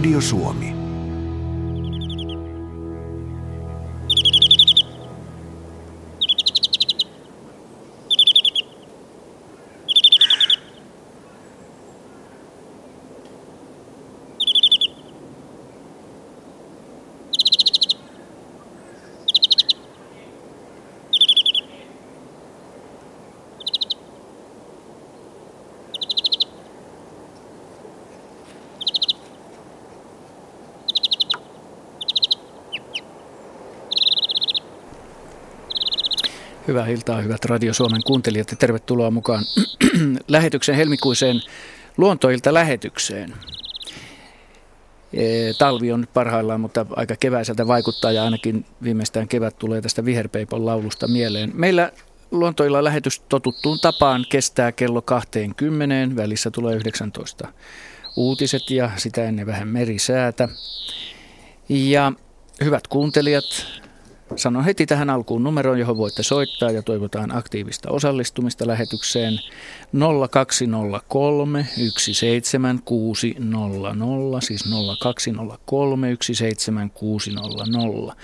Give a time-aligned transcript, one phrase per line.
[0.00, 0.79] Yle, Radio Suomi.
[36.70, 39.44] Hyvää iltaa, hyvät Radio Suomen kuuntelijat ja tervetuloa mukaan
[40.28, 41.40] lähetyksen helmikuiseen
[41.96, 43.34] luontoilta lähetykseen.
[45.12, 50.66] E, talvi on parhaillaan, mutta aika keväiseltä vaikuttaa ja ainakin viimeistään kevät tulee tästä viherpeipon
[50.66, 51.52] laulusta mieleen.
[51.54, 51.92] Meillä
[52.30, 56.16] luontoilla lähetys totuttuun tapaan kestää kello 20.
[56.16, 57.48] Välissä tulee 19
[58.16, 60.48] uutiset ja sitä ennen vähän merisäätä.
[61.68, 62.12] Ja
[62.64, 63.66] hyvät kuuntelijat,
[64.36, 69.38] Sanon heti tähän alkuun numeroon, johon voitte soittaa ja toivotaan aktiivista osallistumista lähetykseen
[70.30, 71.66] 0203
[71.98, 74.64] 17600, siis
[75.00, 78.14] 0203 17600.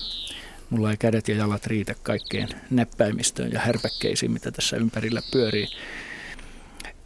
[0.70, 5.68] Mulla ei kädet ja jalat riitä kaikkeen näppäimistöön ja härpäkkeisiin, mitä tässä ympärillä pyörii.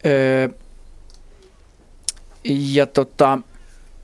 [0.05, 0.49] Öö,
[2.43, 3.39] ja tota,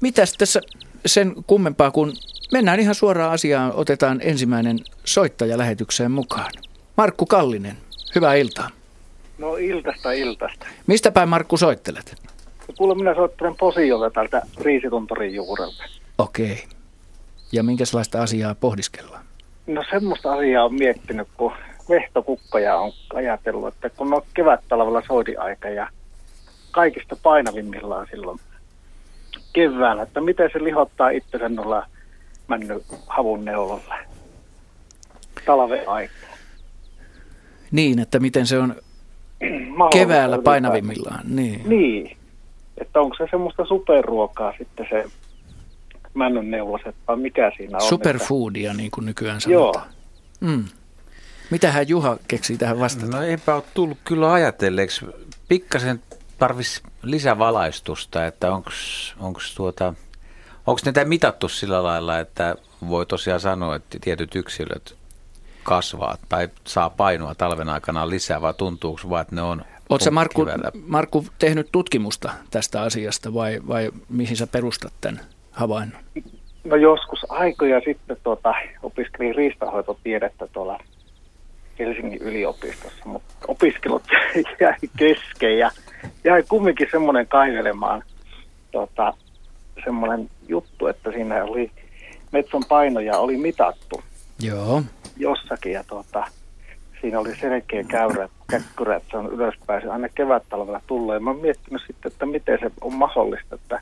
[0.01, 0.61] mitäs tässä
[1.05, 2.13] sen kummempaa, kun
[2.51, 6.51] mennään ihan suoraan asiaan, otetaan ensimmäinen soittaja lähetykseen mukaan.
[6.97, 7.77] Markku Kallinen,
[8.15, 8.69] hyvää iltaa.
[9.37, 10.65] No iltasta iltasta.
[10.87, 12.15] Mistä päin Markku soittelet?
[12.77, 15.83] Kuule, minä soittelen Posiolta täältä Riisituntorin juurelta.
[16.17, 16.63] Okei.
[17.51, 19.25] Ja minkälaista asiaa pohdiskellaan?
[19.67, 21.53] No semmoista asiaa on miettinyt, kun
[21.89, 25.89] vehtokukkoja on ajatellut, että kun on kevät-talvella soidiaika ja
[26.71, 28.39] kaikista painavimmillaan silloin
[29.53, 31.85] keväällä, että miten se lihottaa itsensä noilla
[32.47, 33.95] mennyt havun neulolla
[35.45, 36.35] talven aikaa.
[37.71, 38.75] Niin, että miten se on
[39.93, 41.35] keväällä painavimmillaan.
[41.35, 41.69] Niin.
[41.69, 42.17] niin.
[42.77, 45.05] Että onko se semmoista superruokaa sitten se
[46.13, 47.81] männyn neuloset vai mikä siinä on?
[47.81, 49.87] Superfoodia, niin kuin nykyään sanotaan.
[50.41, 50.51] Joo.
[50.51, 50.65] Mm.
[51.49, 53.17] Mitähän Juha keksii tähän vastata?
[53.17, 55.05] No eipä ole tullut kyllä ajatelleeksi.
[55.47, 56.01] Pikkasen
[56.39, 58.51] tarvisi lisävalaistusta, että
[59.19, 59.93] onko tuota,
[60.67, 62.55] onko näitä mitattu sillä lailla, että
[62.89, 64.95] voi tosiaan sanoa, että tietyt yksilöt
[65.63, 70.45] kasvaa tai saa painoa talven aikana lisää, vai tuntuuko vaan, että ne on Oletko Markku,
[70.87, 76.01] Markku tehnyt tutkimusta tästä asiasta vai, vai mihin sä perustat tämän havainnon?
[76.63, 78.53] No joskus aikoja sitten tuota,
[78.83, 80.79] opiskelin riistahoitotiedettä tuolla
[81.79, 84.03] Helsingin yliopistossa, mutta opiskelut
[84.61, 85.71] jäi kesken ja
[86.23, 88.03] jäi kumminkin semmoinen kaivelemaan
[88.71, 89.13] tota,
[89.83, 91.71] semmoinen juttu, että siinä oli
[92.31, 94.01] metson painoja oli mitattu
[94.39, 94.81] Joo.
[95.17, 96.25] jossakin ja tota,
[97.01, 101.13] siinä oli selkeä käyrä, käkkyrä, että se on ylöspäin aina kevät-talvella.
[101.13, 103.81] Ja mä oon miettinyt sitten, että miten se on mahdollista, että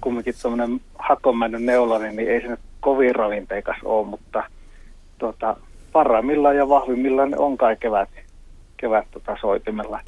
[0.00, 4.42] kumminkin tuommoinen hakomäinen neulainen, niin ei se nyt kovin ravinteikas ole, mutta
[5.18, 5.56] tota,
[5.92, 8.08] parhaimmillaan ja vahvimmillaan ne on kai kevät,
[8.76, 10.00] kevät tota soitimella,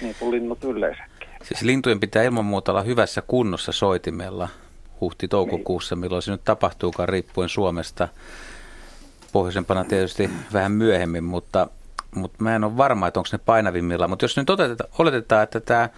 [0.00, 1.28] niin kuin linnut yleensäkin.
[1.42, 4.48] Siis lintujen pitää ilman muuta olla hyvässä kunnossa soitimella
[5.00, 6.00] huhti-toukokuussa, niin.
[6.00, 8.08] milloin se nyt tapahtuukaan riippuen Suomesta.
[9.32, 11.68] Pohjoisempana tietysti vähän myöhemmin, mutta,
[12.14, 14.08] mutta mä en ole varma, että onko ne painavimmilla.
[14.08, 15.88] Mutta jos nyt otetaan, oletetaan, että tämä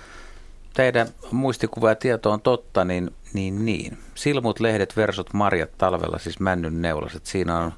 [0.74, 3.98] teidän muistikuva ja tieto on totta, niin, niin, niin.
[4.14, 7.26] Silmut, lehdet, versot, marjat talvella, siis männyn neulaset.
[7.26, 7.72] Siinä on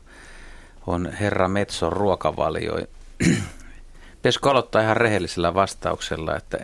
[0.88, 2.78] on Herra Metson ruokavalio.
[4.16, 6.58] Pitäisikö aloittaa ihan rehellisellä vastauksella, että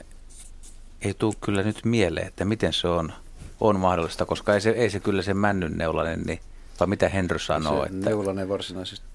[1.02, 3.12] ei tule kyllä nyt mieleen, että miten se on,
[3.60, 6.40] on mahdollista, koska ei se, ei se kyllä se männyn neulainen, niin,
[6.80, 7.80] vai mitä Henry sanoo?
[7.80, 8.10] Se että...
[8.10, 9.06] neulainen varsinaisesti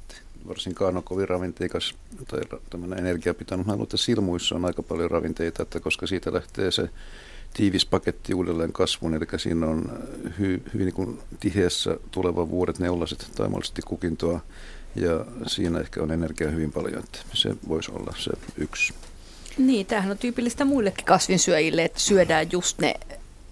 [0.47, 1.95] varsinkaan on kovin ravinteikas
[2.27, 2.39] tai
[2.69, 3.67] tämmöinen energiapitoinen.
[3.67, 6.89] Mä luulen, että silmuissa on aika paljon ravinteita, että koska siitä lähtee se
[7.53, 10.03] tiivis paketti uudelleen kasvun, eli siinä on
[10.39, 14.41] hy, hyvin niin kuin tiheässä tuleva vuodet neulaset tai mahdollisesti kukintoa,
[14.95, 18.93] ja siinä ehkä on energiaa hyvin paljon, että se voisi olla se yksi.
[19.57, 22.95] Niin, tämähän on tyypillistä muillekin kasvinsyöjille, että syödään just ne,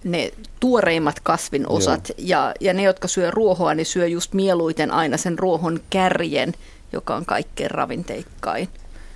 [0.04, 5.18] ne tuoreimmat kasvin osat, ja, ja ne, jotka syö ruohoa, niin syö just mieluiten aina
[5.18, 6.54] sen ruohon kärjen,
[6.94, 8.69] joka on kaikkein ravinteikkain.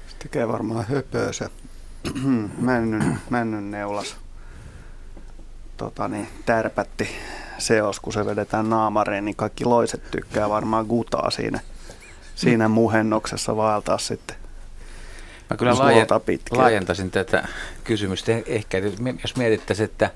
[0.08, 1.46] Se tekee varmaan höpöä se
[2.58, 4.16] männyn, männyn neulas
[5.78, 7.10] tota niin, tärpätti
[7.58, 11.60] seos, kun se vedetään naamareen, niin kaikki loiset tykkää varmaan gutaa siinä,
[12.42, 14.38] siinä muhennoksessa vaeltaa sitten.
[15.50, 15.76] Mä kyllä
[16.52, 17.48] laajentaisin tätä
[17.84, 18.78] kysymystä ehkä,
[19.24, 20.10] jos mietittäisiin, että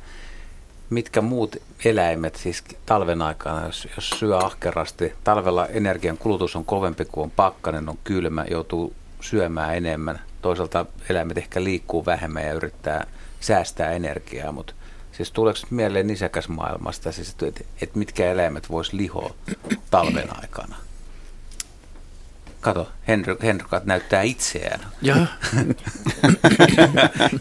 [0.89, 1.56] mitkä muut
[1.86, 7.31] eläimet siis talven aikana, jos, jos syö ahkerasti, talvella energian kulutus on kovempi kuin on
[7.31, 10.19] pakkanen, on kylmä, joutuu syömään enemmän.
[10.42, 13.07] Toisaalta eläimet ehkä liikkuu vähemmän ja yrittää
[13.39, 14.74] säästää energiaa, mutta
[15.12, 19.33] siis tuleeko mieleen nisäkäsmaailmasta, siis, että, että mitkä eläimet vois lihoa
[19.92, 20.75] talven aikana?
[22.66, 24.80] Kato, Henry, Henry näyttää itseään.
[25.02, 25.18] Joo.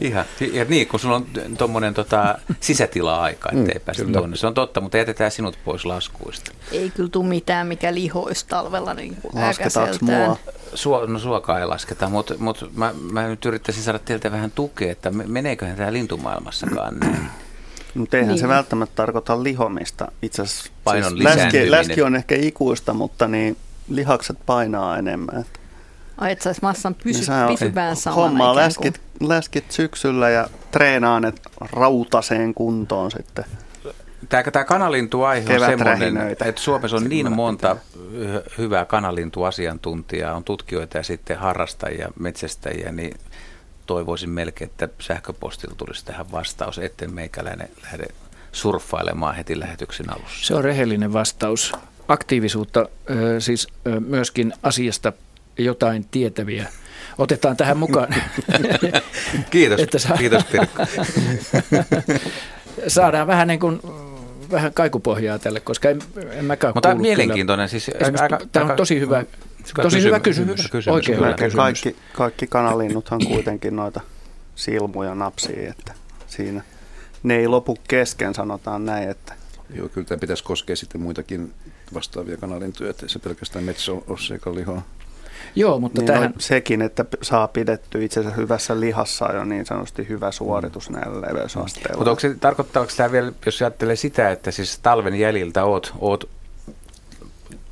[0.00, 1.26] Ihan, ja niin, kun sulla on
[1.59, 4.37] tuommoinen tota, sisätila-aika, ettei mm, päästä tuonne.
[4.37, 6.53] Se on totta, mutta jätetään sinut pois laskuista.
[6.73, 10.38] Ei kyllä tule mitään, mikä lihoisi talvella niin Lasketaanko mua?
[10.75, 14.93] Sua, no suokaa ei lasketa, mutta, mutta mä, mä nyt yrittäisin saada teiltä vähän tukea,
[14.93, 17.29] että meneeköhän tämä lintumaailmassakaan näin?
[17.94, 18.41] Mutta eihän niin.
[18.41, 20.12] se välttämättä tarkoita lihomista.
[20.23, 23.56] Itse asiassa siis läski, läski on ehkä ikuista, mutta niin
[23.88, 25.44] lihakset painaa enemmän.
[26.19, 31.32] Ai, että saisi massan pysy, niin pysyvään samana Hommaa läskit, läskit syksyllä ja treenaa ne
[31.72, 33.44] rautaseen kuntoon sitten.
[34.28, 37.76] Tämä, tämä kanalintuaihe on semmoinen, että Suomessa on niin monta
[38.58, 43.16] hyvää kanalintuasiantuntijaa, on tutkijoita ja sitten harrastajia, metsästäjiä, niin
[43.87, 48.04] toivoisin melkein, että sähköpostilla tulisi tähän vastaus, etten meikäläinen lähde
[48.52, 50.46] surffailemaan heti lähetyksen alussa.
[50.46, 51.72] Se on rehellinen vastaus
[52.08, 52.88] aktiivisuutta,
[53.38, 53.68] siis
[54.06, 55.12] myöskin asiasta
[55.58, 56.68] jotain tietäviä.
[57.18, 58.14] Otetaan tähän mukaan.
[59.50, 60.16] Kiitos, että saa...
[60.16, 60.82] kiitos Pirkko.
[62.88, 63.80] Saadaan vähän niin kuin
[64.50, 65.98] vähän kaikupohjaa tälle, koska en,
[66.30, 67.68] en mäkään Mutta tämä on mielenkiintoinen.
[67.68, 67.90] Siis
[68.20, 69.24] aika, tämä on tosi hyvä,
[69.82, 70.50] tosi hyvä kysymys.
[70.50, 70.70] kysymys.
[70.70, 70.94] kysymys.
[70.94, 71.54] Oikein hyvä kysymys.
[71.54, 74.00] Kaikki, kaikki kanalinnuthan kuitenkin noita
[74.54, 75.94] silmuja napsii, että
[76.26, 76.62] siinä
[77.22, 79.34] ne ei lopu kesken, sanotaan näin, että
[79.74, 81.54] Joo, kyllä tämä pitäisi koskea sitten muitakin
[81.94, 84.82] vastaavia kanalintuja, ettei se pelkästään metsäosseikan lihaa.
[85.56, 86.22] Joo, mutta niin tähän...
[86.22, 91.96] No, sekin, että saa pidetty itsensä hyvässä lihassa jo niin sanotusti hyvä suoritus näillä leveysasteilla.
[91.96, 96.28] Mutta onko se, tarkoittaako tämä vielä, jos ajattelee sitä, että siis talven jäljiltä oot, oot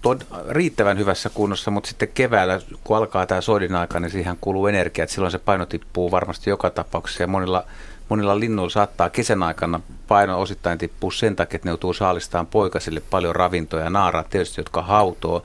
[0.02, 4.66] tod, riittävän hyvässä kunnossa, mutta sitten keväällä, kun alkaa tämä soidin aika, niin siihen kuluu
[4.66, 7.64] energiaa, että silloin se paino tippuu varmasti joka tapauksessa ja monilla
[8.08, 13.02] monilla linnuilla saattaa kesän aikana paino osittain tippua sen takia, että ne joutuu saalistaan poikasille
[13.10, 13.90] paljon ravintoja.
[13.90, 15.42] Naaraat tietysti, jotka hautoo.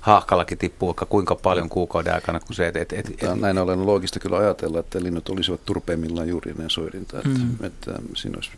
[0.00, 2.40] Haahkallakin tippuu vaikka kuinka paljon kuukauden aikana.
[2.40, 6.28] Kun se, et, et, et, et, näin ollen loogista kyllä ajatella, että linnut olisivat turpeimmillaan
[6.28, 7.16] juuri ennen soidinta.
[7.16, 7.50] Että, mm.
[7.52, 8.50] että, että siinä olisi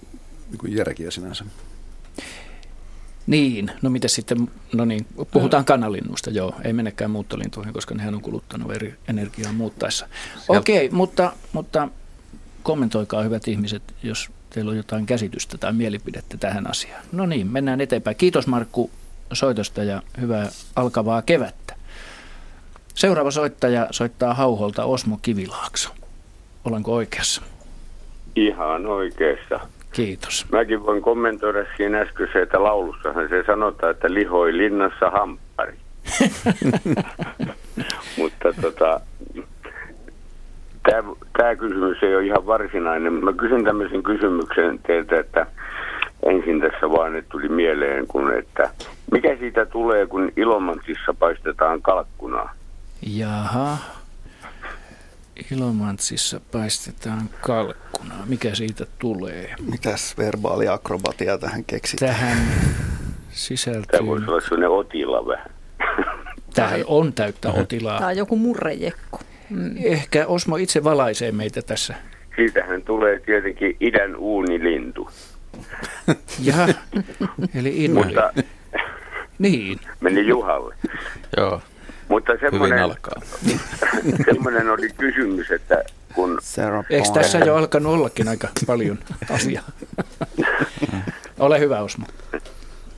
[0.62, 1.45] niin järkiä sinänsä.
[3.26, 8.21] Niin, no mitä sitten, no niin, puhutaan kanalinnusta, joo, ei mennäkään muuttolintuihin, koska nehän on
[8.21, 10.09] kuluttanut eri energiaa muuttaessa.
[10.49, 11.88] Okei, okay, mutta, mutta
[12.68, 17.02] kommentoikaa hyvät ihmiset, jos teillä on jotain käsitystä tai mielipidettä tähän asiaan.
[17.12, 18.16] No niin, mennään eteenpäin.
[18.16, 18.90] Kiitos Markku
[19.32, 21.75] soitosta ja hyvää alkavaa kevättä.
[22.94, 25.90] Seuraava soittaja soittaa Hauholta Osmo Kivilaakso.
[26.64, 27.42] Olenko oikeassa?
[28.37, 29.60] Ihan oikeassa.
[29.92, 30.46] Kiitos.
[30.52, 35.76] Mäkin voin kommentoida siinä äskeiseltä laulussahan se sanotaan, että lihoi linnassa hamppari.
[38.18, 39.00] Mutta tota,
[40.90, 43.12] Tämä, tämä kysymys ei ole ihan varsinainen.
[43.12, 45.47] Mä kysyn tämmöisen kysymyksen teiltä, että
[46.23, 48.71] ensin tässä vaan että tuli mieleen, kun että
[49.12, 52.52] mikä siitä tulee, kun Ilomantsissa paistetaan kalkkunaa?
[53.07, 53.78] Jaha.
[55.52, 58.26] Ilomantsissa paistetaan kalkkunaa.
[58.26, 59.54] Mikä siitä tulee?
[59.71, 62.00] Mitäs verbaaliakrobatia tähän keksit?
[62.00, 62.38] Tähän
[63.30, 63.99] sisältyy...
[63.99, 65.50] Tämä voisi olla sellainen otila vähän.
[66.54, 67.99] Tähän on täyttä otilaa.
[67.99, 69.21] Tämä on joku murrejekko.
[69.50, 69.75] Mm.
[69.85, 71.95] Ehkä Osmo itse valaisee meitä tässä.
[72.37, 75.11] Siitähän tulee tietenkin idän uunilintu.
[76.45, 76.69] Jaha,
[77.55, 77.88] eli.
[77.88, 78.33] Mutta,
[79.38, 79.81] niin.
[80.00, 80.75] Meni Juhalle.
[81.37, 81.61] Joo.
[82.09, 82.95] Mutta semmoinen,
[84.25, 86.38] semmoinen oli kysymys, että kun...
[86.90, 88.99] Eikö tässä jo alkanut ollakin aika paljon
[89.31, 89.64] asiaa?
[91.38, 92.07] Ole hyvä, Osmo.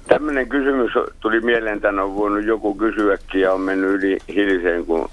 [0.09, 5.11] Tämmöinen kysymys tuli mieleen, tämän on voinut joku kysyäkin ja on mennyt yli hilseen, kun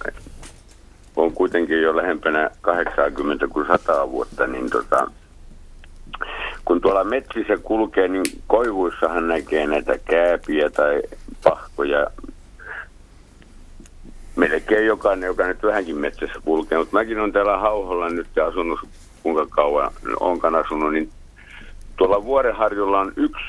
[1.17, 5.12] on kuitenkin jo lähempänä 80 kuin 100 vuotta, niin tota,
[6.65, 11.01] kun tuolla metsissä kulkee, niin koivuissahan näkee näitä kääpiä tai
[11.43, 12.07] pahkoja.
[14.36, 18.79] Melkein jokainen, joka nyt vähänkin metsässä kulkee, mutta mäkin on täällä Hauholla nyt asunut,
[19.24, 21.09] kuinka kauan onkaan asunut, niin
[21.97, 23.45] tuolla Vuorenharjulla on yksi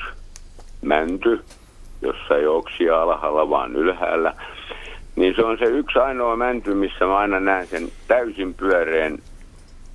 [0.81, 1.43] mänty,
[2.01, 4.33] jossa ei oksia alhaalla, vaan ylhäällä.
[5.15, 9.17] Niin se on se yksi ainoa mänty, missä mä aina näen sen täysin pyöreän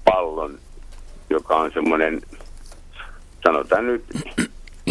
[0.04, 0.58] pallon,
[1.30, 2.20] joka on semmoinen,
[3.44, 4.04] sanotaan nyt,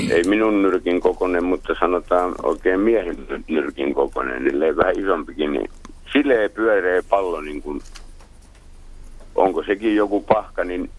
[0.10, 5.70] ei minun nyrkin kokoinen, mutta sanotaan oikein miehen nyrkin kokoinen, niin vähän isompikin, niin
[6.14, 7.82] sileä pyöreä pallo, niin kuin,
[9.36, 10.90] onko sekin joku pahka, niin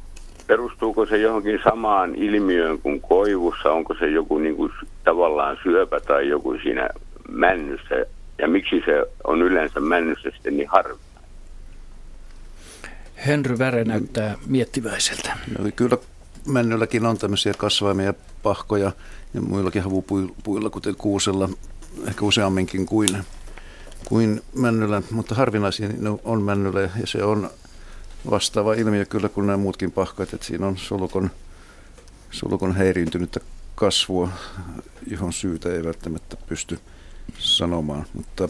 [0.47, 4.73] perustuuko se johonkin samaan ilmiöön kuin koivussa, onko se joku niin kuin,
[5.05, 6.89] tavallaan syöpä tai joku siinä
[7.29, 8.07] männyssä,
[8.45, 10.99] ja miksi se on yleensä männyssä sitten niin harvi?
[13.27, 15.37] Henry Väre näyttää miettiväiseltä.
[15.59, 15.99] No, kyllä
[16.47, 18.93] männylläkin on tämmöisiä kasvaimia pahkoja
[19.35, 21.49] ja muillakin havupuilla, kuten kuusella,
[22.09, 23.25] ehkä useamminkin kuin,
[24.05, 25.89] kuin männyllä, mutta harvinaisia
[26.25, 27.51] on männyllä ja se on
[28.31, 31.31] vastaava ilmiö kyllä kuin nämä muutkin pahkat, että siinä on sulukon,
[32.31, 33.41] sulukon häiriintynyttä
[33.75, 34.29] kasvua,
[35.07, 36.79] johon syytä ei välttämättä pysty
[37.39, 38.49] sanomaan, mutta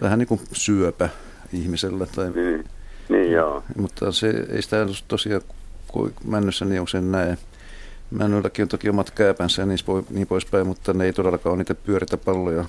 [0.00, 1.08] vähän niin kuin syöpä
[1.52, 2.06] ihmisellä.
[2.06, 2.64] Tai, niin,
[3.08, 3.62] niin joo.
[3.76, 5.42] Mutta se ei sitä tosiaan
[6.24, 7.38] männyssä niin usein näe.
[8.10, 9.66] Männylläkin on toki omat kääpänsä ja
[10.10, 12.64] niin poispäin, mutta ne ei todellakaan ole niitä pyöritä palloja.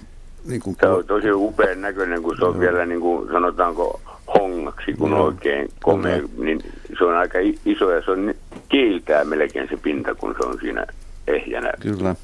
[0.46, 2.60] Niin kuin se on tosi upean näköinen, kun se on joo.
[2.60, 4.02] vielä niin kuin sanotaanko
[4.40, 5.26] hongaksi, kun joo.
[5.26, 6.64] oikein komea, niin
[6.98, 8.34] se on aika iso ja se on
[8.70, 10.86] kiiltää melkein se pinta, kun se on siinä
[11.28, 11.74] ehjänä.
[11.80, 12.16] Kyllä.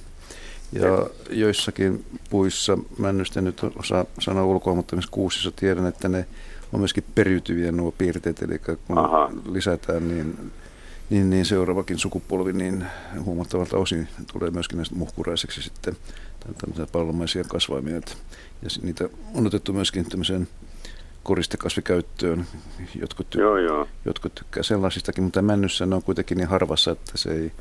[0.71, 6.25] Ja joissakin puissa, männystä nyt osaa sanoa ulkoa, mutta myös kuusissa tiedän, että ne
[6.73, 9.29] on myöskin periytyviä nuo piirteet, eli kun Aha.
[9.51, 10.51] lisätään, niin,
[11.09, 12.85] niin, niin seuraavakin sukupolvi niin
[13.23, 15.95] huomattavalta osin tulee myöskin näistä muhkuraiseksi sitten
[16.57, 17.95] tämmöisiä pallomaisia kasvaimia.
[17.95, 18.01] Ja
[18.81, 20.47] niitä on otettu myöskin tämmöiseen
[21.23, 22.47] koristekasvikäyttöön.
[23.01, 23.87] Jotkut, ty- joo, joo.
[24.05, 27.51] jotkut tykkää sellaisistakin, mutta männyssä ne on kuitenkin niin harvassa, että se ei,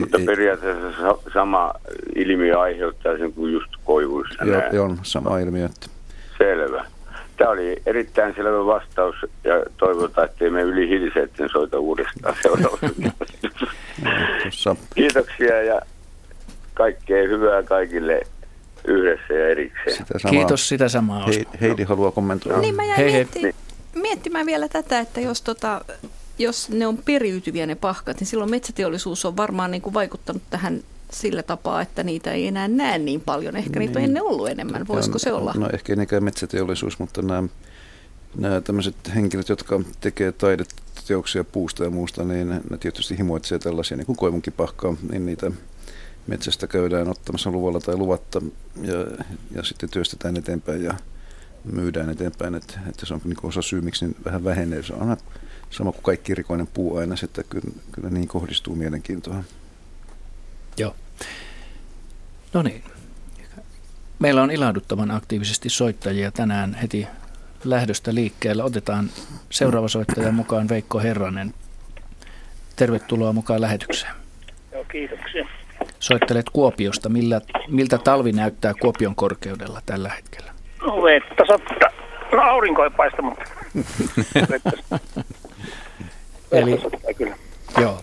[0.00, 1.74] Mutta ei, periaatteessa sama
[2.14, 4.44] ilmiö aiheuttaa sen kuin just koivuissa.
[4.44, 4.80] Joo, näin.
[4.80, 5.66] on sama ilmiö.
[5.66, 5.86] Että...
[6.38, 6.84] Selvä.
[7.36, 14.76] Tämä oli erittäin selvä vastaus ja toivotaan, että me yli hilseetten soita uudestaan seuraavassa.
[14.94, 15.80] Kiitoksia ja
[16.74, 18.20] kaikkea hyvää kaikille
[18.84, 19.96] yhdessä ja erikseen.
[19.96, 20.30] Sitä samaa.
[20.30, 21.26] Kiitos sitä samaa.
[21.26, 22.58] Hei, Heidi haluaa kommentoida.
[22.58, 23.54] Niin mä jäin hei, hei.
[23.94, 25.84] miettimään vielä tätä, että jos tota,
[26.42, 30.82] jos ne on periytyviä ne pahkat, niin silloin metsäteollisuus on varmaan niin kuin vaikuttanut tähän
[31.12, 33.56] sillä tapaa, että niitä ei enää näe niin paljon.
[33.56, 33.86] Ehkä niin.
[33.86, 34.10] niitä on niin.
[34.10, 34.88] ennen ollut enemmän.
[34.88, 35.54] Voisiko se olla?
[35.56, 37.48] No ehkä ei metsäteollisuus, mutta nämä,
[38.36, 44.06] nämä tämmöiset henkilöt, jotka tekee taideteoksia puusta ja muusta, niin ne tietysti himoitsee tällaisia, niin
[44.06, 45.50] kuin koivunkipahkaa, niin niitä
[46.26, 48.42] metsästä käydään ottamassa luvalla tai luvatta
[48.82, 50.94] ja, ja sitten työstetään eteenpäin ja
[51.64, 52.54] myydään eteenpäin.
[52.54, 54.82] Että, että se on niin osa syy, miksi niin vähän vähenee.
[54.82, 55.16] Se on
[55.70, 59.44] sama kuin kaikki rikoinen puu aina, että kyllä, kyllä niin kohdistuu mielenkiintoa.
[60.76, 60.96] Joo.
[62.52, 62.82] No niin.
[64.18, 67.06] Meillä on ilahduttavan aktiivisesti soittajia tänään heti
[67.64, 68.64] lähdöstä liikkeellä.
[68.64, 69.10] Otetaan
[69.50, 71.54] seuraava soittaja mukaan Veikko Herranen.
[72.76, 74.12] Tervetuloa mukaan lähetykseen.
[74.72, 75.46] Joo, kiitoksia.
[76.00, 77.08] Soittelet Kuopiosta.
[77.08, 80.52] Millä, miltä talvi näyttää Kuopion korkeudella tällä hetkellä?
[80.86, 81.90] No vettä sattaa.
[82.32, 83.44] No aurinko ei paista, mutta
[86.52, 86.80] Eli,
[87.16, 87.36] kyllä.
[87.80, 88.00] Joo.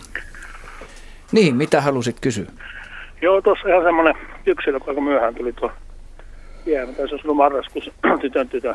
[1.32, 2.46] Niin, mitä halusit kysyä?
[3.22, 4.14] Joo, tuossa ihan semmoinen
[4.46, 5.72] yksilö, kun myöhään tuli tuo
[6.66, 6.92] jäämä.
[6.92, 7.90] Tässä olisi ollut marraskuussa
[8.20, 8.74] tytön tytön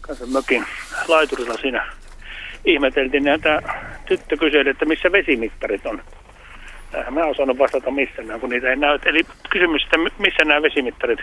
[0.00, 0.64] kanssa mökin
[1.08, 1.92] laiturilla siinä.
[2.64, 3.62] Ihmeteltiin, että
[4.06, 6.02] tyttö kyseli, että missä vesimittarit on.
[6.90, 8.98] Tähän mä osannut vastata missä nämä, kun niitä ei näy.
[9.04, 11.20] Eli kysymys, että missä nämä vesimittarit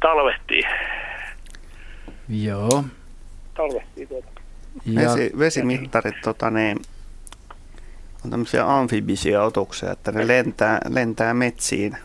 [0.00, 0.62] talvehtii.
[2.28, 2.84] Joo.
[3.54, 4.35] Talvehtii tuota.
[4.94, 6.78] Vesi, vesimittarit tota, niin,
[8.24, 11.96] on tämmöisiä amfibisia otuksia, että ne lentää, lentää metsiin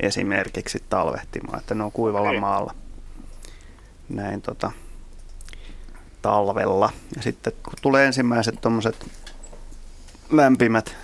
[0.00, 2.40] esimerkiksi talvehtimaan, että ne on kuivalla okay.
[2.40, 2.74] maalla
[4.08, 4.70] näin tota,
[6.22, 6.92] talvella.
[7.16, 9.06] Ja sitten kun tulee ensimmäiset tuommoiset
[10.30, 10.96] lämpimät,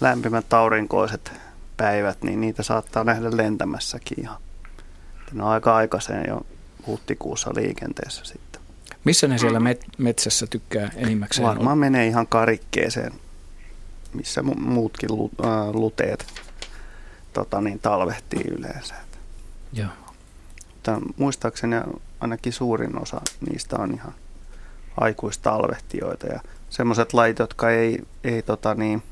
[0.00, 1.32] lämpimät aurinkoiset
[1.76, 4.40] päivät, niin niitä saattaa nähdä lentämässäkin ihan.
[5.32, 6.46] Ne on aika aikaiseen jo
[6.86, 8.53] huhtikuussa liikenteessä sitten.
[9.04, 13.12] Missä ne siellä met- metsässä tykkää enimmäkseen Varmaan menee ihan karikkeeseen,
[14.14, 16.26] missä mu- muutkin lu- äh, luteet
[17.32, 18.94] tota niin, talvehtii yleensä.
[19.72, 19.88] Joo.
[20.74, 21.76] Mutta muistaakseni
[22.20, 23.20] ainakin suurin osa
[23.50, 24.14] niistä on ihan
[25.00, 29.02] aikuistalvehtijoita ja semmoiset lait, jotka ei, ei tota niin,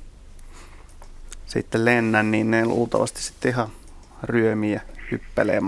[1.46, 3.68] sitten lennä, niin ne luultavasti sitten ihan
[4.22, 4.80] ryömiä
[5.10, 5.60] hyppelee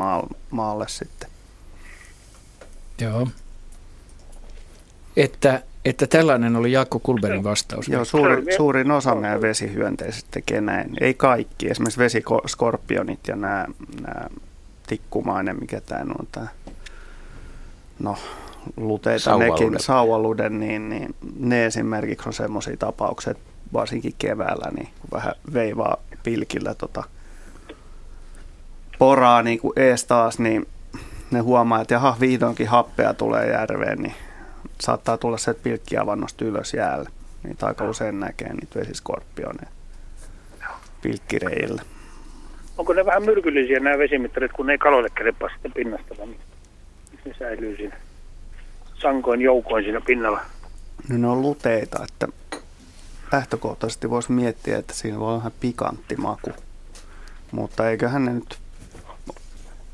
[0.51, 1.31] maalle sitten.
[3.01, 3.29] Joo.
[5.17, 7.89] Että, että tällainen oli Jaakko Kulberin vastaus.
[7.89, 10.91] Joo, suuri, suurin osa meidän vesihyönteisistä tekee näin.
[11.01, 11.71] Ei kaikki.
[11.71, 13.67] Esimerkiksi vesiskorpionit ja nämä,
[14.01, 14.27] nämä
[14.87, 16.47] tikkumainen, mikä tämä on tämä,
[17.99, 18.17] no
[18.77, 19.65] luteita Sauvalude.
[19.65, 25.35] nekin, sauvaluden, niin, niin ne esimerkiksi on semmoisia tapauksia, että varsinkin keväällä, niin kun vähän
[25.53, 27.05] veivaa pilkillä tota
[28.99, 30.67] poraa niin kuin ees taas, niin
[31.31, 34.15] ne huomaa, että jaha, vihdoinkin happea tulee järveen, niin
[34.81, 37.11] saattaa tulla se pilkkiavannosta ylös jäällä.
[37.43, 39.69] Niitä aika usein näkee niitä vesiskorpioneja
[41.05, 41.83] pilkkireillä.
[42.79, 46.47] Onko ne vähän myrkyllisiä nämä vesimittarit, kun ne ei kaloille kelepaa sitten pinnasta, vai miksi
[47.25, 47.97] ne säilyy siinä
[48.95, 50.41] sankoin joukoin siinä pinnalla?
[51.09, 52.29] No ne on luteita, että
[53.33, 56.51] lähtökohtaisesti voisi miettiä, että siinä voi olla vähän pikantti maku.
[57.51, 58.59] Mutta eiköhän ne nyt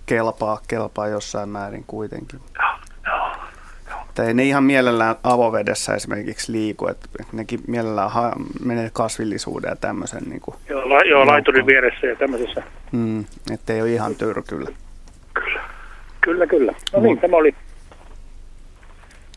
[0.06, 2.40] kelpaa, kelpaa jossain määrin kuitenkin.
[4.10, 8.32] Että ei ne ihan mielellään avovedessä esimerkiksi liiku, että nekin mielellään ha-
[8.64, 10.22] menee kasvillisuuden ja tämmöisen.
[10.28, 12.62] Niin kuin, Joo, la, joo laiturin vieressä ja tämmöisessä.
[12.92, 14.70] mm, että ei ole ihan tyrkyllä.
[16.20, 16.72] Kyllä, kyllä.
[16.92, 17.54] No niin, tämä oli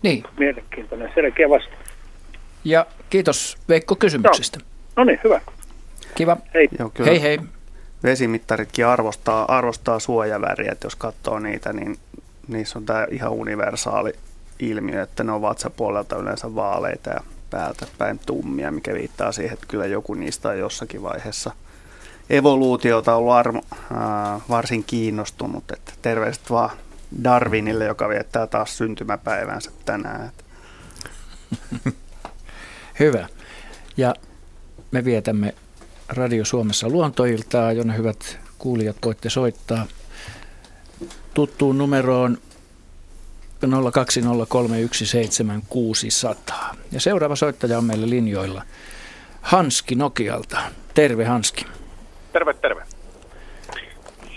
[0.04, 1.80] Niin, mielenkiintoinen, selkeä vastaus.
[2.64, 4.60] ja kiitos Veikko kysymyksistä.
[4.96, 5.42] No niin, hyvä.
[6.16, 6.38] Kiva.
[6.54, 6.68] Hei.
[6.80, 7.10] Joo, kyllä.
[7.10, 7.40] Hei hei.
[8.04, 11.96] Vesimittaritkin arvostaa, arvostaa suojaväriä, että jos katsoo niitä, niin
[12.48, 14.14] niissä on tämä ihan universaali
[14.60, 17.20] ilmiö, että ne on vatsapuolelta yleensä vaaleita ja
[17.50, 21.52] päältä päin tummia, mikä viittaa siihen, että kyllä joku niistä on jossakin vaiheessa
[22.30, 25.72] evoluutiota ollut armo, äh, varsin kiinnostunut.
[25.72, 26.70] Että terveiset vaan
[27.24, 30.32] Darwinille, joka viettää taas syntymäpäivänsä tänään.
[33.00, 33.28] Hyvä.
[33.98, 34.16] Ja
[34.92, 35.54] me vietämme
[36.10, 39.86] Radio Suomessa luontoiltaa, jonne hyvät kuulijat voitte soittaa
[41.34, 42.38] tuttuun numeroon
[43.68, 43.70] 020317600.
[46.92, 48.64] Ja seuraava soittaja on meillä linjoilla
[49.42, 50.58] Hanski Nokialta.
[50.94, 51.66] Terve Hanski.
[52.34, 52.84] Terve, terve.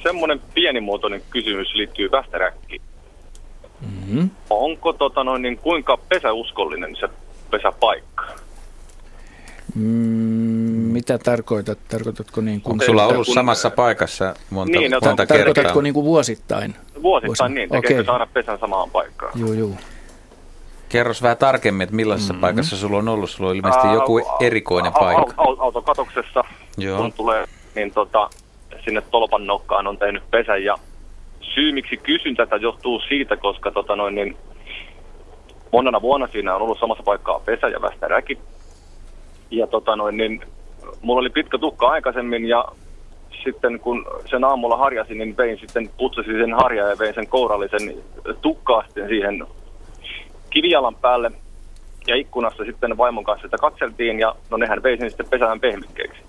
[0.02, 2.82] Semmoinen pienimuotoinen kysymys liittyy västäräkkiin.
[3.80, 4.30] Mm-hmm.
[4.50, 7.08] Onko tota noin, niin kuinka pesäuskollinen se
[7.50, 8.24] pesäpaikka?
[9.74, 9.82] Mm,
[10.92, 11.78] mitä tarkoitat?
[11.88, 12.72] Tarkoitatko niin kuin...
[12.72, 15.82] Onko sulla ollut kun- samassa paikassa monta, Niin, no, monta Tarkoitatko kertaa?
[15.82, 16.74] niin kuin vuosittain?
[17.02, 18.00] Vuosittain niin, tekeekö Okei.
[18.00, 18.12] okay.
[18.12, 19.32] aina pesän samaan paikkaan?
[19.40, 19.70] Joo, joo.
[20.88, 22.36] Kerros vähän tarkemmin, että millaisessa Mhm.
[22.36, 22.40] mm-hmm.
[22.54, 23.30] paikassa sulla on ollut.
[23.30, 25.34] Sulla on ilmeisesti joku erikoinen paikka.
[25.42, 26.44] au- au- Autokatoksessa,
[26.78, 26.98] Joo.
[26.98, 28.30] kun tulee, niin tota,
[28.84, 30.76] sinne tolpan nokkaan on tehnyt pesän ja
[31.40, 34.36] syy miksi kysyn tätä johtuu siitä, koska tota noin, niin
[35.72, 38.38] monena vuonna siinä on ollut samassa paikkaa pesä ja västäräki.
[39.50, 40.40] Ja tota noin, niin
[41.00, 42.64] mulla oli pitkä tukka aikaisemmin ja
[43.46, 48.02] sitten kun sen aamulla harjasin, niin vein sitten, putsasin sen harjaa ja vein sen kourallisen
[48.42, 49.46] tukkaasteen siihen
[50.50, 51.30] kivijalan päälle.
[52.06, 56.20] Ja ikkunassa sitten vaimon kanssa sitä katseltiin ja no nehän vei sen sitten pesään pehmikkeeksi.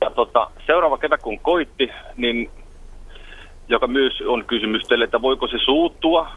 [0.00, 2.50] Ja tota, seuraava kevät kun koitti, niin
[3.68, 6.30] joka myös on kysymys teille, että voiko se suuttua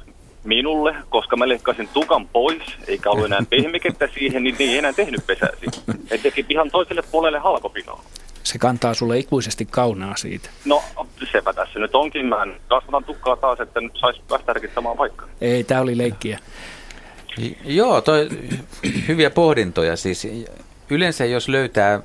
[0.43, 4.93] minulle, koska mä leikkasin tukan pois, eikä ollut enää pehmikettä siihen, niin ne ei enää
[4.93, 5.99] tehnyt pesää siihen.
[6.11, 8.03] Et teki ihan toiselle puolelle halkopinoa.
[8.43, 10.49] Se kantaa sulle ikuisesti kaunaa siitä.
[10.65, 10.83] No,
[11.31, 12.25] sepä tässä nyt onkin.
[12.25, 15.29] Mä kasvatan tukkaa taas, että nyt saisi västäräkin samaan paikkaan.
[15.41, 16.39] Ei, tämä oli leikkiä.
[17.65, 18.29] Joo, toi,
[19.07, 19.95] hyviä pohdintoja.
[19.95, 20.27] Siis
[20.89, 22.01] yleensä jos löytää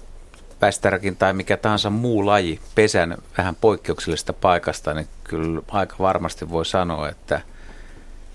[0.61, 6.67] västäräkin tai mikä tahansa muu laji pesän vähän poikkeuksellisesta paikasta, niin kyllä aika varmasti voi
[6.67, 7.41] sanoa, että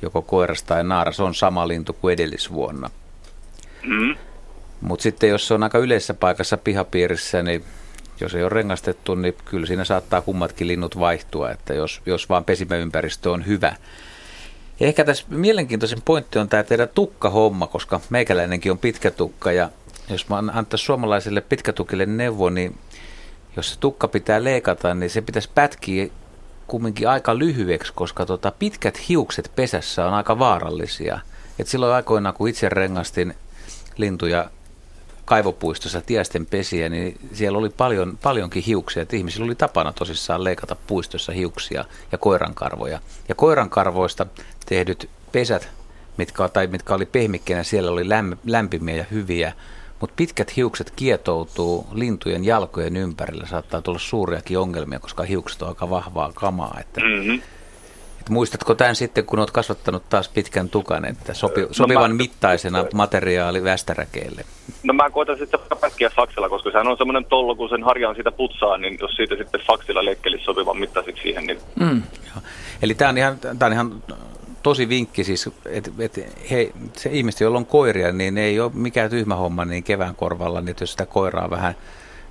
[0.01, 2.89] joko koiras tai naaras on sama lintu kuin edellisvuonna.
[3.83, 4.15] Mm.
[4.81, 7.63] Mutta sitten jos se on aika yleisessä paikassa pihapiirissä, niin
[8.21, 12.45] jos ei ole rengastettu, niin kyllä siinä saattaa kummatkin linnut vaihtua, että jos, jos vaan
[12.45, 13.75] pesimäympäristö on hyvä.
[14.79, 19.69] Ja ehkä tässä mielenkiintoisin pointti on tämä teidän tukkahomma, koska meikäläinenkin on pitkä tukka ja
[20.09, 22.77] jos mä antaisi suomalaiselle pitkätukille neuvo, niin
[23.55, 26.07] jos se tukka pitää leikata, niin se pitäisi pätkiä
[26.67, 31.19] kumminkin aika lyhyeksi, koska tota, pitkät hiukset pesässä on aika vaarallisia.
[31.59, 33.35] Et silloin aikoinaan, kun itse rengastin
[33.97, 34.49] lintuja
[35.29, 39.03] kaivopuistossa tiesten pesiä, niin siellä oli paljon, paljonkin hiuksia.
[39.03, 42.99] Et ihmisillä oli tapana tosissaan leikata puistossa hiuksia ja koirankarvoja.
[43.27, 44.25] Ja koirankarvoista
[44.65, 45.69] tehdyt pesät,
[46.17, 48.09] mitkä, tai mitkä oli pehmikkeenä, siellä oli
[48.45, 49.53] lämpimiä ja hyviä.
[49.99, 53.47] Mutta pitkät hiukset kietoutuu lintujen jalkojen ympärillä.
[53.47, 56.77] Saattaa tulla suuriakin ongelmia, koska hiukset on aika vahvaa kamaa.
[56.79, 57.41] Että Mm-hmm.
[58.29, 62.17] Et muistatko tämän sitten, kun olet kasvattanut taas pitkän tukan, että sopi, sopivan no mä,
[62.17, 64.45] mittaisena materiaali västäräkeelle?
[64.83, 68.31] No mä koitan sitten pätkiä saksilla, koska sehän on semmoinen tollo, kun sen harjaan siitä
[68.31, 71.59] putsaa, niin jos siitä sitten saksilla leikkelisi sopivan mittaiseksi siihen, niin...
[71.79, 72.03] Mm.
[72.81, 74.03] Eli tämä on ihan, tämä on ihan
[74.63, 76.19] tosi vinkki siis, että et,
[76.51, 80.61] hei, se ihmiset, joilla on koiria, niin ei ole mikään tyhmä homma niin kevään korvalla,
[80.61, 81.75] niin jos sitä koiraa vähän,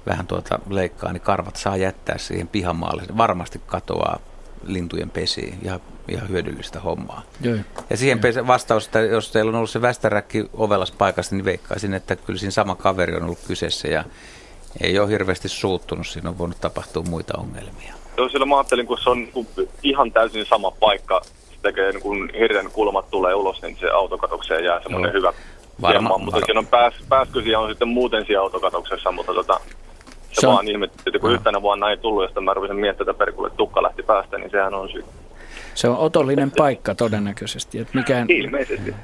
[0.07, 3.03] vähän tuota leikkaa, niin karvat saa jättää siihen pihamaalle.
[3.17, 4.19] Varmasti katoaa
[4.67, 5.59] lintujen pesiin.
[5.63, 7.23] Ihan, ihan hyödyllistä hommaa.
[7.41, 7.57] Joo.
[7.91, 8.47] Ja siihen Joo.
[8.47, 12.51] vastaus, että jos teillä on ollut se västäräkki ovelas paikassa, niin veikkaisin, että kyllä siinä
[12.51, 14.05] sama kaveri on ollut kyseessä ja
[14.81, 16.07] ei ole hirveästi suuttunut.
[16.07, 17.95] Siinä on voinut tapahtua muita ongelmia.
[18.17, 19.29] Joo, sillä mä ajattelin, kun se on
[19.83, 24.65] ihan täysin sama paikka, se tekee, niin kun hirren kulmat tulee ulos, niin se autokatokseen
[24.65, 25.33] jää semmoinen hyvä
[25.83, 29.61] Varma, mutta siinä on pääs, pääskysiä on sitten muuten siinä autokatoksessa, mutta tota,
[30.33, 30.55] se, se on...
[30.55, 33.83] vaan että kun yhtenä vuonna ei tullut, ja sitten mä rupesin miettimään, että perkulle tukka
[33.83, 35.05] lähti päästä, niin sehän on syy.
[35.75, 37.79] Se on otollinen paikka todennäköisesti.
[37.79, 38.31] Että mikään...
[38.31, 38.95] Ilmeisesti.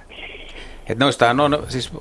[0.88, 1.92] Et noistahan on siis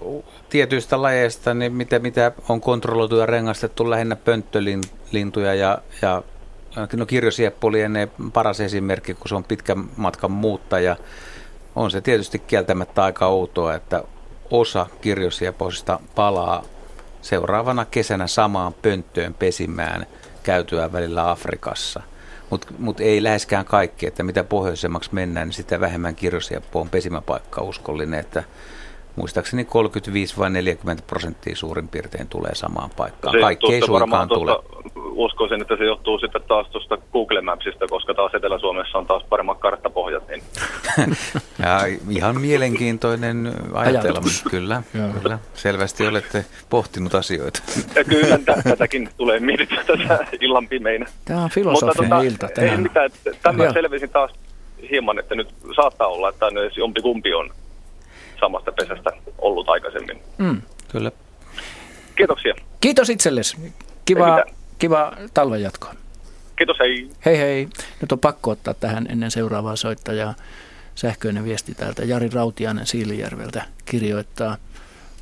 [0.49, 6.21] tietyistä lajeista, niin mitä, mitä on kontrolloitu ja rengastettu lähinnä pönttölintuja ja, ja
[6.95, 10.95] no kirjosieppo lienee paras esimerkki, kun se on pitkän matkan muuttaja.
[11.75, 14.03] On se tietysti kieltämättä aika outoa, että
[14.51, 16.63] osa kirjosiepoista palaa
[17.23, 20.05] seuraavana kesänä samaan pönttöön pesimään
[20.43, 22.03] käytyä välillä Afrikassa.
[22.49, 27.62] Mutta mut ei läheskään kaikki, että mitä pohjoisemmaksi mennään, niin sitä vähemmän kirjosieppo on pesimäpaikka
[27.62, 28.43] uskollinen, että
[29.15, 33.39] muistaakseni 35 vai 40 prosenttia suurin piirtein tulee samaan paikkaan.
[33.41, 34.56] Kaikki ei suinkaan tule.
[34.95, 39.60] Uskoisin, että se johtuu sitten taas tuosta Google Mapsista, koska taas Etelä-Suomessa on taas paremmat
[39.60, 40.23] karttapohjat.
[40.28, 40.43] Niin.
[41.63, 44.84] ja ihan mielenkiintoinen ajatelma, kyllä,
[45.21, 45.39] kyllä.
[45.54, 47.62] Selvästi olette pohtinut asioita.
[47.95, 51.06] Ja kyllä, tätäkin tulee mietittyä tässä illan pimeinä.
[51.26, 52.73] Tämä on filosofinen tota, ilta tänään.
[52.73, 53.12] Ei mitään,
[53.43, 54.32] tämä selvisin taas
[54.89, 56.45] hieman, että nyt saattaa olla, että
[56.78, 57.49] jompi kumpi on
[58.43, 60.21] samasta pesästä ollut aikaisemmin.
[60.38, 61.12] Mm, kyllä.
[62.15, 62.53] Kiitoksia.
[62.82, 63.73] Kiitos itsellesi.
[64.06, 64.43] Kiva,
[64.79, 65.93] kiva talven jatkoa.
[66.56, 67.10] Kiitos, hei.
[67.25, 67.67] Hei hei.
[68.01, 70.34] Nyt on pakko ottaa tähän ennen seuraavaa soittajaa
[70.95, 72.03] sähköinen viesti täältä.
[72.03, 74.58] Jari Rautiainen Siilijärveltä kirjoittaa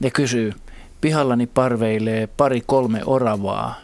[0.01, 0.53] ja kysyy,
[1.01, 3.75] pihallani parveilee pari kolme oravaa.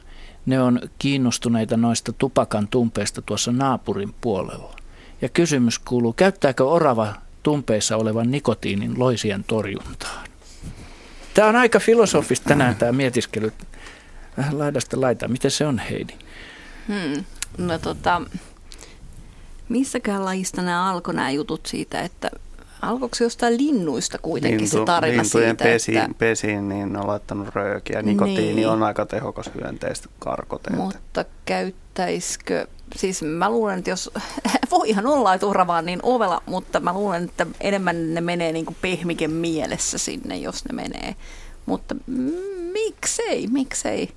[0.46, 4.76] Ne on kiinnostuneita noista tupakan tumpeista tuossa naapurin puolella.
[5.22, 10.28] Ja kysymys kuuluu, käyttääkö orava tumpeissa olevan nikotiinin loisien torjuntaan.
[11.34, 13.52] Tämä on aika filosofista tänään tämä mietiskely
[14.38, 15.28] vähän laidasta laita.
[15.28, 16.14] Miten se on Heidi?
[16.88, 17.24] Hmm.
[17.58, 18.22] No tota,
[19.70, 22.32] missäkään lajista nämä alkoi nämä jutut siitä, että
[22.82, 26.14] alkoiko jostain linnuista kuitenkin Lintu, se tarina lintujen siitä, pesiin, että...
[26.18, 28.02] pesiin, niin ne on laittanut röökiä.
[28.02, 28.68] Nikotiini niin.
[28.68, 30.70] on aika tehokas hyönteistä karkote.
[30.70, 34.12] Mutta käyttäisikö siis mä luulen, että jos,
[34.72, 38.78] voihan olla, että uravaa niin ovela, mutta mä luulen, että enemmän ne menee niin kuin
[38.82, 41.16] pehmiken mielessä sinne, jos ne menee.
[41.66, 41.96] Mutta
[42.74, 44.10] miksei, miksei,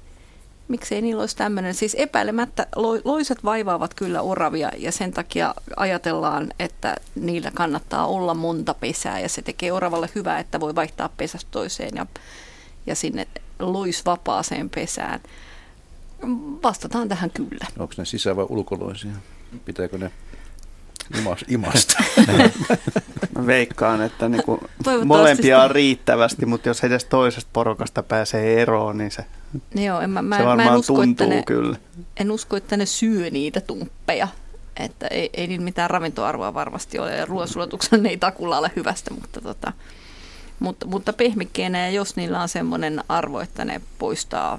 [0.68, 1.74] miksei niillä olisi tämmöinen.
[1.74, 2.66] Siis epäilemättä
[3.04, 9.28] loiset vaivaavat kyllä oravia ja sen takia ajatellaan, että niillä kannattaa olla monta pesää ja
[9.28, 12.06] se tekee oravalle hyvää, että voi vaihtaa pesästä toiseen ja,
[12.86, 13.26] ja sinne
[13.58, 15.20] loisvapaaseen pesään.
[16.62, 17.66] Vastataan tähän kyllä.
[17.78, 19.10] Onko ne sisä- vai ulkoloisia?
[19.64, 20.12] Pitääkö ne
[21.18, 22.02] imas, imasta?
[23.38, 24.60] Mä veikkaan, että niinku
[25.04, 29.24] molempia on riittävästi, mutta jos edes toisesta porukasta pääsee eroon, niin se,
[29.74, 31.76] Joo, en, mä, mä, se varmaan mä en usko, tuntuu että ne, kyllä.
[32.16, 34.28] En usko, että ne syö niitä tumppeja.
[34.76, 39.14] Että ei, ei niillä mitään ravintoarvoa varmasti ole ja ruoansulatuksella ne ei takulla ole hyvästä,
[39.14, 39.72] mutta, tota,
[40.60, 44.58] mutta, mutta pehmikkeenä jos niillä on semmoinen arvo, että ne poistaa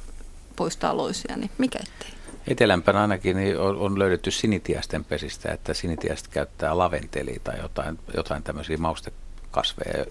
[0.56, 2.10] poistaa loisia, niin mikä ettei?
[2.48, 8.44] Etelämpänä ainakin niin on, on löydetty sinitiäisten pesistä, että sinitiäiset käyttää laventelia tai jotain, jotain
[8.44, 10.06] tämmöisiä maustekasveja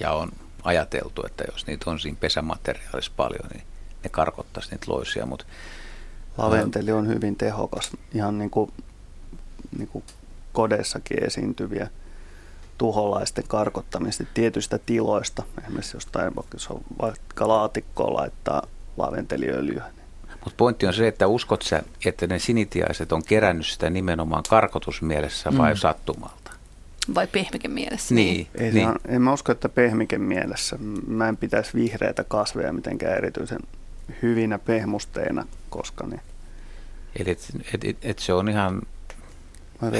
[0.00, 0.32] ja on
[0.64, 3.62] ajateltu, että jos niitä on siinä pesämateriaalissa paljon, niin
[4.04, 5.26] ne karkottaisi niitä loisia.
[5.26, 5.44] Mutta
[6.38, 8.72] Laventeli on hyvin tehokas, ihan niin kuin,
[9.78, 10.04] niin kuin
[10.52, 11.90] kodeissakin esiintyviä
[12.78, 15.42] tuholaisten karkottamista tietyistä tiloista.
[15.62, 16.58] Esimerkiksi jostain vaikka,
[17.02, 18.62] vaikka laatikkoon laittaa
[19.00, 19.84] laventeliöljyä.
[20.44, 25.52] Mutta pointti on se, että uskot sä, että ne sinitiaiset on kerännyt sitä nimenomaan karkotusmielessä
[25.58, 25.78] vai mm.
[25.78, 26.50] sattumalta?
[27.14, 28.14] Vai pehmiken mielessä?
[28.14, 28.46] Niin.
[28.54, 28.86] Ei niin.
[28.86, 30.76] Saa, en mä usko, että pehmiken mielessä.
[31.06, 33.60] Mä en pitäisi vihreitä kasveja mitenkään erityisen
[34.22, 36.20] hyvinä pehmusteina, koska niin.
[37.18, 38.82] Eli et, et, et, et se on ihan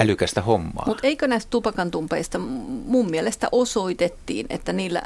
[0.01, 0.85] älykästä hommaa.
[0.87, 5.03] Mutta eikö näistä tupakantumpeista mun mielestä osoitettiin, että niillä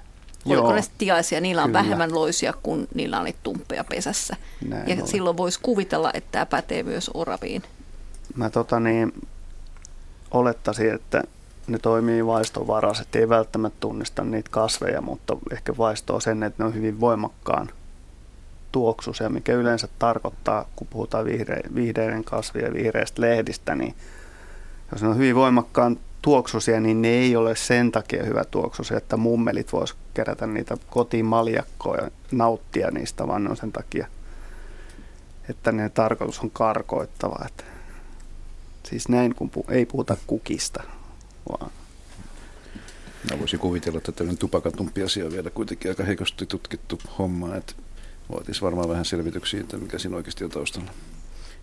[0.47, 1.79] Oliko ne tiaisia, niillä on kyllä.
[1.79, 4.37] vähemmän loisia kuin niillä on tumppeja pesässä.
[4.69, 5.07] Näin ja oli.
[5.07, 7.63] silloin voisi kuvitella, että tämä pätee myös oraviin.
[8.37, 9.13] Mä tota niin,
[10.31, 11.23] olettaisin, että
[11.67, 16.75] ne toimii vaistovaraisesti, ei välttämättä tunnista niitä kasveja, mutta ehkä vaistoo sen, että ne on
[16.75, 17.71] hyvin voimakkaan
[18.73, 23.95] tuoksuisia, mikä yleensä tarkoittaa, kun puhutaan vihre, vihreiden kasvien vihreistä lehdistä, niin
[24.93, 29.17] jos ne on hyvin voimakkaan tuoksuisia, niin ne ei ole sen takia hyvä tuoksuisia, että
[29.17, 34.07] mummelit vois kerätä niitä kotiin maljakkoja ja nauttia niistä, vaan ne on sen takia,
[35.51, 37.45] että ne tarkoitus on karkoittava.
[37.47, 37.65] Että,
[38.83, 40.83] siis näin, kun pu, ei puhuta kukista,
[41.49, 41.71] vaan
[43.31, 47.73] Mä voisin kuvitella, että tämmöinen tupakantumpi asia on vielä kuitenkin aika heikosti tutkittu homma, että
[48.33, 50.91] vaatisi varmaan vähän selvityksiä, että mikä siinä oikeasti on taustalla.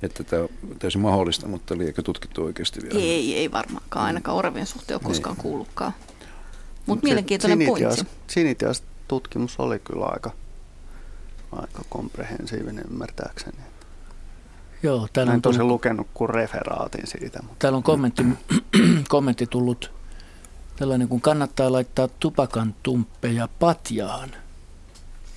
[0.02, 3.00] Että tämä on täysin mahdollista, mutta liikaa tutkittu oikeasti vielä.
[3.00, 5.44] Ei, ei varmaankaan, ainakaan oravien suhteen ole koskaan Niin.
[5.44, 5.94] kuullutkaan.
[6.86, 8.06] Mutta mielenkiintoinen pointsi.
[8.28, 10.32] Sinitias tutkimus oli kyllä aika,
[11.52, 13.58] aika komprehensiivinen ymmärtääkseni.
[14.84, 17.40] Joo, Mä täällä en on, tosin tullut, lukenut kuin referaatin siitä.
[17.42, 18.24] Mutta täällä on kommentti,
[19.10, 19.92] kommentti tullut
[20.76, 24.30] tällainen, kun kannattaa laittaa tupakan tumppeja patjaan.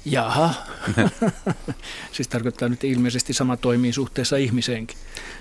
[0.04, 0.54] Jaha.
[2.12, 4.96] siis tarkoittaa nyt ilmeisesti sama toimii suhteessa ihmiseenkin.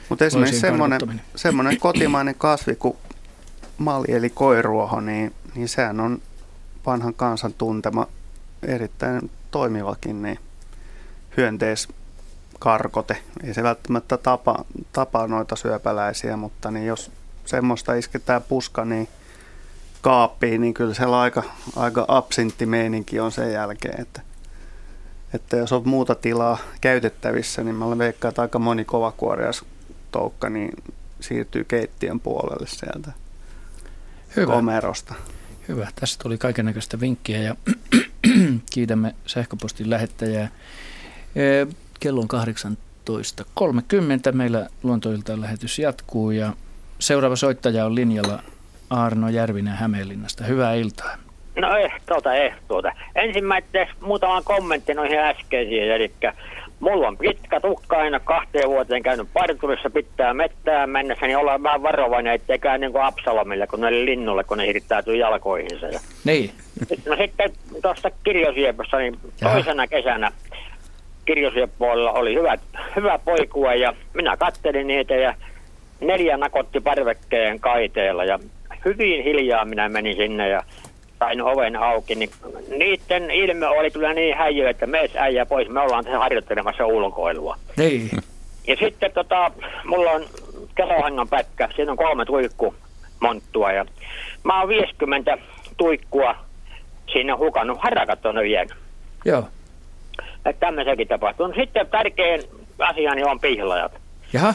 [0.09, 2.97] Mutta esimerkiksi semmoinen, semmoinen kotimainen kasvi kuin
[3.77, 6.21] mali eli koiruoho, niin, niin sehän on
[6.85, 8.07] vanhan kansan tuntema
[8.63, 10.39] erittäin toimivakin niin
[11.37, 13.17] hyönteiskarkote.
[13.43, 17.11] Ei se välttämättä tapa, tapa noita syöpäläisiä, mutta niin jos
[17.45, 19.07] semmoista isketään puska niin
[20.01, 21.43] kaappiin, niin kyllä siellä aika,
[21.75, 24.21] aika absintti meininki on sen jälkeen, että
[25.33, 29.65] että jos on muuta tilaa käytettävissä, niin mä olen veikkaa, että aika moni kovakuorias
[30.11, 30.71] toukka niin
[31.19, 33.11] siirtyy keittiön puolelle sieltä
[34.35, 34.53] Hyvä.
[34.53, 35.13] komerosta.
[35.67, 35.87] Hyvä.
[35.95, 37.55] Tässä tuli kaikenlaista vinkkiä ja
[38.73, 40.51] kiitämme sähköpostin lähettäjää.
[41.99, 42.27] Kello on
[44.29, 44.31] 18.30.
[44.31, 46.53] Meillä luontoiltaan lähetys jatkuu ja
[46.99, 48.43] seuraava soittaja on linjalla
[48.89, 50.43] Arno Järvinen Hämeenlinnasta.
[50.43, 51.17] Hyvää iltaa.
[51.55, 52.91] No ehtoota, ehtoota.
[53.15, 55.91] Ensimmäiseksi muutama kommentti noihin äskeisiin.
[55.91, 56.11] Eli
[56.79, 61.83] mulla on pitkä tukka aina kahteen vuoteen käynyt parturissa, pitää mettää mennessä, niin ollaan vähän
[61.83, 65.85] varovainen, ettei käy niin kuin Absalomille, kun ne linnulle, kun ne hirttäytyy jalkoihinsa.
[65.85, 66.51] Ja Niin.
[67.09, 70.31] No sitten tuosta kirjosiepossa, niin toisena kesänä
[71.25, 72.57] kirjosieppuolella oli hyvä,
[72.95, 75.35] hyvä poikue ja minä kattelin niitä ja
[76.01, 78.39] neljä nakotti parvekkeen kaiteella ja
[78.85, 80.63] hyvin hiljaa minä menin sinne ja
[81.23, 82.29] sain oven auki, niin
[82.77, 87.57] niiden ilme oli kyllä niin häijy, että mees äijä pois, me ollaan tässä harjoittelemassa ulkoilua.
[87.77, 88.09] Niin.
[88.67, 89.51] Ja sitten tota,
[89.85, 90.25] mulla on
[90.75, 93.85] kelohangan pätkä, siinä on kolme tuikkumonttua ja
[94.43, 95.37] mä oon 50
[95.77, 96.35] tuikkua
[97.13, 98.73] siinä hukannut, harakat on vienyt.
[99.25, 99.43] Joo.
[100.45, 101.47] Että tämmöisenkin tapahtuu.
[101.47, 102.41] No sitten tärkein
[102.79, 103.91] asiani on pihlajat.
[104.33, 104.53] Jaha.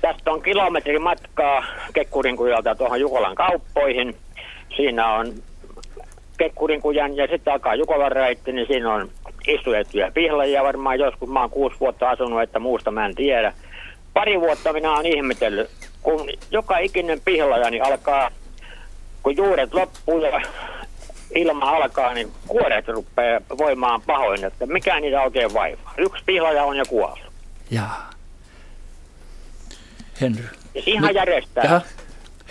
[0.00, 4.16] Tästä on kilometri matkaa Kekkurinkujalta tuohon Jukolan kauppoihin.
[4.76, 5.32] Siinä on
[6.38, 9.10] Kekkurinkujan ja sitten alkaa Jukolan reitti, niin siinä on
[9.48, 11.28] istutettuja pihlajia varmaan joskus.
[11.28, 13.52] Mä oon kuusi vuotta asunut, että muusta mä en tiedä.
[14.14, 15.70] Pari vuotta minä oon ihmetellyt,
[16.02, 18.30] kun joka ikinen pihlaja niin alkaa,
[19.22, 20.40] kun juuret loppuu ja
[21.34, 25.94] ilma alkaa, niin kuoret rupeaa voimaan pahoin, että mikä niitä oikein vaivaa.
[25.98, 27.18] Yksi pihlaja on jo kuollut.
[27.70, 28.10] Jaa.
[30.20, 30.44] Henry.
[30.74, 31.64] Ja ihan No, järjestää.
[31.64, 31.80] Jaha.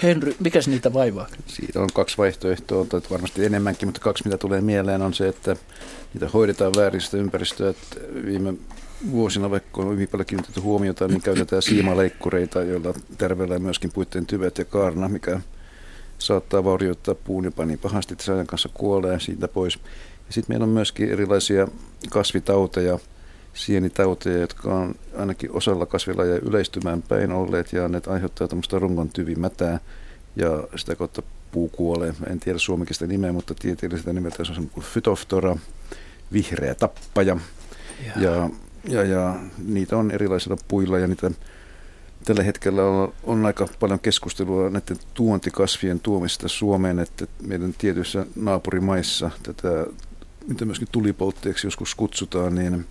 [0.03, 1.27] Henry, mikäs niitä vaivaa?
[1.45, 5.55] Siitä on kaksi vaihtoehtoa, tai varmasti enemmänkin, mutta kaksi mitä tulee mieleen on se, että
[6.13, 7.69] niitä hoidetaan väärin sitä ympäristöä.
[7.69, 8.53] Että viime
[9.11, 14.57] vuosina, vaikka on hyvin paljon kiinnitetty huomiota, niin käytetään siimaleikkureita, joilla terveellään myöskin puitteen tyvet
[14.57, 15.39] ja kaarna, mikä
[16.19, 19.79] saattaa vaurioittaa puun jopa niin pahasti, että se ajan kanssa kuolee siitä pois.
[20.27, 21.67] Ja sitten meillä on myöskin erilaisia
[22.09, 22.99] kasvitauteja,
[23.55, 29.79] sienitauteja, jotka on ainakin osalla kasvilajeja yleistymään päin olleet ja ne aiheuttaa tämmöistä rungon tyvimätää
[30.35, 32.13] ja sitä kautta puu kuolee.
[32.29, 35.55] En tiedä suomikista nimeä, mutta tieteelliseltä nimeltä se on semmoinen kuin Phytophthora,
[36.33, 37.37] vihreä tappaja.
[38.15, 38.49] Ja,
[38.87, 41.31] ja, ja niitä on erilaisilla puilla ja niitä
[42.25, 49.31] tällä hetkellä on, on aika paljon keskustelua näiden tuontikasvien tuomista Suomeen, että meidän tietyissä naapurimaissa
[49.43, 49.85] tätä,
[50.47, 52.85] mitä myöskin tulipoltteeksi joskus kutsutaan, niin,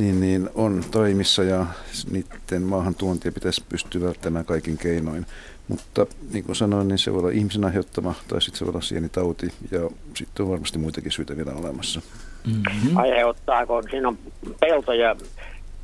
[0.00, 1.66] niin, niin on toimissa ja
[2.10, 5.26] niiden maahan tuontia pitäisi pystyä välttämään kaikin keinoin.
[5.68, 8.80] Mutta niin kuin sanoin, niin se voi olla ihmisen aiheuttama tai sitten se voi olla
[8.80, 12.00] sienitauti ja sitten on varmasti muitakin syitä vielä olemassa.
[12.46, 12.96] Mm-hmm.
[12.96, 14.18] Aiheuttaa, kun siinä on
[14.60, 15.16] peltoja,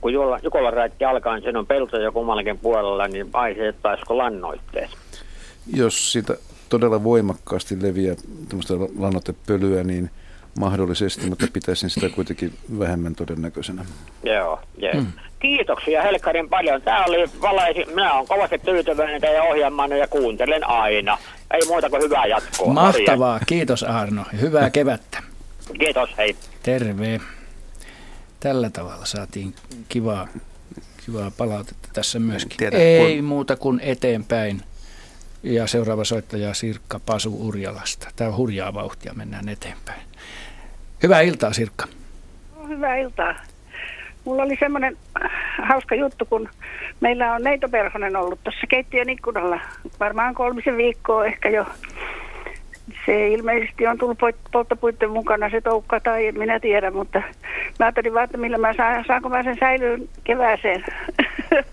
[0.00, 4.96] kun Jukolan, Jukolan reitti alkaa, niin siinä on peltoja kummallakin puolella, niin aiheuttaisiko lannoitteessa?
[5.74, 6.36] Jos siitä
[6.68, 8.16] todella voimakkaasti leviää
[8.48, 10.10] tämmöistä lannoitepölyä, niin
[10.58, 13.84] mahdollisesti, mutta pitäisin sitä kuitenkin vähemmän todennäköisenä.
[14.24, 14.94] Joo, yes.
[14.94, 15.06] mm.
[15.38, 16.82] Kiitoksia Helkarin paljon.
[16.82, 21.18] Tämä oli valaisi, minä olen kovasti tyytyväinen teidän ohjelmaan ja kuuntelen aina.
[21.50, 22.72] Ei muuta kuin hyvää jatkoa.
[22.72, 24.24] Mahtavaa, kiitos Arno.
[24.40, 25.22] Hyvää kevättä.
[25.78, 26.36] Kiitos, hei.
[26.62, 27.20] Terve.
[28.40, 29.54] Tällä tavalla saatiin
[29.88, 30.28] kivaa,
[31.06, 32.56] kivaa palautetta tässä myöskin.
[32.56, 33.24] Tiedä, Ei kun...
[33.24, 34.62] muuta kuin eteenpäin.
[35.42, 38.08] Ja seuraava soittaja Sirkka Pasu Urjalasta.
[38.16, 40.00] Tämä on hurjaa vauhtia, mennään eteenpäin.
[41.02, 41.86] Hyvää iltaa Sirkka.
[42.68, 43.34] Hyvää iltaa.
[44.24, 44.96] Mulla oli semmoinen
[45.62, 46.48] hauska juttu, kun
[47.00, 49.60] meillä on Neito Perhonen ollut tuossa keittiön ikkunalla
[50.00, 51.66] varmaan kolmisen viikkoa ehkä jo.
[53.06, 54.18] Se ilmeisesti on tullut
[54.52, 57.18] polttopuitten mukana se toukka tai en minä tiedä, mutta
[57.78, 60.84] mä ajattelin vaan, että millä mä saan, saanko mä sen säilyyn kevääseen.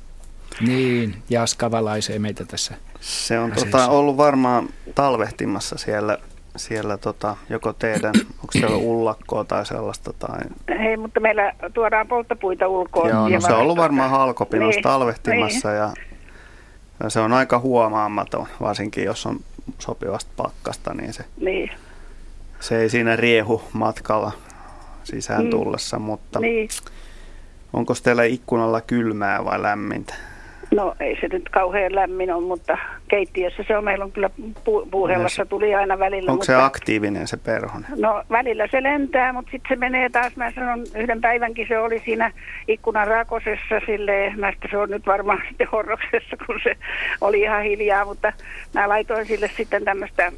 [0.61, 2.75] Niin, Jaska valaisee meitä tässä.
[2.99, 6.17] Se on tota, ollut varmaan talvehtimassa siellä
[6.55, 10.13] siellä tota, joko teidän, onko siellä ullakkoa tai sellaista?
[10.13, 10.39] Tai...
[10.79, 13.09] Hei, mutta meillä tuodaan polttopuita ulkoa.
[13.09, 15.77] Joo, no se on ollut varmaan halkopinossa niin, talvehtimassa niin.
[15.77, 15.93] ja,
[17.03, 19.39] ja se on aika huomaamaton, varsinkin jos on
[19.79, 21.71] sopivasta pakkasta, niin se, niin.
[22.59, 24.31] se ei siinä riehu matkalla
[25.03, 25.49] sisään mm.
[25.49, 26.69] tullessa, mutta niin.
[27.73, 30.13] onko teillä ikkunalla kylmää vai lämmintä?
[30.75, 33.83] No ei se nyt kauhean lämmin on, mutta keittiössä se on.
[33.83, 36.31] Meillä on kyllä pu- puuhellassa tuli aina välillä.
[36.31, 37.89] Onko mutta, se aktiivinen se perhonen?
[37.95, 40.35] No välillä se lentää, mutta sitten se menee taas.
[40.35, 42.31] Mä sanon yhden päivänkin se oli siinä
[42.67, 44.39] ikkunan rakosessa silleen.
[44.39, 46.77] Mä se on nyt varmaan sitten horroksessa, kun se
[47.21, 48.33] oli ihan hiljaa, mutta
[48.73, 50.31] mä laitoin sille sitten tämmöistä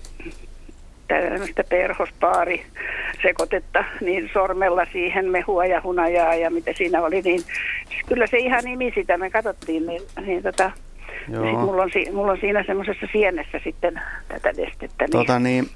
[1.08, 2.66] tämmöistä perhospaari
[3.22, 7.42] sekoitetta niin sormella siihen mehua ja hunajaa ja mitä siinä oli, niin
[7.90, 10.72] siis kyllä se ihan nimi sitä me katsottiin, niin, niin tota,
[11.28, 11.44] Joo.
[11.44, 15.06] Sit mulla, on, mulla on siinä semmoisessa sienessä sitten tätä nestettä.
[15.06, 15.12] Niin.
[15.12, 15.70] Tota niin,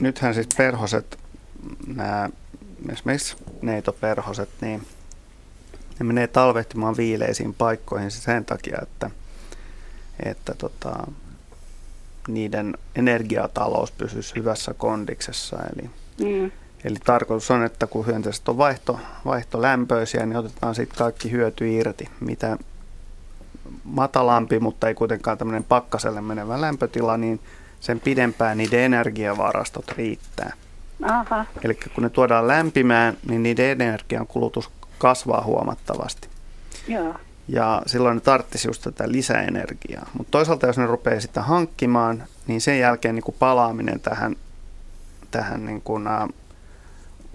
[0.00, 1.18] nythän siis perhoset,
[1.86, 2.28] nämä
[2.92, 4.82] esimerkiksi neitoperhoset, niin
[5.98, 9.10] ne menee talvehtimaan viileisiin paikkoihin sen takia, että,
[10.24, 11.06] että tota,
[12.28, 15.56] niiden energiatalous pysyisi hyvässä kondiksessa.
[15.56, 16.50] Eli, mm.
[16.84, 22.08] eli tarkoitus on, että kun hyönteiset on vaihto, vaihtolämpöisiä, niin otetaan sitten kaikki hyöty irti,
[22.20, 22.58] mitä
[23.84, 27.40] matalampi, mutta ei kuitenkaan tämmöinen pakkaselle menevä lämpötila, niin
[27.80, 30.52] sen pidempään niiden energiavarastot riittää.
[31.64, 36.28] Eli kun ne tuodaan lämpimään, niin niiden energian kulutus kasvaa huomattavasti.
[36.88, 37.14] Joo.
[37.48, 40.10] Ja silloin ne tarvitsisi just tätä lisäenergiaa.
[40.18, 44.36] Mutta toisaalta jos ne rupeaa sitä hankkimaan, niin sen jälkeen niin kuin palaaminen tähän,
[45.30, 46.34] tähän niin kuin, uh,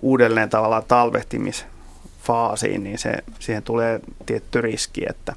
[0.01, 5.33] uudelleen tavallaan talvehtimisfaasiin, niin se, siihen tulee tietty riski, että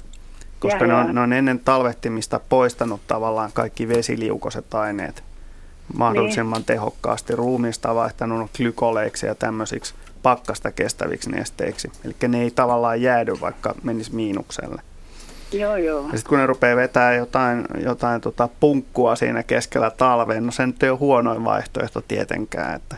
[0.59, 5.23] koska ja, ne, on, ne on ennen talvehtimista poistanut tavallaan kaikki vesiliukoiset aineet
[5.93, 6.65] mahdollisimman niin.
[6.65, 7.35] tehokkaasti.
[7.35, 9.93] Ruumiista vaihtanut glykoleiksi ja tämmöisiksi
[10.27, 11.91] pakkasta kestäviksi nesteiksi.
[12.05, 14.81] Eli ne ei tavallaan jäädy, vaikka menisi miinukselle.
[15.51, 16.01] Joo, joo.
[16.01, 20.67] Ja sitten kun ne rupeaa vetää jotain, jotain tota punkkua siinä keskellä talveen, no se
[20.67, 22.75] nyt ei ole huonoin vaihtoehto tietenkään.
[22.75, 22.95] Että,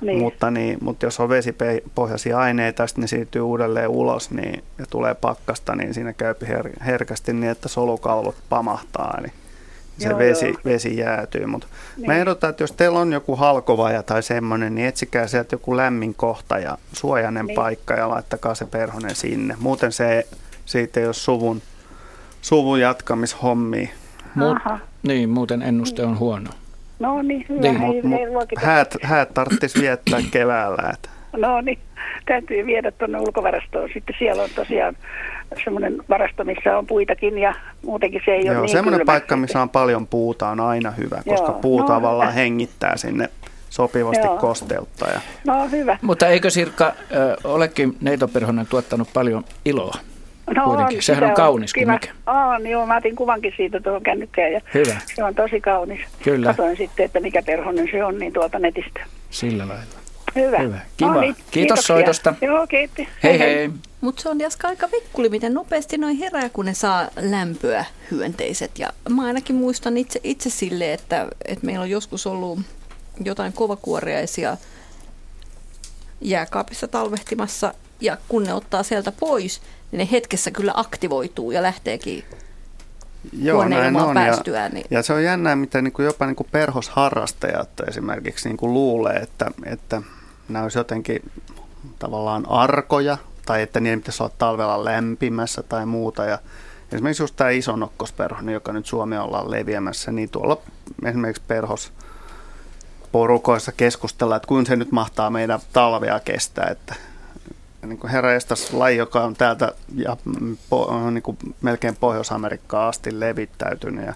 [0.00, 0.18] niin.
[0.18, 5.14] Mutta, niin, mutta jos on vesipohjaisia aineita, sitten ne siirtyy uudelleen ulos niin, ja tulee
[5.14, 9.18] pakkasta, niin siinä käy her- herkästi niin, että solukalvot pamahtaa.
[9.18, 9.32] Eli
[9.98, 10.60] se joo, vesi, joo.
[10.64, 11.46] vesi jäätyy.
[11.46, 12.06] Mutta niin.
[12.06, 16.14] mä ehdotan, että jos teillä on joku halkovaja tai semmoinen, niin etsikää sieltä joku lämmin
[16.14, 17.54] kohta ja suojainen niin.
[17.54, 19.56] paikka ja laittakaa se perhonen sinne.
[19.60, 20.26] Muuten se
[20.64, 21.62] siitä ei ole suvun,
[22.42, 23.90] suvun jatkamishommi.
[24.38, 26.50] Mu- niin, muuten ennuste on huono.
[26.98, 27.60] No niin, hyvä.
[27.60, 30.90] Niin, mut, mut häät, häät tarvitsisi viettää keväällä.
[30.94, 31.08] Että.
[31.36, 31.78] No niin,
[32.26, 33.88] täytyy viedä tuonne ulkovarastoon.
[33.94, 34.96] Sitten siellä on tosiaan
[35.64, 39.62] semmoinen varasto, missä on puitakin ja muutenkin se ei Joo, ole niin semmoinen paikka, missä
[39.62, 42.40] on paljon puuta on aina hyvä, koska Joo, puu no, tavallaan hyvä.
[42.40, 43.28] hengittää sinne
[43.70, 44.36] sopivasti Joo.
[44.36, 45.06] kosteutta.
[45.10, 45.20] Ja...
[45.46, 45.98] No hyvä.
[46.02, 46.94] Mutta eikö Sirkka äh,
[47.44, 49.94] olekin neitoperhonen tuottanut paljon iloa?
[50.56, 50.98] No Kuitenkin.
[50.98, 52.08] On, Sehän on kaunis kuin mikä.
[52.26, 54.96] On, joo, mä otin kuvankin siitä tuohon kännykkään ja Hyvä.
[55.14, 56.00] se on tosi kaunis.
[56.22, 56.46] Kyllä.
[56.46, 59.00] Katoin sitten, että mikä perhonen se on, niin tuolta netistä.
[59.30, 60.03] Sillä lailla.
[60.34, 60.58] Hyvä.
[60.58, 60.80] Hyvä.
[60.96, 61.14] Kiva.
[61.14, 62.34] No niin, Kiitos soitosta.
[62.40, 63.08] Joo, kiitti.
[63.22, 63.54] Hei hei.
[63.54, 63.70] hei.
[64.00, 68.78] Mutta se on Jaska aika vikkuli, miten nopeasti noin herää, kun ne saa lämpöä hyönteiset.
[68.78, 72.60] Ja mä ainakin muistan itse, itse sille, että, että meillä on joskus ollut
[73.24, 74.56] jotain kovakuoriaisia
[76.20, 77.74] jääkaapissa talvehtimassa.
[78.00, 79.62] Ja kun ne ottaa sieltä pois,
[79.92, 82.24] niin ne hetkessä kyllä aktivoituu ja lähteekin
[83.32, 84.14] Joo, näin on.
[84.14, 84.86] Päästyä, ja, niin...
[84.90, 89.16] ja se on jännää, mitä niin kuin jopa niin kuin perhosharrastajat esimerkiksi niin kuin luulee,
[89.16, 90.02] että, että
[90.48, 91.30] nämä olisi jotenkin
[91.98, 96.24] tavallaan arkoja tai että niiden pitäisi olla talvella lämpimässä tai muuta.
[96.24, 96.38] Ja
[96.92, 100.58] esimerkiksi just tämä isonokkosperho, joka nyt Suomi ollaan leviämässä, niin tuolla
[101.04, 101.92] esimerkiksi perhos,
[103.12, 106.68] porukoissa keskustella, että kuinka se nyt mahtaa meidän talvea kestää.
[106.70, 106.94] Että
[107.86, 110.16] niin kuin herra Estas laji, joka on täältä ja
[110.70, 114.14] po, niin kuin melkein Pohjois-Amerikkaan asti levittäytynyt ja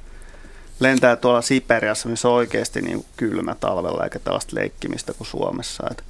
[0.81, 5.85] lentää tuolla Siperiassa, missä on oikeasti niin kylmä talvella eikä tällaista leikkimistä kuin Suomessa.
[5.91, 6.03] Että,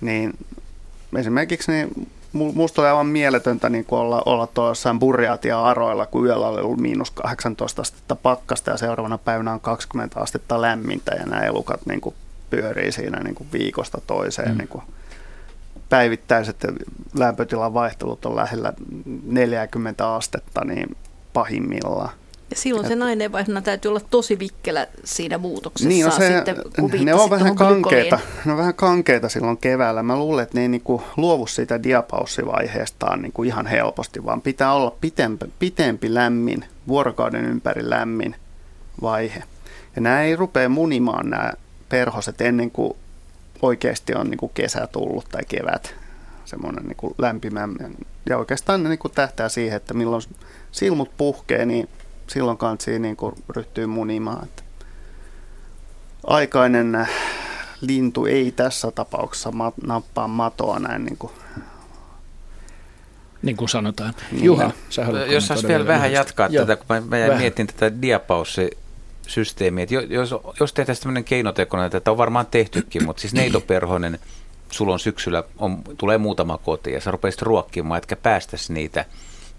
[0.00, 0.38] niin
[1.16, 6.60] esimerkiksi niin musta oli aivan mieletöntä niin olla, olla tuolla jossain Burjaatia-aroilla, kun yöllä oli
[6.60, 11.86] ollut miinus 18 astetta pakkasta ja seuraavana päivänä on 20 astetta lämmintä ja nämä elukat
[11.86, 12.14] niin kuin
[12.50, 14.50] pyörii siinä niin kuin viikosta toiseen.
[14.50, 14.58] Mm.
[14.58, 14.82] Niin kuin
[15.88, 16.56] päivittäiset
[17.14, 18.72] lämpötilan vaihtelut on lähellä
[19.26, 20.96] 40 astetta niin
[21.32, 22.10] pahimmillaan.
[22.50, 25.88] Ja silloin se aineenvaihdunnan täytyy olla tosi vikkelä siinä muutoksessa.
[25.88, 30.02] Niin, no se, sitten, ne on vähän kankeita, ne on vähän kankeita silloin keväällä.
[30.02, 34.96] Mä luulen, että ne ei niinku luovu siitä diapaussivaiheestaan niinku ihan helposti, vaan pitää olla
[35.00, 38.36] pitempi, pitempi lämmin, vuorokauden ympäri lämmin
[39.02, 39.42] vaihe.
[39.96, 41.52] Ja nämä ei rupea munimaan nämä
[41.88, 42.96] perhoset ennen kuin
[43.62, 45.94] oikeasti on niinku kesä tullut tai kevät
[46.44, 47.68] semmoinen niinku lämpimä.
[48.28, 50.22] Ja oikeastaan ne niinku tähtää siihen, että milloin
[50.72, 51.88] silmut puhkee, niin
[52.28, 54.44] silloin kansi niin kuin ryhtyy munimaan.
[54.44, 54.62] Että
[56.26, 57.08] aikainen
[57.80, 61.32] lintu ei tässä tapauksessa ma- nappaa matoa näin niin kuin
[63.42, 64.14] niin kuin sanotaan.
[64.32, 64.44] Niin.
[64.44, 66.66] Juha, sä Jos saisi vielä vähän jatkaa Joo.
[66.66, 72.10] tätä, kun mä, mä mietin tätä diapaussi-systeemiä, että jos, jos tehtäisiin tämmöinen keinotekoinen, että tätä
[72.10, 74.18] on varmaan tehtykin, mutta siis neitoperhonen,
[74.70, 79.04] sulla on syksyllä, on, tulee muutama koti ja sä rupeisit ruokkimaan, etkä päästäisi niitä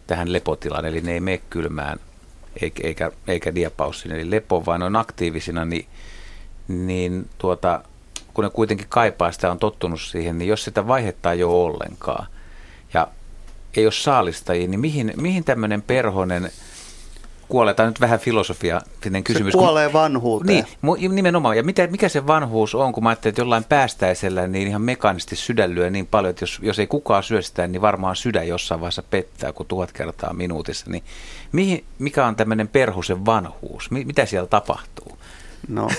[0.07, 1.99] tähän lepotilaan, eli ne ei mene kylmään
[2.61, 5.85] eikä, eikä, eikä diapaussin, eli lepo, vaan on aktiivisina, niin,
[6.67, 7.83] niin tuota,
[8.33, 12.27] kun ne kuitenkin kaipaa sitä, on tottunut siihen, niin jos sitä vaihetta ei ole ollenkaan
[12.93, 13.07] ja
[13.77, 16.51] ei ole saalistajia, niin mihin, mihin tämmöinen perhonen
[17.49, 17.73] kuolee?
[17.73, 18.81] Tämä on nyt vähän filosofia
[19.23, 19.51] kysymys.
[19.51, 20.65] Se kuolee kun, vanhuuteen.
[20.97, 21.57] Niin, nimenomaan.
[21.57, 25.35] Ja mitä, mikä se vanhuus on, kun mä ajattelin, että jollain päästäisellä niin ihan mekaanisesti
[25.35, 28.81] sydän lyö niin paljon, että jos, jos ei kukaan syö sitä, niin varmaan sydän jossain
[28.81, 30.85] vaiheessa pettää, kun tuhat kertaa minuutissa.
[30.89, 31.03] Niin
[31.51, 33.91] mihin, mikä on tämmöinen perhusen vanhuus?
[33.91, 35.17] Mitä siellä tapahtuu?
[35.67, 35.89] No,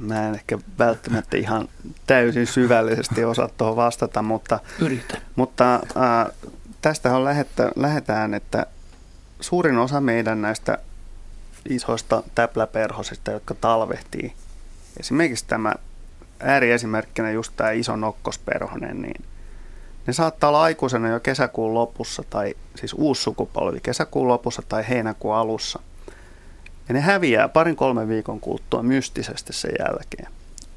[0.00, 1.68] mä en ehkä välttämättä ihan
[2.06, 5.18] täysin syvällisesti osaa tuohon vastata, mutta, Yritä.
[5.36, 6.32] mutta äh,
[6.82, 8.66] tästä on lähettä, lähetään, että
[9.40, 10.78] suurin osa meidän näistä
[11.68, 14.32] isoista täpläperhosista, jotka talvehtii,
[15.00, 15.74] esimerkiksi tämä
[16.40, 19.24] ääriesimerkkinä just tämä iso nokkosperhonen, niin
[20.06, 25.34] ne saattaa olla aikuisena jo kesäkuun lopussa, tai siis uusi sukupolvi kesäkuun lopussa tai heinäkuun
[25.34, 25.80] alussa.
[26.88, 30.32] Ja ne häviää parin kolmen viikon kuluttua mystisesti sen jälkeen.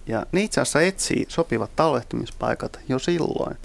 [0.07, 3.57] Ja ne itse asiassa etsii sopivat talvehtumispaikat jo silloin.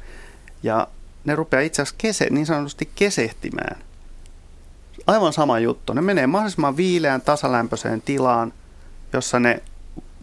[0.62, 0.88] Ja
[1.24, 3.76] ne rupeaa itse asiassa kese, niin sanotusti kesehtimään.
[5.06, 5.92] Aivan sama juttu.
[5.92, 8.52] Ne menee mahdollisimman viileään, tasalämpöiseen tilaan,
[9.12, 9.62] jossa ne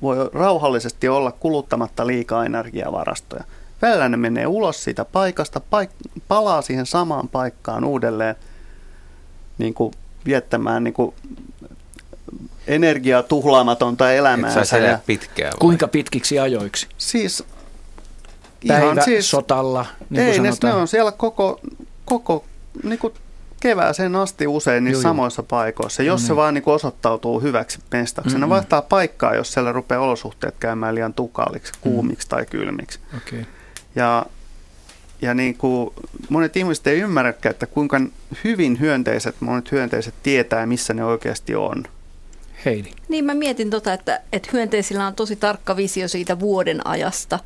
[0.02, 3.44] voi rauhallisesti olla kuluttamatta liikaa energiavarastoja.
[3.82, 8.36] Välillä ne menee ulos siitä paikasta, paik- palaa siihen samaan paikkaan uudelleen
[9.58, 9.94] niin kuin
[10.26, 11.16] viettämään niin kuin
[12.68, 14.54] energiaa tuhlaamatonta elämää.
[14.92, 15.52] Ja pitkään.
[15.52, 15.60] Vai?
[15.60, 16.88] Kuinka pitkiksi ajoiksi?
[16.98, 17.44] Siis
[18.68, 21.60] Päivä ihan siis, sotalla, niin ei, ne, ne on siellä koko,
[22.06, 22.46] koko
[22.84, 23.14] niin kuin
[23.62, 26.38] kevääseen asti usein niissä joo, samoissa paikoissa, jos no, se niin.
[26.38, 28.30] vaan niin kuin osoittautuu hyväksi mestaksi.
[28.30, 28.42] Mm-hmm.
[28.42, 32.30] Ne vaihtaa paikkaa, jos siellä rupeaa olosuhteet käymään liian tukaliksi, kuumiksi mm.
[32.30, 33.00] tai kylmiksi.
[33.18, 33.46] Okay.
[33.96, 34.26] Ja,
[35.22, 35.94] ja niin kuin
[36.30, 38.02] monet ihmiset ei ymmärräkään, että kuinka
[38.44, 41.84] hyvin hyönteiset, monet hyönteiset tietää, missä ne oikeasti on.
[42.66, 42.90] Heidi.
[43.10, 47.40] Niin mä mietin tota, että, että hyönteisillä on tosi tarkka visio siitä vuoden ajasta,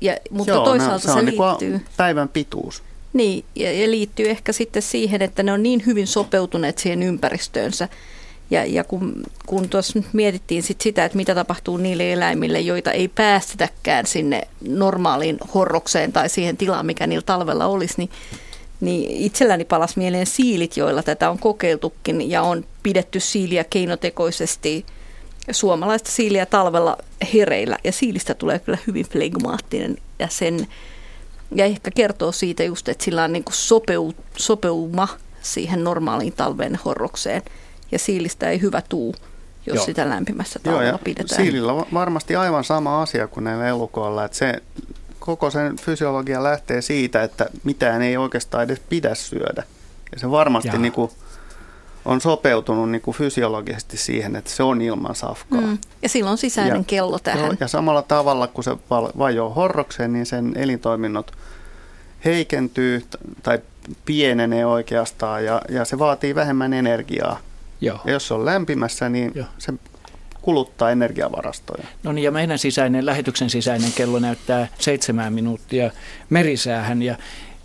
[0.00, 1.70] ja, mutta Joo, toisaalta no, se, se on niinku liittyy...
[1.70, 2.82] Niin päivän pituus.
[3.12, 7.88] Niin, ja, ja liittyy ehkä sitten siihen, että ne on niin hyvin sopeutuneet siihen ympäristöönsä,
[8.50, 12.92] ja, ja kun, kun tuossa nyt mietittiin sit sitä, että mitä tapahtuu niille eläimille, joita
[12.92, 18.10] ei päästetäkään sinne normaaliin horrokseen tai siihen tilaan, mikä niillä talvella olisi, niin,
[18.80, 24.86] niin itselläni palas mieleen siilit, joilla tätä on kokeiltukin ja on pidetty siiliä keinotekoisesti
[25.50, 26.96] suomalaista siiliä talvella
[27.34, 27.78] hereillä.
[27.84, 30.66] Ja siilistä tulee kyllä hyvin flegmaattinen ja sen
[31.54, 35.08] ja ehkä kertoo siitä just, että sillä on niin sopeu, sopeuma
[35.42, 37.42] siihen normaaliin talven horrokseen–
[37.92, 39.14] ja siilistä ei hyvä tuu,
[39.66, 39.84] jos Joo.
[39.84, 41.42] sitä lämpimässä talvella Joo, pidetään.
[41.42, 44.62] Siilillä on varmasti aivan sama asia kuin näillä elukoilla, että se
[45.18, 49.62] koko sen fysiologia lähtee siitä, että mitään ei oikeastaan edes pidä syödä.
[50.12, 51.10] Ja se varmasti niin kuin
[52.04, 55.60] on sopeutunut niin kuin fysiologisesti siihen, että se on ilman safkaa.
[55.60, 55.78] Mm.
[56.02, 57.56] Ja silloin sisäinen ja, kello tähän.
[57.60, 58.76] Ja samalla tavalla, kun se
[59.18, 61.32] vajoo horrokseen, niin sen elintoiminnot
[62.24, 63.04] heikentyy
[63.42, 63.58] tai
[64.04, 67.38] pienenee oikeastaan ja, ja se vaatii vähemmän energiaa
[67.80, 68.00] Joo.
[68.04, 69.46] Ja jos se on lämpimässä, niin Joo.
[69.58, 69.72] se
[70.42, 71.84] kuluttaa energiavarastoja.
[72.02, 75.90] No niin, ja meidän sisäinen, lähetyksen sisäinen kello näyttää seitsemän minuuttia
[76.30, 77.16] merisäähän, ja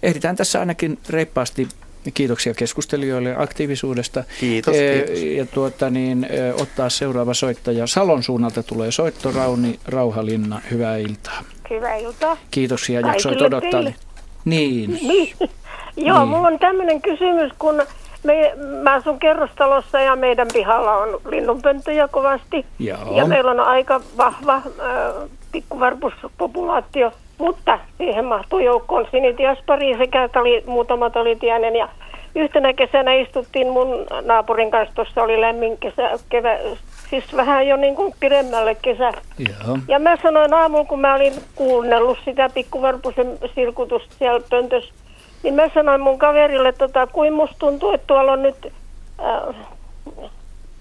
[0.04, 1.68] ehditään tässä ainakin reippaasti
[2.14, 4.24] Kiitoksia keskustelijoille aktiivisuudesta.
[4.40, 5.24] Kiitos, kiitos.
[5.24, 6.28] Ja tuota, niin,
[6.62, 7.88] ottaa seuraava soittaja.
[7.88, 10.62] Salon suunnalta tulee soitto Rauni Rauhalinna.
[10.72, 11.44] Hyvää iltaa.
[11.70, 12.38] Hyvää iltaa.
[12.52, 13.72] Kiitos ja jaksoit odottaa.
[13.72, 13.96] Teille.
[14.46, 15.00] Niin.
[15.08, 15.34] niin.
[15.98, 16.28] Joo, niin.
[16.28, 17.84] mulla on tämmöinen kysymys, kun
[18.24, 18.54] me,
[18.84, 22.66] mä asun kerrostalossa ja meidän pihalla on linnunpönttöjä kovasti.
[22.80, 23.18] Joo.
[23.18, 24.64] Ja meillä on aika vahva äh,
[25.52, 31.76] pikkuvarpuspopulaatio, mutta siihen mahtuu joukkoon sinitiaspari sekä tali, muutama talitiainen.
[31.76, 31.90] Ja
[32.36, 36.58] yhtenä kesänä istuttiin mun naapurin kanssa, tuossa oli lämmin kesä, kevä,
[37.10, 39.12] siis vähän jo niin kuin pidemmälle kesä.
[39.40, 39.78] Joo.
[39.88, 44.94] Ja mä sanoin aamulla, kun mä olin kuunnellut sitä pikkuvarpusen sirkutusta siellä pöntössä,
[45.44, 48.74] niin mä sanoin mun kaverille, tota, kuin musta tuntuu, että tuolla on nyt
[49.20, 49.56] äh,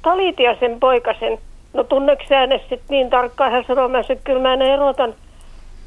[0.03, 1.39] Talitiasen poikasen.
[1.73, 2.47] No tunneeko sä
[2.89, 3.53] niin tarkkaan?
[3.53, 5.15] Hän sanoi, mä sanoin, kyllä mä ne erotan.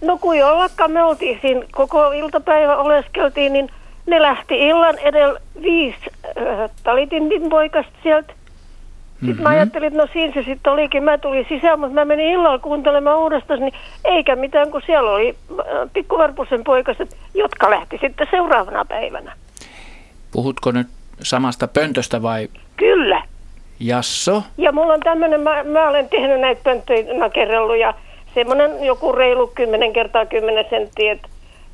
[0.02, 3.70] No kun jollakaan me oltiin siinä, koko iltapäivä oleskeltiin, niin
[4.06, 8.34] ne lähti illan edellä viisi äh, Talitintin poikasta sieltä.
[8.34, 9.43] Sitten mm-hmm.
[9.43, 11.04] mä ajattelin, että no siinä se sitten olikin.
[11.04, 13.74] Mä tulin sisään, mutta mä menin illalla kuuntelemaan uudestaan, niin
[14.06, 19.34] eikä mitään, kun siellä oli äh, pikkuvarpusen poikaset, jotka lähti sitten seuraavana päivänä.
[20.32, 20.88] Puhutko nyt
[21.24, 22.48] samasta pöntöstä vai?
[22.78, 23.24] Kyllä.
[23.80, 24.43] Jasso?
[24.58, 27.93] Ja mulla on tämmöinen, mä, mä olen tehnyt näitä pönttöjä nakerrellut ja
[28.38, 31.27] semmoinen joku reilu 10 kertaa 10 senttiä, että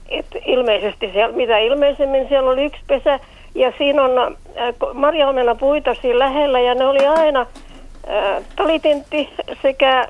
[0.09, 3.19] et ilmeisesti siellä, mitä ilmeisemmin siellä oli yksi pesä,
[3.55, 9.29] ja siinä on äh, marjaomena puita siinä lähellä ja ne oli aina, äh, talitintti
[9.61, 10.07] sekä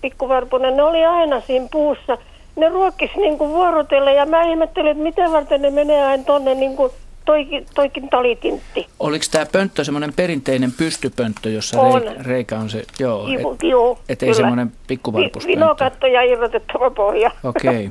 [0.00, 2.18] pikkuvarpunen, ne oli aina siinä puussa.
[2.56, 6.54] Ne ruokkis niin kuin vuorotelle ja mä ihmettelin, että miten varten ne menee aina tonne
[6.54, 6.92] niin kuin
[7.24, 8.86] toikin, toikin talitintti.
[9.00, 12.02] Oliko tämä pönttö semmoinen perinteinen pystypönttö, jossa on.
[12.20, 15.60] Reikä, on se, joo, et, joo, et ei semmoinen pikkuvarpuspönttö.
[15.60, 17.30] Vinokatto ja irrotettava pohja.
[17.44, 17.86] Okei.
[17.86, 17.90] Okay.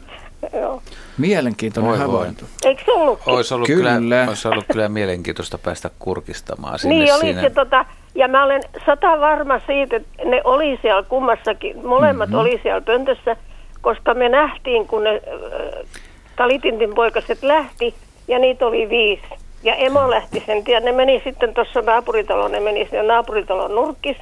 [0.62, 0.82] joo.
[1.18, 2.46] Mielenkiintoinen voi havainto.
[2.66, 3.20] Eikö se ollut?
[3.26, 3.96] Olisi ollut kyllä.
[3.96, 4.26] kyllä.
[4.28, 6.96] olisi ollut kyllä mielenkiintoista päästä kurkistamaan sinne.
[6.96, 11.88] Niin oli se tota, ja mä olen sata varma siitä, että ne oli siellä kummassakin,
[11.88, 12.42] molemmat mm-hmm.
[12.42, 13.36] oli siellä pöntössä,
[13.82, 15.90] koska me nähtiin, kun ne äh,
[16.36, 17.96] Talitintin poikaset lähti,
[18.28, 19.28] ja niitä oli viisi.
[19.64, 20.86] Ja emo lähti sen tien.
[20.86, 24.18] Ne meni sitten tuossa naapuritaloon, ne meni sinne naapuritalon nurkis.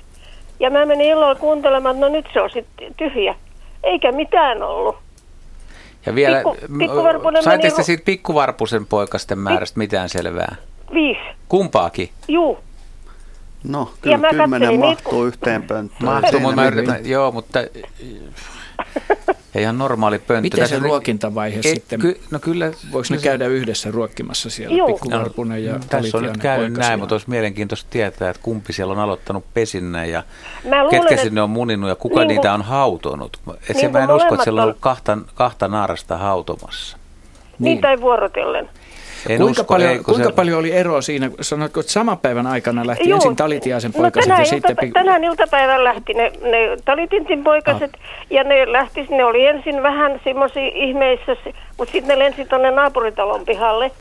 [0.59, 3.35] Ja mä menin illalla kuuntelemaan, että no nyt se on sitten tyhjä.
[3.83, 4.95] Eikä mitään ollut.
[6.05, 6.43] Ja vielä,
[6.79, 7.01] Pikku,
[7.41, 7.83] saitte meni...
[7.83, 10.55] siitä pikkuvarpusen poikasten määrästä mitään selvää?
[10.93, 11.21] Viisi.
[11.49, 12.09] Kumpaakin?
[12.27, 12.59] Juu.
[13.63, 15.27] No, kyllä kymmenen mahtuu niitä...
[15.27, 16.03] yhteen pönttöön.
[16.03, 17.59] Mahtuu, mutta mä yritän, joo, mutta
[19.59, 20.41] ihan normaali pönttö.
[20.41, 21.99] Miten se ruokintavaihe et, sitten?
[21.99, 22.71] Ky, no kyllä.
[22.91, 24.87] Voiko ne käydä yhdessä ruokkimassa siellä, Joo.
[24.87, 28.91] pikkuvarpunen ja no, Tässä on nyt käynyt näin, mutta olisi mielenkiintoista tietää, että kumpi siellä
[28.91, 30.23] on aloittanut pesinnän ja
[30.63, 33.39] luulen, ketkä sinne on muninut ja kuka niin niitä on hautonut.
[33.47, 36.97] Et niin se mä en usko, että siellä on ollut kahta, kahta naarasta hautomassa.
[37.59, 38.69] Niin, niin tai vuorotellen.
[39.29, 40.35] En kuinka usko, paljon, ei, kuinka se...
[40.35, 43.15] paljon oli eroa siinä, sanotko, että saman päivän aikana lähti Joo.
[43.15, 44.77] ensin Talitiaisen no poikaset no, tänään ja sitten...
[44.81, 48.01] Ilta, tänään iltapäivän lähti ne, ne Talitintin poikaset ah.
[48.29, 51.35] ja ne lähti, ne oli ensin vähän semmoisia ihmeissä,
[51.77, 53.91] mutta sitten ne lensi tuonne naapuritalon pihalle.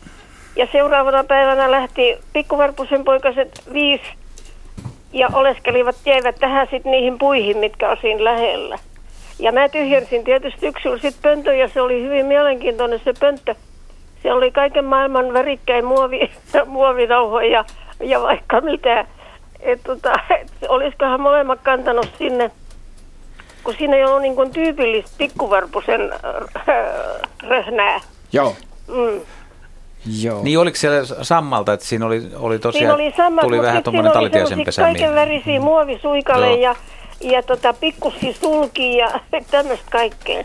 [0.57, 4.05] Ja seuraavana päivänä lähti pikkuvarpusen poikaset viisi
[5.13, 8.79] ja oleskelivat, jäivät tähän sitten niihin puihin, mitkä on siinä lähellä.
[9.39, 13.55] Ja mä tyhjensin tietysti yksyllä sitten pöntön ja se oli hyvin mielenkiintoinen se pönttö
[14.23, 16.31] se oli kaiken maailman värikkäin muovi,
[16.67, 17.65] muovinauhoja ja,
[18.07, 19.07] ja vaikka mitä.
[19.61, 22.51] Et, tota, et, olisikohan molemmat kantanut sinne,
[23.65, 26.77] kun siinä ei ollut niin kuin tyypillistä pikkuvarpusen äh,
[27.43, 28.01] röhnää.
[28.33, 28.57] Joo.
[28.89, 29.21] Mm.
[30.23, 30.43] Joo.
[30.43, 34.13] Niin oliko siellä sammalta, että siinä oli, oli tosiaan, siinä oli sammalta, tuli vähän tuommoinen
[34.13, 34.83] talitiaisen pesä.
[34.83, 36.77] kaiken värisiä muovisuikale ja,
[37.21, 40.45] ja tota, pikkusia sulki ja tämmöistä kaikkea.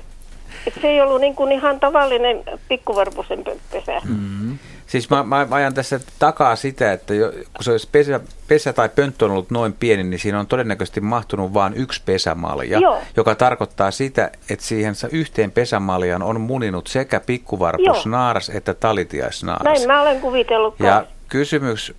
[0.67, 4.01] Et se ei ollut niin kuin ihan tavallinen pikkuvarpusen pesä.
[4.05, 4.57] Mm-hmm.
[4.87, 8.89] Siis mä, mä ajan tässä takaa sitä, että jo, kun se olisi pesä, pesä tai
[8.89, 13.01] pönttö on ollut noin pieni, niin siinä on todennäköisesti mahtunut vain yksi pesämalja, Joo.
[13.17, 19.63] joka tarkoittaa sitä, että siihen yhteen pesämaljaan on muninut sekä pikkuvarpusnaaras että talitiaisnaaras.
[19.63, 20.79] Näin mä olen kuvitellut.
[20.79, 21.93] Ja kysymys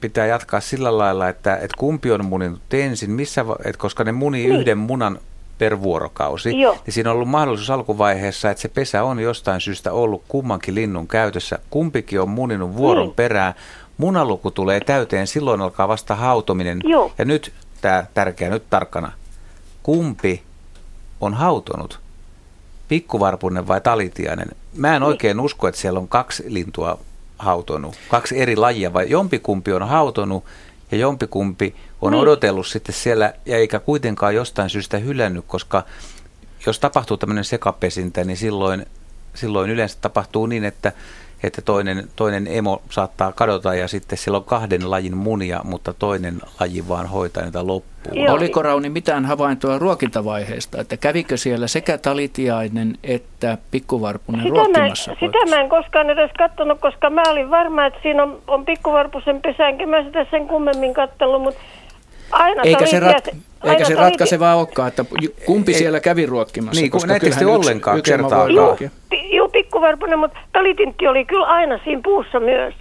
[0.00, 4.46] pitää jatkaa sillä lailla, että, että kumpi on muninut ensin, missä, että koska ne munii
[4.46, 4.60] niin.
[4.60, 5.18] yhden munan
[5.58, 6.60] per vuorokausi.
[6.60, 6.72] Joo.
[6.86, 11.08] Niin siinä on ollut mahdollisuus alkuvaiheessa, että se pesä on jostain syystä ollut kummankin linnun
[11.08, 11.58] käytössä.
[11.70, 13.14] Kumpikin on muninut vuoron niin.
[13.14, 13.54] perään.
[13.98, 16.80] Munaluku tulee täyteen, silloin alkaa vasta hautominen.
[16.84, 17.12] Joo.
[17.18, 19.12] Ja nyt tämä tärkeä, nyt tarkkana.
[19.82, 20.42] Kumpi
[21.20, 22.00] on hautonut?
[22.88, 24.48] Pikkuvarpunen vai talitiainen?
[24.76, 25.08] Mä en niin.
[25.08, 26.98] oikein usko, että siellä on kaksi lintua
[27.38, 27.96] hautonut.
[28.08, 30.44] Kaksi eri lajia, vai jompikumpi on hautonut
[30.90, 32.20] ja jompikumpi on niin.
[32.20, 35.84] odotellut sitten siellä ja eikä kuitenkaan jostain syystä hylännyt, koska
[36.66, 38.86] jos tapahtuu tämmöinen sekapesintä, niin silloin,
[39.34, 40.92] silloin yleensä tapahtuu niin, että
[41.42, 46.40] että toinen, toinen emo saattaa kadota ja sitten siellä on kahden lajin munia, mutta toinen
[46.60, 47.96] laji vaan hoitaa niitä loppuun.
[48.12, 48.34] Joo.
[48.34, 55.10] Oliko Rauni mitään havaintoa ruokintavaiheesta, että kävikö siellä sekä talitiainen että pikkuvarpunen sitä ruokkimassa?
[55.10, 58.64] Mä, sitä mä en koskaan edes katsonut, koska mä olin varma, että siinä on, on
[58.64, 61.60] pikkuvarpusen pesä, enkä mä sitä sen kummemmin kattellut, mutta
[62.30, 63.28] Aina eikä se, rat,
[63.64, 65.04] eikä se ratkaisevaa olekaan, että
[65.46, 66.80] kumpi ei, siellä kävi ruokkimassa.
[66.80, 68.48] Niin, koska näettekö te ollenkaan yksi kertaa?
[68.48, 68.76] Joo,
[69.32, 72.74] joo pikkuvarpunen, mutta talitintti oli kyllä aina siinä puussa myös.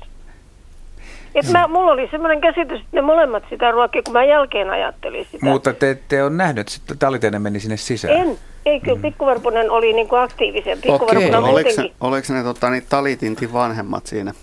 [1.36, 5.28] Et mä, mulla oli semmoinen käsitys, että ne molemmat sitä ruokkia, kun mä jälkeen ajattelin
[5.32, 5.46] sitä.
[5.46, 8.18] Mutta te ette ole nähnyt, että talitinen meni sinne sisään.
[8.18, 8.38] En.
[8.66, 9.02] Ei, kyllä mm.
[9.02, 10.90] pikkuvarpunen oli niinku aktiivisempi.
[10.90, 11.30] Okei.
[11.30, 11.42] Okay.
[11.42, 11.70] Oliko,
[12.02, 14.34] oliko ne tota, niin talitintin vanhemmat siinä?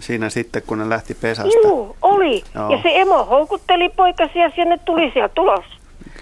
[0.00, 1.58] Siinä sitten, kun ne lähti pesästä.
[1.62, 2.44] Joo, oli.
[2.54, 2.70] Joo.
[2.70, 5.64] Ja se emo houkutteli poikasia ja ne tuli sieltä tulos.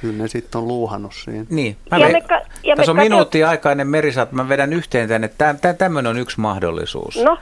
[0.00, 1.44] Kyllä ne sitten on luuhannut siinä.
[1.50, 1.76] Niin.
[1.90, 2.96] Mä ja me, ka- ja tässä on katsot...
[2.96, 4.32] minuutti aikainen merisaat.
[4.32, 5.30] Mä vedän yhteen tänne.
[5.78, 7.16] Tämmöinen on yksi mahdollisuus.
[7.24, 7.38] No.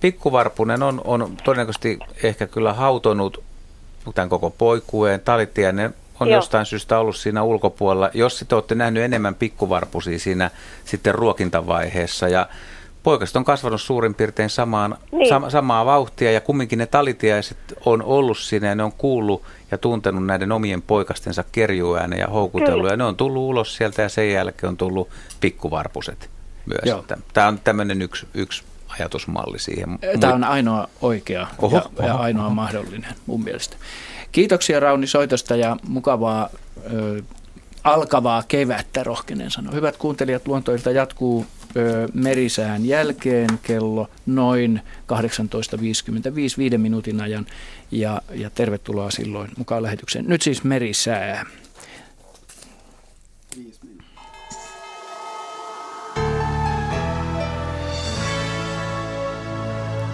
[0.00, 3.42] Pikkuvarpunen on, on todennäköisesti ehkä kyllä hautonut
[4.14, 5.20] tämän koko poikueen.
[5.20, 6.38] Talitiainen on Joo.
[6.38, 8.10] jostain syystä ollut siinä ulkopuolella.
[8.14, 10.50] Jos sitten olette nähnyt enemmän pikkuvarpusia siinä
[10.84, 12.46] sitten ruokintavaiheessa ja
[13.02, 15.28] poikaset on kasvanut suurin piirtein samaan, niin.
[15.28, 19.78] sam, samaa vauhtia ja kumminkin ne talitiaiset on ollut siinä ja ne on kuullut ja
[19.78, 24.32] tuntenut näiden omien poikastensa kerjuäänen ja houkutellut ja ne on tullut ulos sieltä ja sen
[24.32, 25.08] jälkeen on tullut
[25.40, 26.30] pikkuvarpuset
[26.66, 26.80] myös.
[26.84, 27.04] Joo.
[27.32, 29.98] Tämä on tämmöinen yksi, yksi ajatusmalli siihen.
[30.20, 32.54] Tämä on ainoa oikea oho, ja, oho, ja ainoa oho.
[32.54, 33.76] mahdollinen mun mielestä.
[34.32, 36.48] Kiitoksia Rauni soitosta ja mukavaa
[36.92, 37.22] ö,
[37.84, 39.72] alkavaa kevättä, rohkenen sanoa.
[39.72, 41.46] Hyvät kuuntelijat, luontoilta jatkuu
[42.14, 44.80] merisään jälkeen kello noin
[45.12, 45.18] 18.55
[46.58, 47.46] viiden minuutin ajan
[47.90, 50.24] ja, ja tervetuloa silloin mukaan lähetykseen.
[50.28, 51.46] Nyt siis merisää.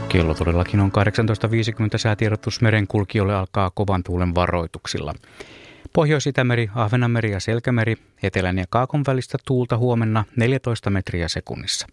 [0.09, 0.93] Kello todellakin on
[1.93, 5.15] 18.50 säätiedotus merenkulkijoille alkaa kovan tuulen varoituksilla.
[5.93, 11.87] Pohjois-Itämeri, Ahvenanmeri ja Selkämeri, etelän ja kaakon välistä tuulta huomenna 14 metriä sekunnissa.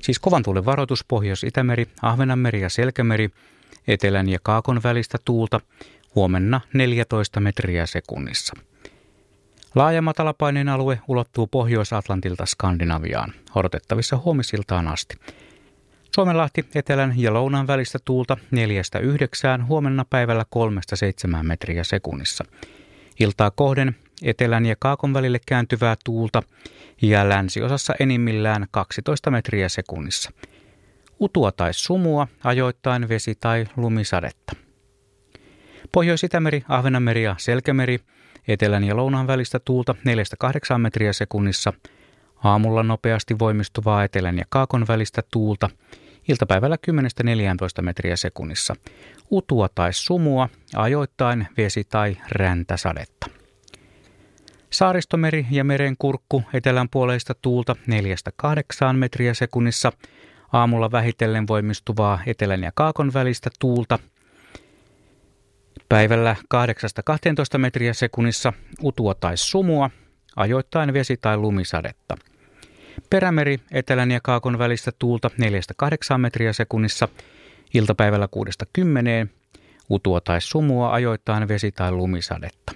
[0.00, 3.30] Siis kovan tuulen varoitus Pohjois-Itämeri, Ahvenanmeri ja Selkämeri,
[3.88, 5.60] etelän ja kaakon välistä tuulta
[6.14, 8.54] huomenna 14 metriä sekunnissa.
[9.74, 15.16] Laaja matalapaineen alue ulottuu Pohjois-Atlantilta Skandinaviaan, odotettavissa huomisiltaan asti.
[16.14, 18.36] Suomenlahti etelän ja lounaan välistä tuulta
[19.60, 20.44] 4-9, huomenna päivällä
[21.40, 22.44] 3-7 metriä sekunnissa.
[23.20, 26.42] Iltaa kohden etelän ja kaakon välille kääntyvää tuulta
[27.02, 30.30] ja länsiosassa enimmillään 12 metriä sekunnissa.
[31.20, 34.52] Utua tai sumua, ajoittain vesi- tai lumisadetta.
[35.92, 37.98] Pohjois-Itämeri, Ahvenanmeri ja Selkämeri,
[38.48, 39.94] etelän ja lounaan välistä tuulta
[40.74, 41.72] 4-8 metriä sekunnissa.
[42.44, 45.70] Aamulla nopeasti voimistuvaa etelän ja kaakon välistä tuulta
[46.28, 46.76] iltapäivällä
[47.80, 48.76] 10-14 metriä sekunnissa.
[49.30, 53.26] Utua tai sumua, ajoittain vesi- tai räntäsadetta.
[54.70, 57.76] Saaristomeri ja meren kurkku etelän puoleista tuulta
[58.92, 59.92] 4-8 metriä sekunnissa.
[60.52, 63.98] Aamulla vähitellen voimistuvaa etelän ja kaakon välistä tuulta.
[65.88, 66.36] Päivällä
[67.54, 68.52] 8-12 metriä sekunnissa
[68.82, 69.90] utua tai sumua,
[70.36, 72.16] ajoittain vesi- tai lumisadetta.
[73.10, 75.30] Perämeri etelän ja kaakon välistä tuulta
[76.14, 77.08] 4-8 metriä sekunnissa,
[77.74, 78.28] iltapäivällä
[79.26, 79.28] 6-10,
[79.90, 82.72] utua tai sumua ajoittain vesi- tai lumisadetta.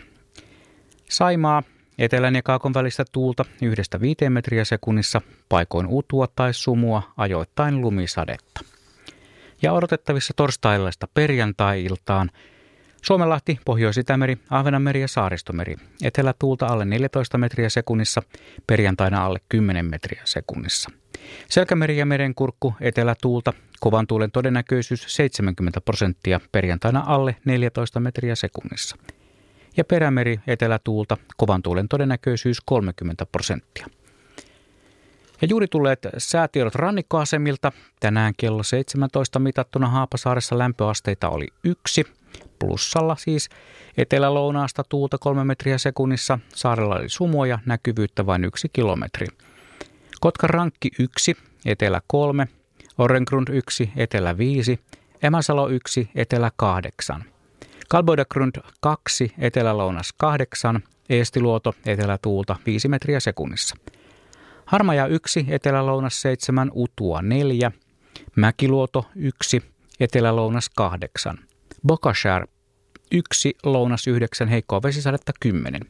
[1.08, 1.62] Saimaa
[1.98, 3.44] etelän ja kaakon välistä tuulta
[4.26, 8.60] 1-5 metriä sekunnissa, paikoin utua tai sumua ajoittain lumisadetta.
[9.62, 12.30] Ja odotettavissa torstailaista perjantai-iltaan
[13.02, 15.76] Suomenlahti, Pohjois-Itämeri, Ahvenanmeri ja Saaristomeri.
[16.02, 18.22] Etelätuulta alle 14 metriä sekunnissa,
[18.66, 20.90] perjantaina alle 10 metriä sekunnissa.
[21.48, 28.96] Selkämeri ja merenkurkku etelätuulta, kovan tuulen todennäköisyys 70 prosenttia, perjantaina alle 14 metriä sekunnissa.
[29.76, 33.86] Ja perämeri etelätuulta, kovan tuulen todennäköisyys 30 prosenttia.
[35.40, 37.72] Ja juuri tulleet säätiedot rannikkoasemilta.
[38.00, 42.04] Tänään kello 17 mitattuna Haapasaaressa lämpöasteita oli yksi
[42.58, 43.48] plussalla siis.
[43.96, 49.26] Etelä-lounaasta tuulta kolme metriä sekunnissa, saarella oli sumua ja näkyvyyttä vain yksi kilometri.
[50.20, 51.36] Kotkan rankki 1,
[51.66, 52.48] etelä 3,
[52.98, 54.80] Orrengrund 1, etelä 5,
[55.22, 57.24] Emäsalo 1, etelä 8.
[57.88, 63.76] Kalboidagrund 2, etelä-lounas 8, Eestiluoto etelätuulta 5 metriä sekunnissa.
[64.68, 67.72] Harmaja 1, etelä-lounas 7, Utua 4,
[68.36, 69.62] Mäkiluoto 1,
[70.00, 71.38] etelä-lounas 8.
[71.86, 72.46] Bokashar
[73.12, 75.82] 1, lounas 9, heikkoa vesisadetta 10.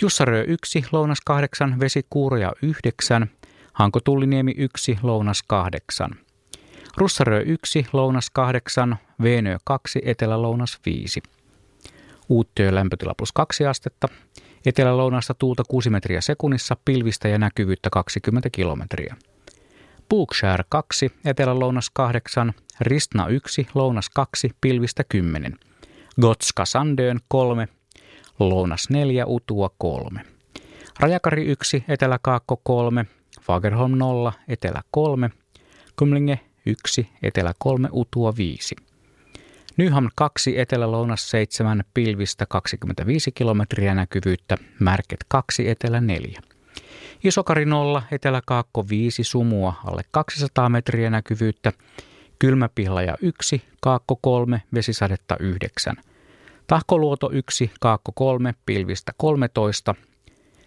[0.00, 3.30] Jussarö 1, lounas 8, vesikuuroja 9,
[3.72, 6.10] Hanko Tulliniemi 1, lounas 8.
[6.96, 11.22] Russarö 1, lounas 8, Veenö 2, etelä-lounas 5.
[12.28, 14.08] Uuttyö lämpötila plus 2 astetta.
[14.66, 19.16] Etelä-lounaasta tuulta 6 metriä sekunnissa, pilvistä ja näkyvyyttä 20 kilometriä.
[20.08, 25.54] Bookshare 2, etelä-lounas 8, Ristna 1, lounas 2, pilvistä 10.
[26.20, 27.68] Gotska Sandöön 3,
[28.38, 30.20] lounas 4, Utua 3.
[31.00, 33.06] Rajakari 1, etelä-kaakko 3,
[33.40, 35.30] Fagerholm 0, etelä 3,
[35.98, 38.76] Kumlinge 1, etelä 3, Utua 5.
[39.76, 46.40] Nyham 2, etelä-lounas 7, pilvistä 25 kilometriä näkyvyyttä, Märket 2, etelä 4.
[47.24, 51.72] Isokari 0, etelä-kaakko 5, sumua alle 200 metriä näkyvyyttä,
[52.38, 55.96] Kylmäpihlaja 1, kaakko 3, vesisadetta 9.
[56.66, 59.94] Tahkoluoto 1, kaakko 3, pilvistä 13,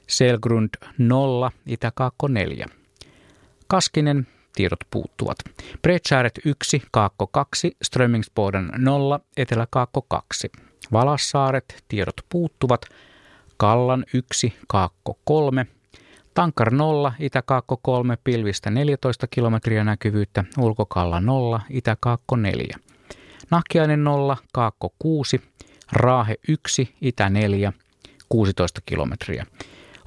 [0.07, 2.65] Selgrund 0, itäkaakko 4.
[3.67, 5.37] Kaskinen, tiedot puuttuvat.
[5.81, 10.51] Bredshäret 1, kaakko 2, Strömingsboden 0, eteläkaakko 2.
[10.91, 12.85] Valassaaret, tiedot puuttuvat.
[13.57, 15.67] Kallan 1, kaakko 3,
[16.33, 22.77] Tankar 0, Itäkaakko 3, pilvistä 14 kilometriä näkyvyyttä, ulkokalla 0, Itäkaakko 4.
[23.51, 25.41] Nahkiainen 0, Kaakko 6,
[25.91, 27.73] Raahe 1, Itä 4,
[28.29, 29.45] 16 kilometriä.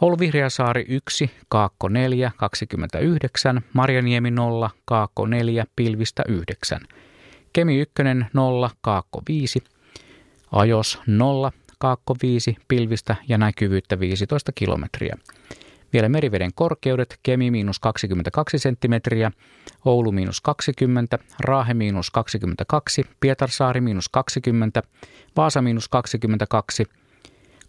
[0.02, 6.80] Oulu Vihreäsaari 1, Kaakko 4, 29, Marjaniemi 0, Kaakko 4, pilvistä 9.
[7.52, 7.94] Kemi 1,
[8.32, 9.62] 0, Kaakko 5,
[10.52, 15.16] Ajos 0, Kaakko 5, pilvistä ja näkyvyyttä 15 kilometriä.
[15.92, 19.30] Vielä meriveden korkeudet, Kemi miinus 22 senttimetriä,
[19.84, 24.82] Oulu miinus 20, Raahe miinus 22, Pietarsaari miinus 20,
[25.36, 26.84] Vaasa miinus 22,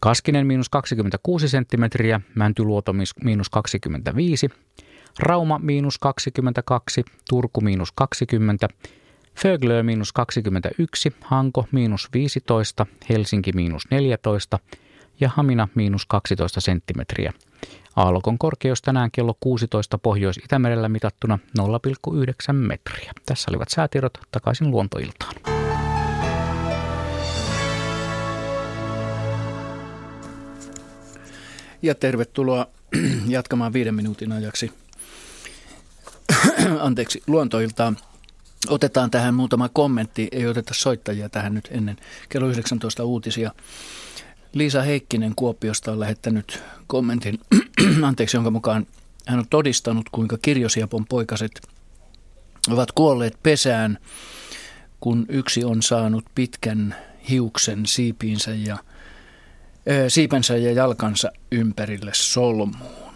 [0.03, 2.93] Kaskinen miinus 26 senttimetriä, Mäntyluoto
[3.23, 4.49] miinus 25,
[5.19, 8.67] Rauma miinus 22, Turku miinus 20,
[9.43, 14.59] Föglö miinus 21, Hanko miinus 15, Helsinki miinus 14
[15.19, 17.33] ja Hamina miinus 12 senttimetriä.
[17.95, 23.11] Aallokon korkeus tänään kello 16 Pohjois-Itämerellä mitattuna 0,9 metriä.
[23.25, 25.52] Tässä olivat säätiedot takaisin luontoiltaan.
[31.83, 32.67] Ja tervetuloa
[33.27, 34.71] jatkamaan viiden minuutin ajaksi
[36.79, 37.97] anteeksi, luontoiltaan.
[38.69, 41.97] Otetaan tähän muutama kommentti, ei oteta soittajia tähän nyt ennen
[42.29, 43.51] kello 19 uutisia.
[44.53, 47.39] Liisa Heikkinen Kuopiosta on lähettänyt kommentin,
[48.07, 48.87] anteeksi, jonka mukaan
[49.25, 51.61] hän on todistanut, kuinka kirjosiapon poikaset
[52.69, 53.97] ovat kuolleet pesään,
[54.99, 56.95] kun yksi on saanut pitkän
[57.29, 58.77] hiuksen siipiinsä ja
[60.07, 63.13] siipensä ja jalkansa ympärille solmuun.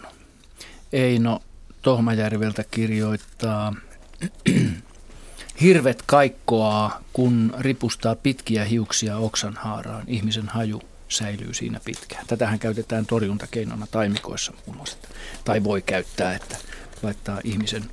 [0.92, 1.40] Eino
[1.82, 3.74] Tohmajärveltä kirjoittaa,
[5.60, 10.04] Hirvet kaikkoaa, kun ripustaa pitkiä hiuksia oksanhaaraan.
[10.06, 12.26] Ihmisen haju säilyy siinä pitkään.
[12.26, 14.98] Tätähän käytetään torjuntakeinona taimikoissa muun muassa.
[15.44, 16.56] Tai voi käyttää, että
[17.02, 17.84] laittaa ihmisen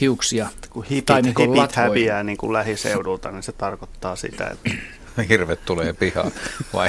[0.00, 1.90] hiuksia kun hipit, taimikon hipit latvoihin.
[1.90, 4.70] häviää niin kuin lähiseudulta, niin se tarkoittaa sitä, että
[5.28, 6.32] Hirvet tulee pihaan,
[6.72, 6.88] vai?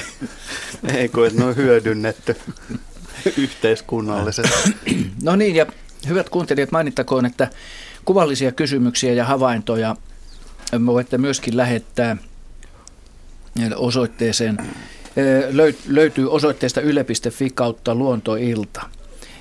[0.95, 2.35] ei kun että ne on hyödynnetty
[3.37, 4.75] yhteiskunnallisesti.
[5.23, 5.65] No niin, ja
[6.07, 7.49] hyvät kuuntelijat, mainittakoon, että
[8.05, 9.95] kuvallisia kysymyksiä ja havaintoja
[10.85, 12.17] voitte myöskin lähettää
[13.75, 14.57] osoitteeseen.
[15.51, 18.81] Löy- löytyy osoitteesta yle.fi kautta luontoilta.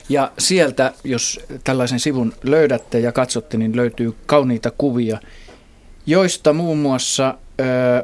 [0.08, 5.18] Ja sieltä, jos tällaisen sivun löydätte ja katsotte, niin löytyy kauniita kuvia,
[6.06, 7.38] joista muun muassa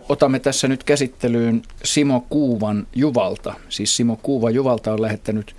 [0.09, 3.55] otamme tässä nyt käsittelyyn Simo Kuuvan Juvalta.
[3.69, 5.57] Siis Simo Kuuva Juvalta on lähettänyt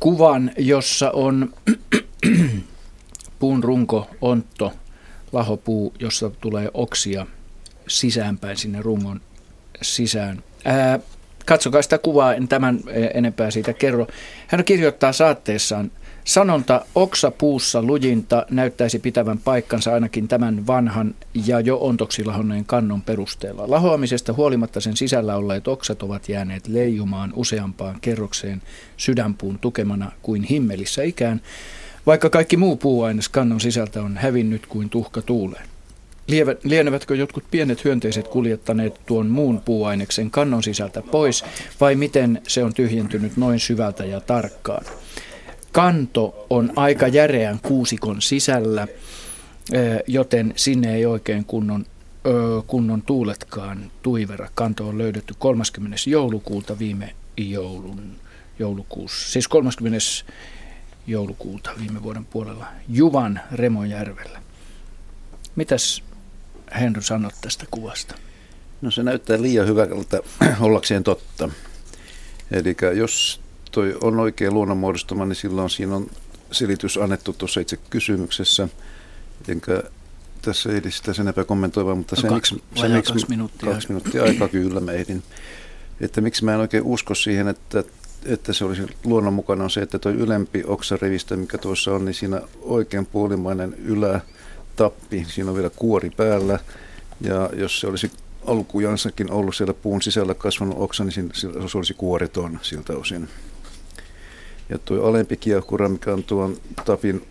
[0.00, 1.52] kuvan, jossa on
[3.38, 4.72] puun runko, ontto,
[5.32, 7.26] lahopuu, jossa tulee oksia
[7.88, 9.20] sisäänpäin sinne rungon
[9.82, 10.42] sisään.
[10.64, 10.98] Ää,
[11.46, 12.80] katsokaa sitä kuvaa, en tämän
[13.14, 14.06] enempää siitä kerro.
[14.46, 15.90] Hän kirjoittaa saatteessaan,
[16.24, 21.14] sanonta oksa puussa lujinta näyttäisi pitävän paikkansa ainakin tämän vanhan
[21.46, 23.70] ja jo ontoksi lahonneen kannon perusteella.
[23.70, 28.62] Lahoamisesta huolimatta sen sisällä olleet oksat ovat jääneet leijumaan useampaan kerrokseen
[28.96, 31.40] sydänpuun tukemana kuin himmelissä ikään,
[32.06, 35.68] vaikka kaikki muu puuaines kannon sisältä on hävinnyt kuin tuhka tuuleen.
[36.64, 41.44] Lienevätkö jotkut pienet hyönteiset kuljettaneet tuon muun puuaineksen kannon sisältä pois,
[41.80, 44.84] vai miten se on tyhjentynyt noin syvältä ja tarkkaan?
[45.72, 48.88] Kanto on aika järeän kuusikon sisällä,
[50.06, 51.86] joten sinne ei oikein kunnon
[52.66, 54.48] kunnon tuuletkaan tuivera.
[54.54, 55.96] Kanto on löydetty 30.
[56.06, 58.16] joulukuuta viime joulun,
[58.58, 59.98] joulukuussa, siis 30.
[61.06, 64.42] joulukuuta viime vuoden puolella Juvan Remojärvellä.
[65.56, 66.02] Mitäs
[66.80, 68.14] Henry sanot tästä kuvasta?
[68.82, 70.20] No se näyttää liian hyvältä
[70.60, 71.48] ollakseen totta.
[72.50, 73.40] Eli jos
[73.72, 76.06] toi on oikein luonnonmuodostuma, niin silloin siinä on
[76.50, 78.68] selitys annettu tuossa itse kysymyksessä.
[79.48, 79.82] Enkä
[80.42, 83.70] tässä ei sitä sen enempää kommentoiva, mutta no se, kaksi, miksi, se, miksi, kaksi minuuttia.
[83.70, 85.22] kaksi minuuttia aikaa kyllä mä ehdin.
[86.00, 87.84] Että miksi mä en oikein usko siihen, että,
[88.24, 92.14] että se olisi luonnon mukana on se, että tuo ylempi oksarivistä, mikä tuossa on, niin
[92.14, 96.58] siinä oikein puolimainen ylätappi, siinä on vielä kuori päällä.
[97.20, 98.10] Ja jos se olisi
[98.46, 103.28] alkujansakin ollut siellä puun sisällä kasvanut oksa, niin se olisi kuoriton siltä osin.
[104.72, 107.26] Ja tuo alempi kiehkura, mikä on tuon tapin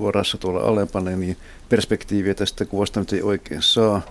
[0.00, 1.36] varassa tuolla alempana, niin
[1.68, 4.02] perspektiiviä tästä kuvasta nyt ei oikein saa,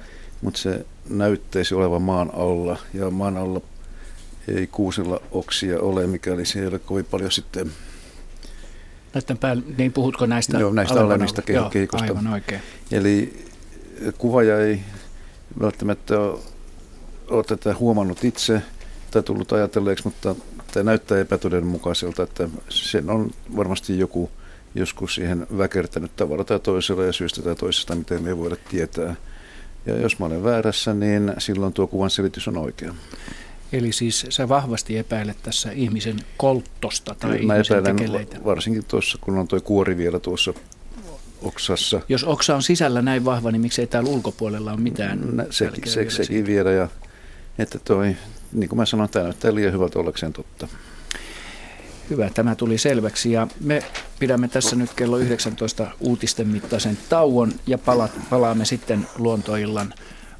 [0.41, 2.77] mutta se näyttäisi olevan maan alla.
[2.93, 3.61] Ja maan alla
[4.47, 7.71] ei kuusilla oksia ole, mikäli siellä kovin paljon sitten...
[9.13, 12.07] Näiden päällä, niin puhutko näistä Joo, näistä alemmista kehikosta.
[12.07, 12.61] Aivan oikein.
[12.91, 13.45] Eli
[14.17, 14.79] kuvaja ei
[15.61, 16.39] välttämättä ole,
[17.29, 18.61] ole tätä huomannut itse
[19.11, 20.35] tai tullut ajatelleeksi, mutta
[20.71, 24.31] tämä näyttää epätodenmukaiselta, että sen on varmasti joku
[24.75, 29.15] joskus siihen väkertänyt tavalla tai toisella ja syystä tai toisesta, miten me ei voida tietää.
[29.85, 32.93] Ja jos mä olen väärässä, niin silloin tuo kuvan selitys on oikea.
[33.73, 38.37] Eli siis sä vahvasti epäilet tässä ihmisen kolttosta tai Mä ihmisen epäilen tekeleitä.
[38.45, 40.53] varsinkin tuossa, kun on tuo kuori vielä tuossa
[41.41, 42.01] oksassa.
[42.09, 45.85] Jos oksa on sisällä näin vahva, niin miksei täällä ulkopuolella ole mitään Nä, se, vielä
[45.85, 46.47] sekin siitä?
[46.47, 46.71] vielä.
[46.71, 46.87] Ja,
[47.59, 48.15] että toi,
[48.53, 50.67] niin kuin mä sanoin, tämä näyttää liian hyvältä ollakseen totta.
[52.09, 53.83] Hyvä, tämä tuli selväksi ja me
[54.19, 59.93] pidämme tässä nyt kello 19 uutisten mittaisen tauon ja pala, palaamme sitten luontoillan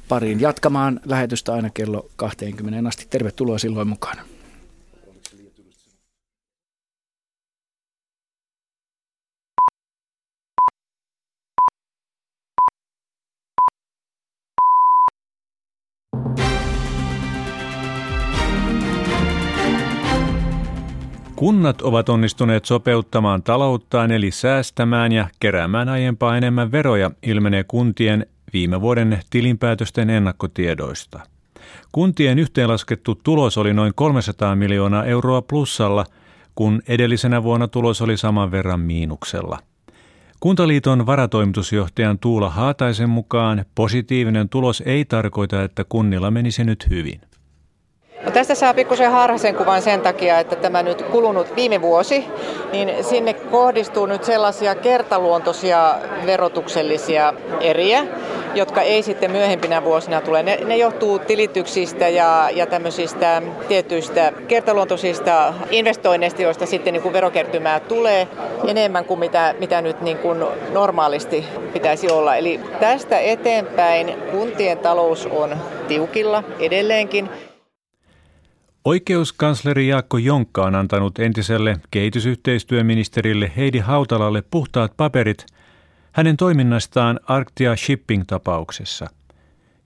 [0.08, 3.06] pariin jatkamaan lähetystä aina kello 20 asti.
[3.10, 4.31] Tervetuloa silloin mukaan.
[21.42, 28.80] Kunnat ovat onnistuneet sopeuttamaan talouttaan eli säästämään ja keräämään aiempaa enemmän veroja, ilmenee kuntien viime
[28.80, 31.20] vuoden tilinpäätösten ennakkotiedoista.
[31.92, 36.04] Kuntien yhteenlaskettu tulos oli noin 300 miljoonaa euroa plussalla,
[36.54, 39.58] kun edellisenä vuonna tulos oli saman verran miinuksella.
[40.40, 47.20] Kuntaliiton varatoimitusjohtajan Tuula Haataisen mukaan positiivinen tulos ei tarkoita, että kunnilla menisi nyt hyvin.
[48.24, 52.24] No tästä saa pikkusen harhaisen kuvan sen takia, että tämä nyt kulunut viime vuosi,
[52.72, 55.94] niin sinne kohdistuu nyt sellaisia kertaluontoisia
[56.26, 58.06] verotuksellisia eriä,
[58.54, 60.42] jotka ei sitten myöhempinä vuosina tule.
[60.42, 67.80] Ne, ne johtuu tilityksistä ja, ja tämmöisistä tietyistä kertaluontoisista investoinneista, joista sitten niin kuin verokertymää
[67.80, 68.28] tulee
[68.66, 72.36] enemmän kuin mitä, mitä nyt niin kuin normaalisti pitäisi olla.
[72.36, 75.56] Eli tästä eteenpäin kuntien talous on
[75.88, 77.30] tiukilla edelleenkin.
[78.84, 85.46] Oikeuskansleri Jaakko Jonkka on antanut entiselle kehitysyhteistyöministerille Heidi Hautalalle puhtaat paperit
[86.12, 89.06] hänen toiminnastaan Arctia Shipping-tapauksessa,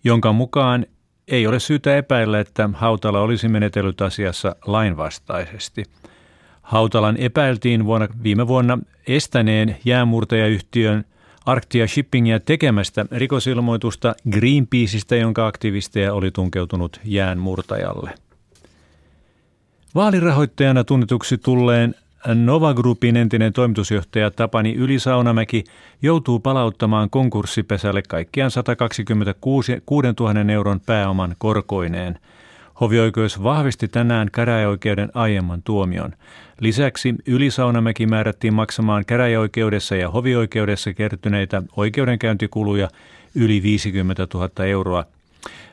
[0.04, 0.86] jonka mukaan
[1.28, 5.84] ei ole syytä epäillä, että Hautala olisi menetellyt asiassa lainvastaisesti.
[6.62, 11.04] Hautalan epäiltiin vuonna, viime vuonna estäneen jäänmurtajayhtiön
[11.46, 18.25] Arctia Shippingia tekemästä rikosilmoitusta Greenpeaceista, jonka aktivisteja oli tunkeutunut jäänmurtajalle.
[19.96, 21.94] Vaalirahoittajana tunnetuksi tulleen
[22.34, 25.64] Nova Groupin entinen toimitusjohtaja Tapani Ylisaunamäki
[26.02, 29.72] joutuu palauttamaan konkurssipesälle kaikkiaan 126
[30.20, 32.18] 000 euron pääoman korkoineen.
[32.80, 36.12] Hovioikeus vahvisti tänään käräjäoikeuden aiemman tuomion.
[36.60, 42.88] Lisäksi Ylisaunamäki määrättiin maksamaan käräjäoikeudessa ja hovioikeudessa kertyneitä oikeudenkäyntikuluja
[43.34, 45.04] yli 50 000 euroa.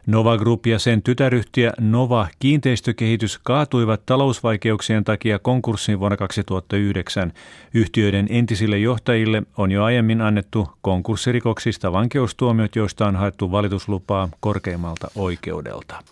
[0.07, 7.33] Nova Group ja sen tytäryhtiö Nova Kiinteistökehitys kaatuivat talousvaikeuksien takia konkurssiin vuonna 2009.
[7.73, 16.03] Yhtiöiden entisille johtajille on jo aiemmin annettu konkurssirikoksista vankeustuomiot, joista on haettu valituslupaa korkeimmalta oikeudelta.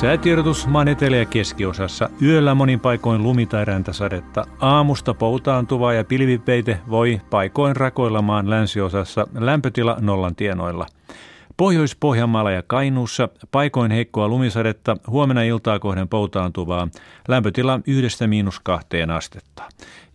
[0.00, 2.10] Säätiedotus maan etelä- ja keskiosassa.
[2.22, 4.44] Yöllä monin paikoin lumi- tai räntäsadetta.
[4.60, 10.86] Aamusta poutaantuvaa ja pilvipeite voi paikoin rakoilla maan länsiosassa lämpötila nollan tienoilla.
[11.56, 16.88] Pohjois-Pohjanmaalla ja Kainuussa paikoin heikkoa lumisadetta, huomenna iltaa kohden poutaantuvaa,
[17.28, 19.62] lämpötila yhdestä miinus kahteen astetta.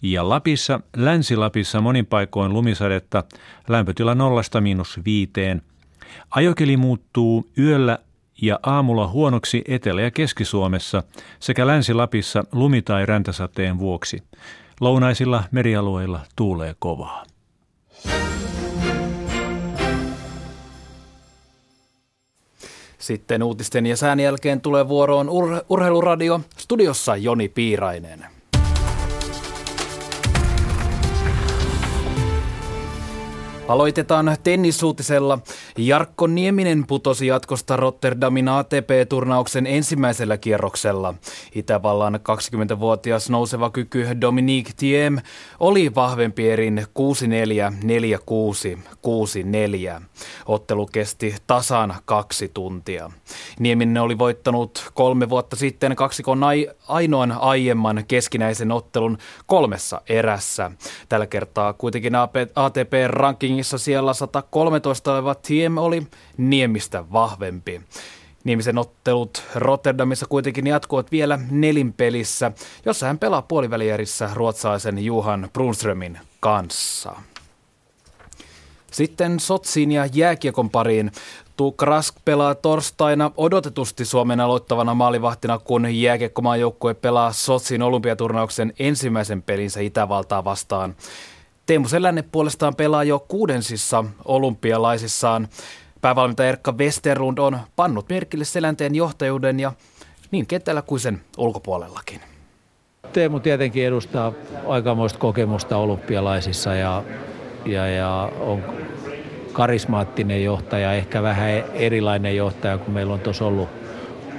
[0.01, 3.23] Ja Lapissa, Länsi-Lapissa monin paikoin lumisadetta,
[3.67, 5.61] lämpötila nollasta miinus viiteen.
[6.31, 7.99] Ajokeli muuttuu yöllä
[8.41, 11.03] ja aamulla huonoksi Etelä- ja Keski-Suomessa
[11.39, 14.23] sekä Länsi-Lapissa lumi- tai räntäsateen vuoksi.
[14.81, 17.23] Lounaisilla merialueilla tuulee kovaa.
[22.99, 26.41] Sitten uutisten ja sään jälkeen tulee vuoroon ur- Urheiluradio.
[26.57, 28.25] Studiossa Joni Piirainen.
[33.67, 35.39] Aloitetaan tennisuutisella.
[35.77, 41.13] Jarkko Nieminen putosi jatkosta Rotterdamin ATP-turnauksen ensimmäisellä kierroksella.
[41.55, 45.17] Itävallan 20-vuotias nouseva kyky Dominique Thiem
[45.59, 46.85] oli vahvempi erin
[47.69, 47.73] 6-4,
[48.75, 48.79] 4-6,
[49.97, 50.01] 6-4.
[50.45, 53.11] Ottelu kesti tasan kaksi tuntia.
[53.59, 56.41] Nieminen oli voittanut kolme vuotta sitten kaksikon
[56.87, 60.71] ainoan aiemman keskinäisen ottelun kolmessa erässä.
[61.09, 62.15] Tällä kertaa kuitenkin
[63.61, 66.07] ATP-rankingissa siellä 113 oleva Tiem oli
[66.37, 67.81] Niemistä vahvempi.
[68.43, 72.51] Niemisen ottelut Rotterdamissa kuitenkin jatkuvat vielä nelinpelissä,
[72.85, 77.15] jossa hän pelaa puolivälijärissä ruotsalaisen Juhan Brunströmin kanssa.
[78.91, 81.11] Sitten Sotsiin ja jääkiekon pariin.
[81.57, 89.41] Tuukka Rask pelaa torstaina odotetusti Suomen aloittavana maalivahtina, kun jääkiekkomaan joukkue pelaa Sotsin olympiaturnauksen ensimmäisen
[89.41, 90.95] pelinsä Itävaltaa vastaan.
[91.71, 95.47] Teemu Selänne puolestaan pelaa jo kuudensissa olympialaisissaan.
[96.01, 99.71] Päävalmentaja Erkka Westerlund on pannut merkille Selänteen johtajuuden ja
[100.31, 102.19] niin kentällä kuin sen ulkopuolellakin.
[103.13, 104.33] Teemu tietenkin edustaa
[104.67, 107.03] aikamoista kokemusta olympialaisissa ja,
[107.65, 108.63] ja, ja on
[109.53, 113.69] karismaattinen johtaja, ehkä vähän erilainen johtaja kuin meillä on tuossa ollut,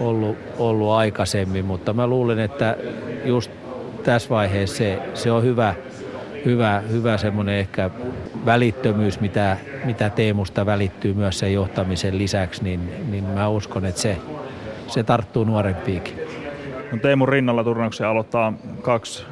[0.00, 2.76] ollut, ollut aikaisemmin, mutta mä luulen, että
[3.24, 3.50] just
[4.02, 5.74] tässä vaiheessa se, se on hyvä,
[6.44, 7.90] hyvä, hyvä semmoinen ehkä
[8.46, 14.16] välittömyys, mitä, mitä Teemusta välittyy myös sen johtamisen lisäksi, niin, niin mä uskon, että se,
[14.86, 16.14] se tarttuu nuorempiikin.
[16.92, 19.24] No Teemun rinnalla turnauksia aloittaa kaksi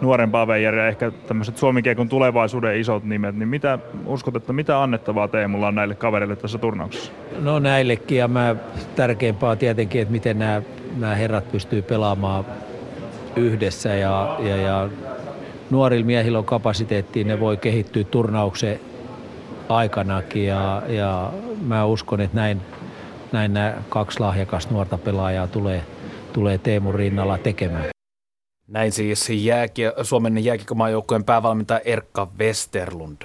[0.00, 5.68] nuorempaa veijariä, ehkä tämmöiset Suomikiekon tulevaisuuden isot nimet, niin mitä uskot, että mitä annettavaa Teemulla
[5.68, 7.12] on näille kavereille tässä turnauksessa?
[7.38, 8.56] No näillekin ja mä,
[8.96, 10.62] tärkeämpää on tietenkin, että miten nämä,
[10.96, 12.44] nämä herrat pystyy pelaamaan
[13.36, 14.88] yhdessä ja, ja, ja
[15.70, 18.80] nuorilla miehillä on kapasiteettia, ne voi kehittyä turnauksen
[19.68, 22.60] aikanakin ja, ja mä uskon, että näin,
[23.32, 25.84] näin nämä kaksi lahjakas nuorta pelaajaa tulee,
[26.32, 27.84] tulee Teemun rinnalla tekemään.
[28.68, 33.22] Näin siis jääkie, Suomen jääkiekkomaajoukkueen päävalmentaja Erkka Westerlund.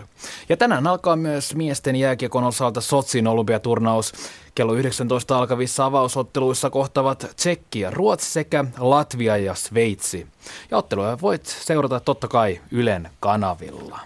[0.50, 4.14] Ja tänään alkaa myös miesten jääkiekon osalta Sotsin olympiaturnaus.
[4.56, 10.28] Kello 19 alkavissa avausotteluissa kohtavat Tsekki ja Ruotsi sekä Latvia ja Sveitsi.
[10.72, 14.00] Ja otteluja voit seurata totta kai Ylen kanavilla.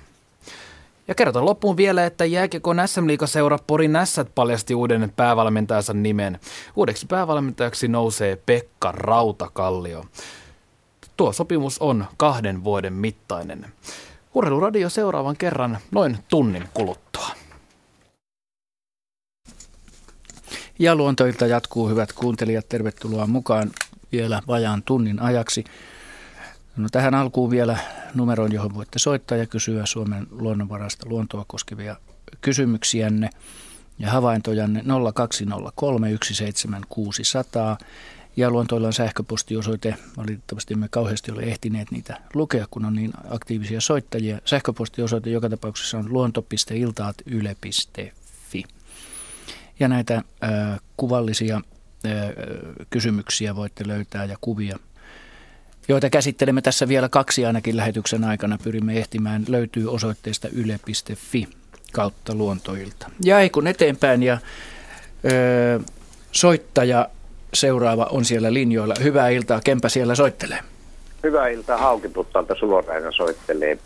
[1.07, 6.39] Ja kerrotaan loppuun vielä, että jääkiekon SM seura Porin Nässät paljasti uuden päävalmentajansa nimen.
[6.75, 10.05] Uudeksi päävalmentajaksi nousee Pekka Rautakallio.
[11.17, 13.65] Tuo sopimus on kahden vuoden mittainen.
[14.33, 17.27] Urheiluradio seuraavan kerran noin tunnin kuluttua.
[20.79, 22.69] Ja luontoilta jatkuu hyvät kuuntelijat.
[22.69, 23.71] Tervetuloa mukaan
[24.11, 25.63] vielä vajaan tunnin ajaksi.
[26.77, 27.77] No tähän alkuun vielä
[28.13, 31.95] numeron, johon voitte soittaa ja kysyä Suomen luonnonvarasta luontoa koskevia
[32.41, 33.29] kysymyksiänne
[33.99, 37.77] ja havaintojanne 0203 17600
[38.37, 39.95] ja luontoilla on sähköpostiosoite.
[40.17, 44.39] Valitettavasti emme kauheasti ole ehtineet niitä lukea, kun on niin aktiivisia soittajia.
[44.45, 48.18] Sähköpostiosoite joka tapauksessa on luonto.iltaat.yle.fi.
[49.79, 52.11] Ja näitä äh, kuvallisia äh,
[52.89, 54.77] kysymyksiä voitte löytää ja kuvia,
[55.87, 58.57] joita käsittelemme tässä vielä kaksi ainakin lähetyksen aikana.
[58.63, 61.47] Pyrimme ehtimään, löytyy osoitteesta yle.fi
[61.93, 63.11] kautta luontoilta.
[63.23, 64.37] Ja ei kun eteenpäin ja
[65.25, 65.79] ö,
[66.31, 67.09] soittaja
[67.53, 68.93] seuraava on siellä linjoilla.
[69.03, 70.59] Hyvää iltaa, Kempä siellä soittelee.
[71.23, 73.77] Hyvää iltaa, Haukiputtalta Suloraina soittelee.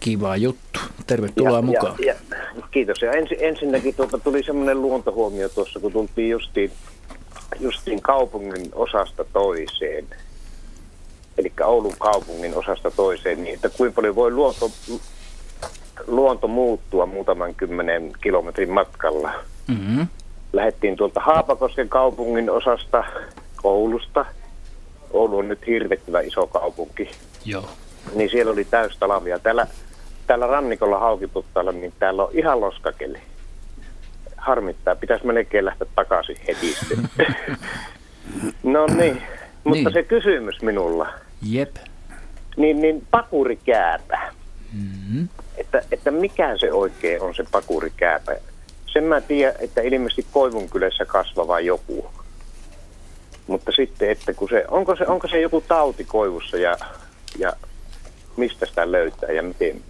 [0.00, 0.80] Kiva juttu.
[1.06, 1.94] Tervetuloa ja, mukaan.
[1.98, 2.14] Ja,
[2.56, 3.02] ja, kiitos.
[3.02, 6.72] Ja ensi, ensinnäkin tuota, tuli semmoinen luontohuomio tuossa, kun tultiin justiin,
[7.60, 10.06] justiin kaupungin osasta toiseen.
[11.38, 14.70] Eli Oulun kaupungin osasta toiseen, niin että kuinka paljon voi luonto,
[16.06, 19.32] luonto muuttua muutaman kymmenen kilometrin matkalla.
[19.68, 20.06] Mm-hmm
[20.52, 23.04] lähdettiin tuolta Haapakosken kaupungin osasta
[23.56, 24.24] koulusta.
[25.10, 27.10] Oulu on nyt hirvettävä iso kaupunki.
[27.44, 27.68] Joo.
[28.14, 29.38] Niin siellä oli täys talavia.
[29.38, 29.66] Täällä,
[30.30, 33.18] täällä rannikolla Haukiputtaalla, niin täällä on ihan loskakeli.
[34.36, 34.96] harmittaa.
[34.96, 36.74] Pitäisi melkein lähteä takaisin heti.
[38.62, 39.22] no niin,
[39.64, 39.92] mutta Niin.
[39.92, 41.08] se kysymys minulla.
[41.42, 41.76] Jep.
[42.56, 44.18] Niin, niin pakurikääpä.
[44.72, 45.28] Mm-hmm.
[45.56, 48.36] Että, että mikä se oikein on se pakurikääpä?
[48.86, 52.10] Sen mä tiedän, että ilmeisesti Koivunkylässä kasvava joku.
[53.46, 56.76] Mutta sitten, että kun se, onko se, onko se joku tauti koivussa ja,
[57.38, 57.52] ja
[58.36, 59.82] mistä sitä löytää ja miten?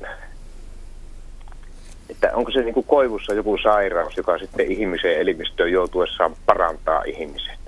[2.10, 7.58] Että onko se niin kuin koivussa joku sairaus, joka sitten ihmisen elimistöön joutuessaan parantaa ihmisen?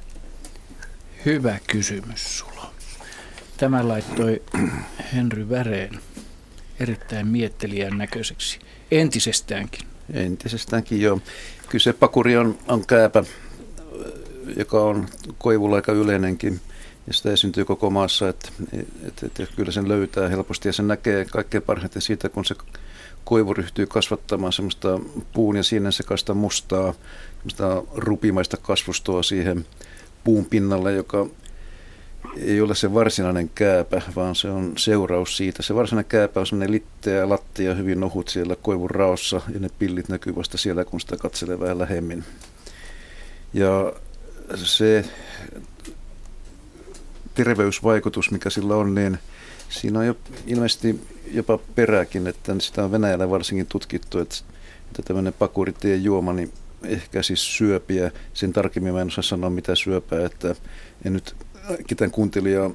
[1.24, 2.70] Hyvä kysymys, Sulo.
[3.57, 4.43] Tämä laittoi
[5.14, 6.01] Henry Väreen
[6.80, 8.59] erittäin miettelijän näköiseksi.
[8.90, 9.86] Entisestäänkin.
[10.12, 11.20] Entisestäänkin joo.
[11.68, 13.24] Kyllä se pakuri on, on kääpä,
[14.57, 15.07] joka on
[15.38, 16.61] koivulla aika yleinenkin.
[17.07, 18.49] Ja sitä esiintyy koko maassa, että,
[19.09, 22.55] että, että kyllä sen löytää helposti ja sen näkee kaikkein parhaiten siitä, kun se
[23.24, 25.00] koivu ryhtyy kasvattamaan semmoista
[25.32, 26.94] puun ja siinä sekaista mustaa,
[27.36, 29.66] semmoista rupimaista kasvustoa siihen
[30.24, 31.26] puun pinnalle, joka
[32.36, 35.62] ei ole se varsinainen kääpä, vaan se on seuraus siitä.
[35.62, 40.08] Se varsinainen kääpä on semmoinen litteä lattia, hyvin ohut siellä koivun raossa ja ne pillit
[40.08, 42.24] näkyy vasta siellä, kun sitä katselee vähän lähemmin.
[43.54, 43.92] Ja
[44.54, 45.04] se
[47.34, 49.18] terveysvaikutus, mikä sillä on, niin
[49.72, 50.16] siinä on jo
[50.46, 51.00] ilmeisesti
[51.32, 54.36] jopa perääkin, että sitä on Venäjällä varsinkin tutkittu, että,
[54.86, 56.52] että tämmöinen pakuriteen juoma, niin
[56.84, 58.10] ehkä siis syöpiä.
[58.34, 60.54] Sen tarkemmin mä en osaa sanoa mitä syöpää, että
[61.04, 61.36] en nyt
[61.86, 62.70] ketään kuuntelijaa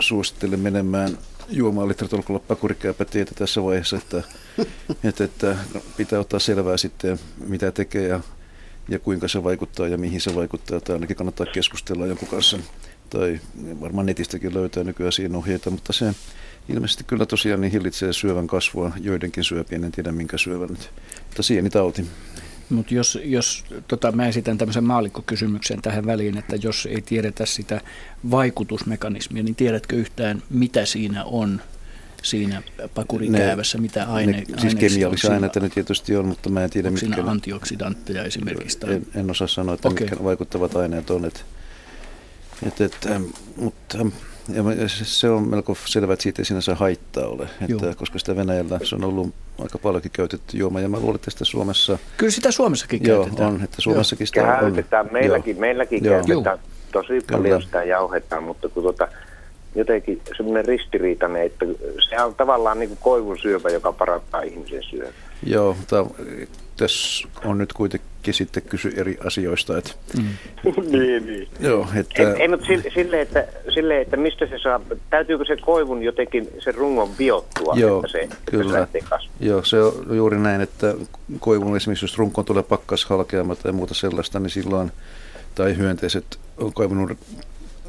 [0.00, 1.18] suosittele menemään
[1.48, 4.22] juomaan litratolkulla pakurikääpätietä tässä vaiheessa, että,
[5.04, 5.56] että, että
[5.96, 8.20] pitää ottaa selvää sitten, mitä tekee ja,
[8.88, 10.80] ja kuinka se vaikuttaa ja mihin se vaikuttaa.
[10.80, 12.58] Tai ainakin kannattaa keskustella jonkun kanssa.
[13.10, 13.40] Tai
[13.80, 16.14] varmaan netistäkin löytää nykyään siinä ohjeita, mutta se
[16.68, 20.90] ilmeisesti kyllä tosiaan niin hillitsee syövän kasvua joidenkin syöpien, en tiedä minkä syövän nyt.
[21.26, 22.06] Mutta sienitauti.
[22.70, 27.80] Mutta jos, jos tota, mä esitän tämmöisen maalikkokysymyksen tähän väliin, että jos ei tiedetä sitä
[28.30, 31.60] vaikutusmekanismia, niin tiedätkö yhtään, mitä siinä on
[32.22, 32.62] siinä
[32.94, 36.90] pakurikäävässä, mitä aine, ne, siis kemiallisia on aineita ne tietysti on, mutta mä en tiedä
[36.90, 37.22] mitkä.
[37.22, 38.78] ne- antioksidantteja esimerkiksi?
[38.78, 38.94] Tai...
[38.94, 40.06] En, en osaa sanoa, että okay.
[40.06, 41.24] mitkä vaikuttavat aineet on.
[41.24, 41.44] Et,
[42.66, 43.22] et, et, ähm,
[43.56, 44.08] mutta ähm,
[44.54, 47.94] ja se- on melko selvä, että siitä ei sinänsä haittaa ole, että, Joo.
[47.96, 51.44] koska sitä Venäjällä se on ollut aika paljonkin käytetty juoma, ja mä luulen, että sitä
[51.44, 51.98] Suomessa...
[52.16, 53.54] Kyllä sitä Suomessakin Joo, käytetään.
[53.54, 54.60] on, että Suomessakin sitä on.
[54.60, 55.60] Käytetään, meilläkin, Joo.
[55.60, 56.14] meilläkin Joo.
[56.14, 56.58] käytetään.
[56.92, 57.60] Tosi paljon Kyllä.
[57.60, 59.08] sitä jauhetaan, mutta kun tota,
[59.74, 61.66] jotenkin semmoinen ristiriitainen, että
[62.08, 65.30] se on tavallaan niin kuin koivun syöpä, joka parantaa ihmisen syöpää.
[65.42, 66.06] Joo, mutta
[66.76, 69.78] tässä on nyt kuitenkin sitten kysy eri asioista.
[69.78, 69.92] Että,
[70.90, 71.48] niin, niin.
[71.60, 75.56] joo, että, Ei, ei mutta sille, sille, että, sille, että mistä se saa, täytyykö se
[75.56, 78.80] koivun jotenkin sen rungon biottua, Joo, että se, että se kyllä.
[78.80, 79.30] lähtee kasvamaan.
[79.40, 80.94] Joo, se on juuri näin, että
[81.40, 84.92] koivun esimerkiksi jos runkoon tulee pakkashalkeama tai muuta sellaista, niin silloin,
[85.54, 87.18] tai hyönteiset on kaivannut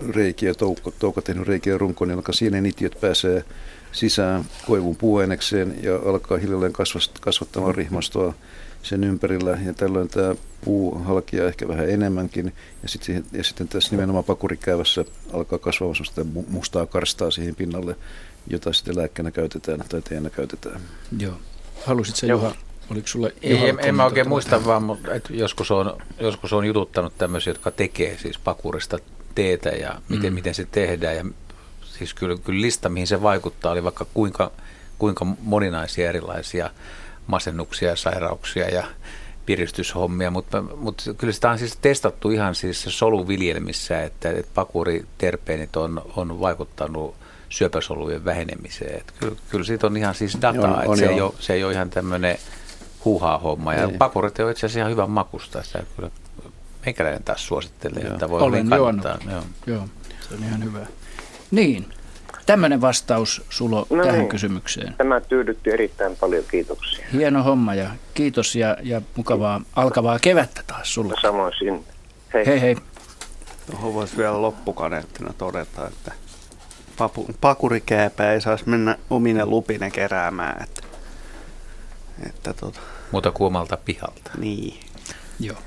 [0.10, 3.44] reikiä, toukko, toukko tehnyt reikiä runkoon, niin siinä nitiöt pääsee
[3.92, 8.34] sisään koivun puuainekseen ja alkaa hiljalleen kasvast- kasvattamaan rihmastoa
[8.88, 10.36] sen ympärillä ja tällöin tämä
[10.66, 15.94] puu halkia ehkä vähän enemmänkin ja, sit siihen, ja sitten tässä nimenomaan pakurikäävässä alkaa kasvaa
[15.94, 17.96] sellaista mu- mustaa karstaa siihen pinnalle,
[18.48, 20.82] jota sitten lääkkeenä käytetään tai teenä käytetään.
[21.20, 21.34] Joo.
[21.86, 22.56] Haluaisitko sä, Juha,
[22.92, 26.66] oliko sulle Ei, en, en mä oikein muista vaan, mutta et joskus, on, joskus on
[26.66, 29.00] jututtanut tämmöisiä, jotka tekee siis pakurista
[29.36, 30.36] teetä ja miten, mm.
[30.36, 31.16] miten se tehdään.
[31.16, 31.26] Ja
[31.82, 34.52] siis kyllä, kyllä lista, mihin se vaikuttaa, oli vaikka kuinka,
[35.00, 36.70] kuinka moninaisia erilaisia
[37.28, 38.84] masennuksia ja sairauksia ja
[39.46, 46.02] piristyshommia, mutta, mutta kyllä sitä on siis testattu ihan siis soluviljelmissä, että, että pakuriterpeenit on,
[46.16, 47.16] on vaikuttanut
[47.50, 48.98] syöpäsolujen vähenemiseen.
[48.98, 51.28] Että kyllä, kyllä siitä on ihan siis dataa, On- on että se, ei joo.
[51.28, 52.38] ole, se ei ole ihan tämmöinen
[53.06, 53.74] huuhaa homma.
[53.74, 53.98] Ja Ei.
[53.98, 55.64] pakurit on itse asiassa ihan hyvän makusta.
[55.64, 56.12] Sitä kyllä
[56.86, 58.14] meikäläinen taas suosittelee, Joo.
[58.14, 59.18] että voi Olen kannattaa.
[59.32, 59.44] Joo.
[59.68, 59.88] Joo,
[60.30, 60.86] se on ihan hyvä.
[61.52, 61.94] Niin,
[62.48, 64.30] tämmöinen vastaus Sulo No tähän niin.
[64.30, 64.96] kysymykseen.
[64.98, 67.06] Tämä tyydytti erittäin paljon, kiitoksia.
[67.14, 71.14] Hieno homma ja kiitos ja, ja mukavaa alkavaa kevättä taas sulle.
[71.22, 71.80] Samoin sinne.
[72.34, 72.46] Hei.
[72.46, 72.78] Hei hei.
[73.72, 76.12] Tuohon voisi vielä loppukaneettina todeta, että
[76.98, 80.64] papu, pakurikääpä ei saisi mennä omine lupine keräämään.
[80.64, 80.82] Että,
[82.28, 82.80] että tota,
[83.12, 84.32] Muuta kuin omalta pihalta.
[84.38, 84.80] niin.
[85.40, 85.58] Joo.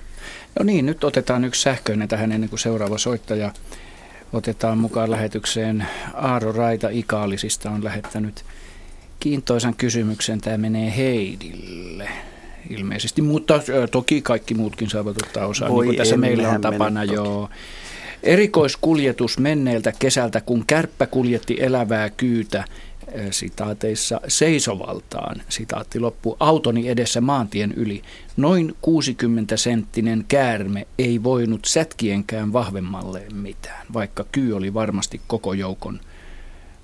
[0.59, 3.53] No niin, nyt otetaan yksi sähköinen tähän ennen kuin seuraava soittaja
[4.33, 5.87] otetaan mukaan lähetykseen.
[6.15, 8.45] Aaro Raita Ikaalisista on lähettänyt
[9.21, 10.41] kiintoisan kysymyksen.
[10.41, 12.09] Tämä menee Heidille
[12.71, 17.05] ilmeisesti, mutta toki kaikki muutkin saavat ottaa osaa, Voi niin kuin tässä meillä on tapana
[17.05, 17.51] joo.
[18.23, 22.65] Erikoiskuljetus menneeltä kesältä, kun kärppä kuljetti elävää kyytä
[23.31, 28.03] sitaateissa seisovaltaan, sitaatti loppu, autoni edessä maantien yli.
[28.37, 36.01] Noin 60-senttinen käärme ei voinut sätkienkään vahvemmalleen mitään, vaikka kyy oli varmasti koko joukon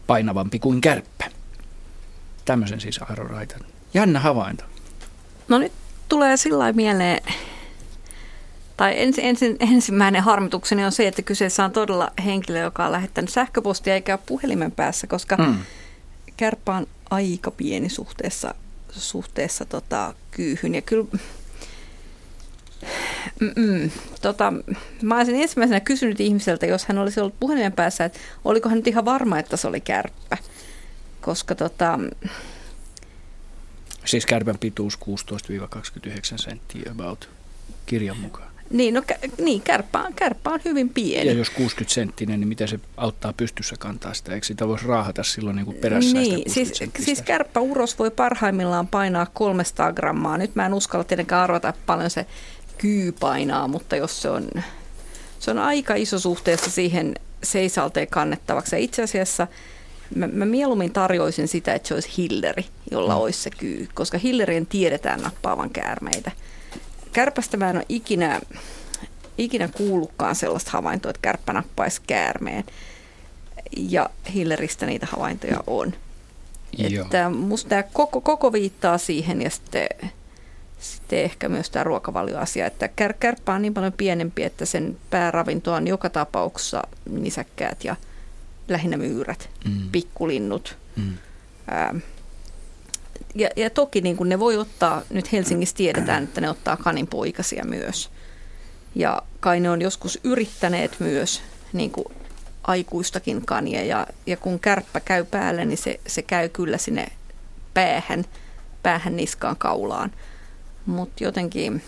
[0.07, 1.25] painavampi kuin kärppä.
[2.45, 3.61] Tämmöisen siis Aaro Raitan.
[3.95, 4.65] Jännä havainto.
[5.49, 5.73] No nyt
[6.09, 7.23] tulee sillä mieleen,
[8.77, 13.31] tai ensi, ensi, ensimmäinen harmitukseni on se, että kyseessä on todella henkilö, joka on lähettänyt
[13.31, 15.59] sähköpostia eikä ole puhelimen päässä, koska mm.
[16.37, 18.55] Kärppä on aika pieni suhteessa,
[18.93, 20.75] suhteessa tota, kyyhyn.
[20.75, 21.07] Ja kyllä
[23.41, 23.91] Mm-mm.
[24.23, 24.53] Tota,
[25.03, 28.87] mä olisin ensimmäisenä kysynyt ihmiseltä, jos hän olisi ollut puhelimen päässä, että oliko hän nyt
[28.87, 30.39] ihan varma, että se oli kärppä.
[31.21, 31.99] Koska tota,
[34.05, 34.99] Siis kärpän pituus 16-29
[36.37, 37.29] senttiä about
[37.87, 38.46] kirjan mukaan.
[38.71, 39.03] Niin, no
[39.39, 41.27] niin, kärppä, on, kärppä on hyvin pieni.
[41.27, 44.35] Ja jos 60 senttinen, niin miten se auttaa pystyssä kantaa sitä?
[44.35, 48.89] Eikö sitä voisi raahata silloin niin kuin perässä niin, siis, siis kärppä uros voi parhaimmillaan
[48.89, 50.39] painaa 300 grammaa.
[50.39, 52.27] Nyt mä en uskalla tietenkään arvata, paljon se
[52.79, 54.49] kyy painaa, mutta jos se on,
[55.39, 58.77] se on aika iso suhteessa siihen seisalteen kannettavaksi.
[58.77, 59.47] Ja itse asiassa
[60.15, 63.21] mä, mä mieluummin tarjoisin sitä, että se olisi hilleri, jolla mm.
[63.21, 66.33] olisi se kyy, koska hillerien tiedetään nappaavan käärmeitä.
[67.17, 68.41] Kärpästä mä en ole ikinä,
[69.39, 72.65] ikinä kuullutkaan sellaista havaintoa, että kärppä nappaisi käärmeen.
[73.77, 75.95] Ja hilleristä niitä havaintoja on.
[76.79, 77.05] Joo.
[77.05, 79.89] Että musta tämä koko, koko viittaa siihen ja sitten,
[80.79, 85.73] sitten ehkä myös tämä ruokavalioasia, että kär, kärppä on niin paljon pienempi, että sen pääravinto
[85.73, 87.97] on joka tapauksessa nisäkkäät ja
[88.69, 89.89] lähinnä myyrät, mm.
[89.93, 90.77] pikkulinnut.
[90.97, 91.15] Mm.
[91.71, 91.95] Ää,
[93.35, 97.65] ja, ja toki niin kuin ne voi ottaa, nyt Helsingissä tiedetään, että ne ottaa kaninpoikasia
[97.65, 98.11] myös.
[98.95, 102.07] Ja kai ne on joskus yrittäneet myös niin kuin
[102.63, 103.85] aikuistakin kania.
[103.85, 107.09] Ja, ja kun kärppä käy päälle, niin se, se käy kyllä sinne
[107.75, 108.25] päähän,
[108.83, 110.13] päähän niskaan kaulaan.
[110.87, 111.83] Mutta jotenkin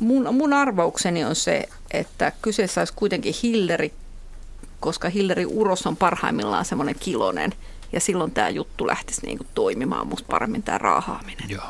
[0.00, 3.92] mun, mun arvaukseni on se, että kyseessä olisi kuitenkin hilleri,
[4.80, 7.54] koska hilleri uros on parhaimmillaan semmoinen kilonen–
[7.92, 11.50] ja silloin tämä juttu lähtisi niin kuin toimimaan musta paremmin tämä raahaaminen.
[11.50, 11.64] Joo.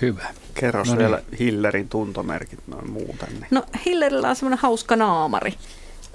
[0.00, 0.34] Hyvä.
[0.54, 1.38] Kerro no vielä niin.
[1.38, 3.28] Hillerin tuntomerkit noin muuten.
[3.28, 3.46] Niin.
[3.50, 5.54] No Hillerillä on semmoinen hauska naamari,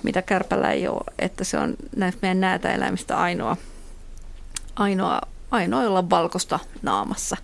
[0.04, 3.58] mitä kärpällä ei ole, että se on näistä meidän näitä eläimistä ainoa,
[4.76, 5.22] ainoa,
[5.52, 7.38] ainoa jolla on valkoista naamassa.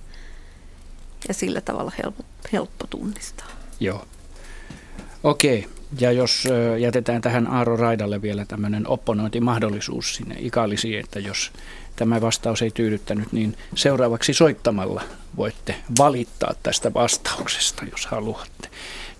[1.27, 2.23] Ja sillä tavalla helppo,
[2.53, 3.47] helppo tunnistaa.
[3.79, 4.05] Joo.
[5.23, 5.69] Okei,
[5.99, 6.47] ja jos
[6.79, 11.51] jätetään tähän Aaro Raidalle vielä tämmöinen opponointimahdollisuus sinne ikallisiin, että jos
[11.95, 15.01] tämä vastaus ei tyydyttänyt, niin seuraavaksi soittamalla
[15.37, 18.69] voitte valittaa tästä vastauksesta, jos haluatte.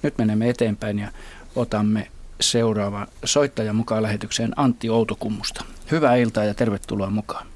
[0.04, 1.08] Nyt menemme eteenpäin ja
[1.56, 2.08] otamme
[2.42, 5.66] seuraava soittaja mukaan lähetykseen Antti Outokummusta.
[5.92, 7.48] Hyvää iltaa ja tervetuloa mukaan.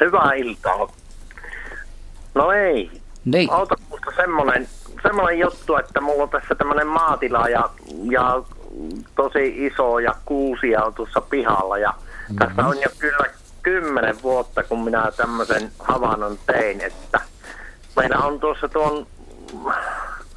[0.00, 0.92] Hyvää iltaa.
[2.34, 2.90] No ei.
[3.24, 3.48] Nei.
[3.50, 4.68] Outokummusta semmoinen
[5.02, 7.70] semmoinen juttu, että mulla on tässä tämmöinen maatila ja,
[8.10, 8.42] ja
[9.14, 12.36] tosi iso ja kuusia on tuossa pihalla ja mm-hmm.
[12.36, 13.26] tässä on jo kyllä
[13.62, 17.20] kymmenen vuotta, kun minä tämmöisen havainnon tein, että
[17.96, 19.06] meillä on tuossa tuon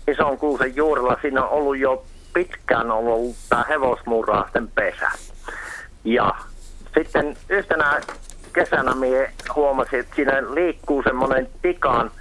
[0.08, 5.12] ison kuusen juurella, siinä on ollut jo pitkään ollut tämä hevosmurraasten pesä.
[6.04, 6.36] Ja
[6.94, 8.02] sitten yhtenä
[8.54, 12.12] kesänä minä huomasin, että siinä liikkuu semmoinen tikan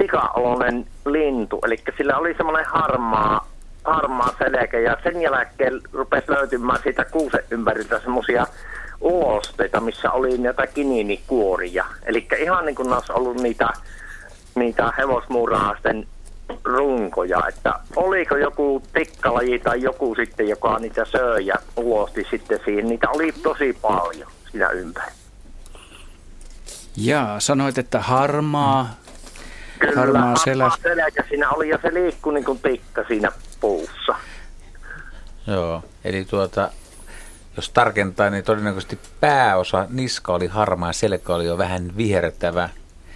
[0.00, 3.48] tikaoloinen lintu, eli sillä oli semmoinen harmaa,
[3.84, 8.46] harmaa selkä ja sen jälkeen rupesi löytymään siitä kuusen ympäriltä semmoisia
[9.00, 11.84] ulosteita, missä oli näitä kiniinikuoria.
[12.02, 13.68] Eli ihan niin kuin olisi ollut niitä,
[14.54, 16.06] niitä hevosmuuraasten
[16.64, 22.88] runkoja, että oliko joku tikkalaji tai joku sitten, joka niitä söi ja ulosti sitten siihen.
[22.88, 25.12] Niitä oli tosi paljon siinä ympäri.
[26.96, 28.90] Jaa, sanoit, että harmaa,
[29.80, 30.70] Kyllä, harmaa selä.
[30.82, 34.14] selkä siinä oli ja se liikkui niin kuin tikka siinä puussa.
[35.46, 36.70] Joo, eli tuota,
[37.56, 42.68] jos tarkentaa, niin todennäköisesti pääosa niska oli harmaa selkä oli jo vähän vihertävä.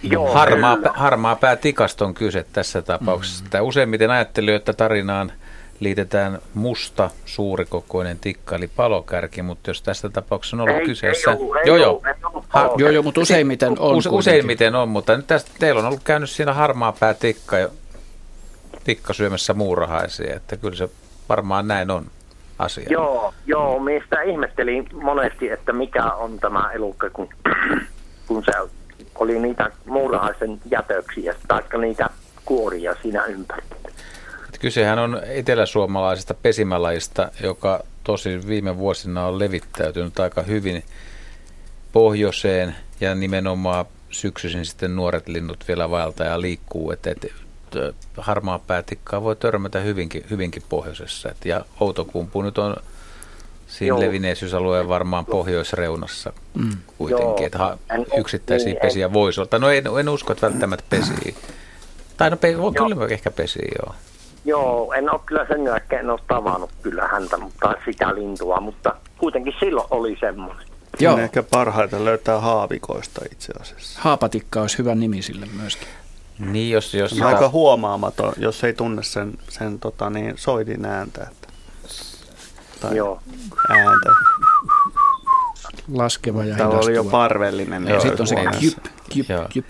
[0.03, 3.43] Joo, harmaa, harmaa pää tikasta on kyse tässä tapauksessa.
[3.53, 3.65] Mm.
[3.65, 5.31] Useimmiten ajattelin, että tarinaan–
[5.79, 11.31] liitetään musta suurikokoinen tikka, eli palokärki, mutta jos tässä tapauksessa on ollut ei, kyseessä...
[11.31, 12.01] Ei ollut, ei joo, joo.
[12.55, 13.95] Ha, joo, joo, mutta useimmiten on.
[13.95, 17.57] Use, useimmiten on, mutta nyt tästä, teillä on ollut käynyt siinä harmaa pää tikka,
[18.83, 20.89] tikka syömässä muurahaisia, että kyllä se
[21.29, 22.05] varmaan näin on
[22.59, 22.87] asia.
[22.89, 27.29] Joo, joo, mistä ihmettelin monesti, että mikä on tämä elukka, kun,
[28.27, 28.51] kun se
[29.15, 32.09] oli niitä muurahaisen jätöksiä, taikka niitä
[32.45, 33.75] kuoria siinä ympärillä.
[34.59, 40.83] Kysehän on eteläsuomalaisesta pesimälajista, joka tosi viime vuosina on levittäytynyt aika hyvin
[41.95, 46.91] pohjoiseen ja nimenomaan syksyisin sitten nuoret linnut vielä vaelta ja liikkuu.
[46.91, 47.31] Et, et,
[48.17, 51.29] harmaa päätikkaa voi törmätä hyvinkin, hyvinkin pohjoisessa.
[51.29, 52.75] Et, ja Outokumpu nyt on
[53.67, 53.99] siinä Joo.
[53.99, 56.71] levinneisyysalueen varmaan pohjoisreunassa mm.
[56.97, 57.45] kuitenkin.
[57.45, 57.77] Että
[58.17, 59.59] yksittäisiä niin, pesiä voisi olla.
[59.59, 61.35] No en, en usko, että välttämättä pesii.
[62.17, 63.95] Tai no, pe, kyllä ehkä pesii, joo.
[64.45, 68.95] Joo, en ole kyllä sen jälkeen, en ole tavannut kyllä häntä, mutta sitä lintua, mutta
[69.17, 70.74] kuitenkin silloin oli semmoinen.
[70.99, 71.17] Joo.
[71.17, 73.99] ehkä parhaita löytää haavikoista itse asiassa.
[74.01, 75.87] Haapatikka olisi hyvä nimi sille myöskin.
[76.39, 77.27] Niin, jos, jos sitä...
[77.27, 81.27] Aika huomaamaton, jos ei tunne sen, sen tota, niin, soidin ääntä.
[81.31, 81.47] Että,
[82.79, 83.21] tai Joo.
[83.69, 84.09] ääntä.
[85.93, 87.87] Laskeva ja Tämä oli jo parvellinen.
[87.87, 88.77] Ja sitten on se kyp,
[89.13, 89.65] kyp, kyp.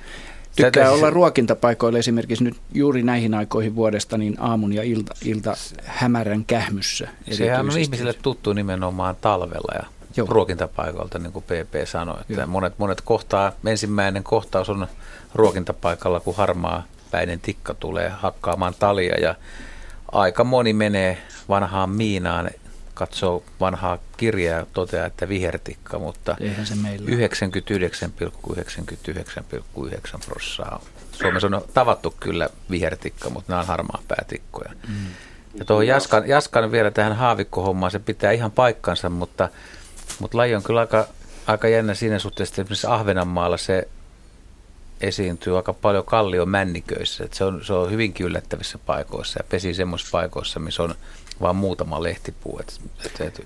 [0.56, 5.54] Tykkää olla ruokintapaikoilla esimerkiksi nyt juuri näihin aikoihin vuodesta niin aamun ja ilta, ilta
[5.84, 7.08] hämärän kähmyssä.
[7.32, 10.28] Sehän on ihmisille tuttu nimenomaan talvella ja Joo.
[10.30, 12.22] ruokintapaikoilta, niin kuin PP sanoi.
[12.30, 14.88] Että monet, monet kohtaa, ensimmäinen kohtaus on
[15.36, 19.36] ruokintapaikalla, kun harmaa päinen tikka tulee hakkaamaan talia ja
[20.12, 21.18] aika moni menee
[21.50, 22.50] vanhaan miinaan,
[22.94, 26.46] katsoo vanhaa kirjaa ja toteaa, että vihertikka, mutta 99,99,99
[30.26, 30.80] prosenttia
[31.12, 34.72] Suomessa on tavattu kyllä vihertikka, mutta nämä on harmaa päätikkoja.
[34.88, 34.94] Mm.
[35.60, 39.50] Ja tuohon Jaskan, Jaskan vielä tähän haavikkohommaan, se pitää ihan paikkansa, mutta
[40.20, 41.08] mutta laji on kyllä aika,
[41.48, 43.88] aika jännä siinä suhteessa, että esimerkiksi Ahvenanmaalla se
[45.02, 47.24] esiintyy aika paljon kallion männiköissä.
[47.24, 50.96] Että se, on, se on hyvinkin yllättävissä paikoissa ja pesi semmoisissa paikoissa, missä on
[51.42, 52.60] vain muutama lehtipuu.
[52.60, 53.46] Et, et, et,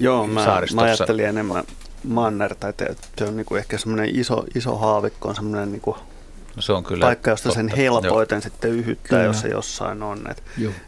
[0.00, 1.64] Joo, mä, mä ajattelin enemmän
[2.04, 5.96] mannerta, että se on niinku ehkä semmoinen iso, iso haavikko, on semmoinen niinku
[6.56, 7.56] no se on kyllä paikka, josta totta.
[7.56, 8.42] sen helpoiten Joo.
[8.42, 9.22] sitten yhyttää, kyllä.
[9.22, 10.30] jos se jossain on.
[10.30, 10.42] Et,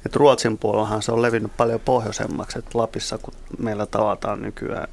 [0.07, 4.89] et Ruotsin puolellahan se on levinnyt paljon pohjoisemmaksi, että Lapissa kun meillä tavataan nykyään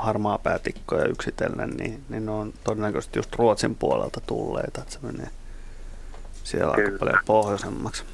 [0.00, 5.28] harmaa päätikkoja yksitellen, niin, niin ne on todennäköisesti just Ruotsin puolelta tulleita, että se menee
[6.44, 6.88] siellä kyllä.
[6.88, 8.04] aika paljon pohjoisemmaksi.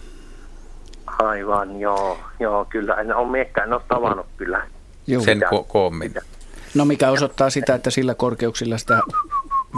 [1.07, 2.95] Aivan, joo, joo kyllä.
[2.95, 4.67] En ole miekkään, en ole tavannut kyllä.
[5.07, 5.23] Joo.
[5.23, 6.15] Sen ko- koommin.
[6.75, 9.01] No mikä osoittaa sitä, että sillä korkeuksilla sitä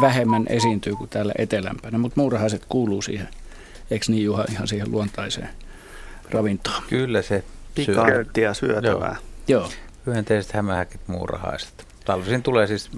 [0.01, 3.29] vähemmän esiintyy kuin täällä etelämpänä, mutta muurahaiset kuuluu siihen,
[3.91, 5.49] eikö niin Juha, ihan siihen luontaiseen
[6.31, 6.83] ravintoon?
[6.89, 7.45] Kyllä se
[7.75, 9.17] Pikanttia syötävää.
[9.49, 9.61] Joo.
[9.61, 9.71] Joo.
[10.07, 11.88] Hyönteiset hämähäkit, muurahaiset.
[12.09, 12.91] Talvisin tulee siis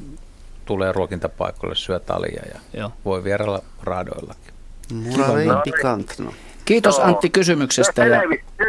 [0.64, 2.92] tulee ruokintapaikoille syö talia ja Joo.
[3.04, 4.54] voi vierailla raadoillakin.
[5.64, 6.34] pikantno.
[6.64, 8.06] Kiitos Antti kysymyksestä.
[8.06, 8.20] Ja...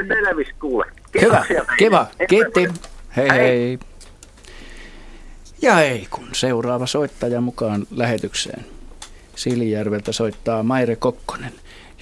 [0.08, 0.86] Selvis, kuule.
[1.22, 1.46] Hyvä,
[1.78, 2.08] kiva.
[2.28, 2.68] Kiitti.
[3.16, 3.80] Hei hei.
[5.62, 8.66] Ja ei kun seuraava soittaja mukaan lähetykseen.
[9.36, 11.54] Silijärveltä soittaa Maire Kokkonen.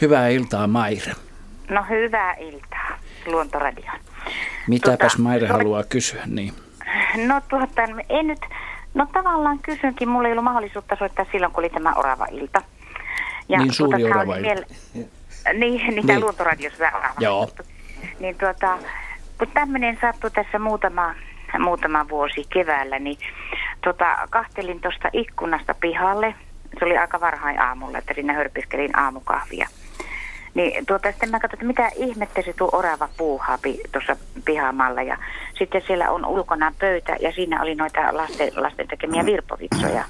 [0.01, 1.13] Hyvää iltaa Maire.
[1.69, 3.91] No hyvää iltaa Luontoradio.
[4.67, 6.23] Mitäpäs tuota, Maire haluaa kysyä?
[6.25, 6.53] Niin.
[7.17, 8.39] No tuota, en nyt,
[8.93, 12.61] no tavallaan kysynkin, mulla ei ollut mahdollisuutta soittaa silloin, kun oli tämä Orava-ilta.
[13.49, 16.07] Ja niin suuri tuota, orava vielä, Niin, niin, niin.
[16.07, 17.49] tämä luontoradiossa orava Joo.
[18.19, 18.77] Niin tuota,
[19.37, 21.15] kun tämmöinen sattui tässä muutama,
[21.59, 23.17] muutama vuosi keväällä, niin
[23.83, 26.35] tota, kahtelin tuosta ikkunasta pihalle.
[26.79, 29.67] Se oli aika varhain aamulla, että siinä hörpiskelin aamukahvia.
[30.53, 33.57] Niin tuota, sitten mä katsoin, että mitä ihmettä se tuo orava puuhaa
[33.91, 34.15] tuossa
[34.45, 35.01] pihamalla.
[35.01, 35.17] Ja
[35.57, 40.03] sitten siellä on ulkona pöytä ja siinä oli noita lasten, lasten tekemiä virpovitsoja.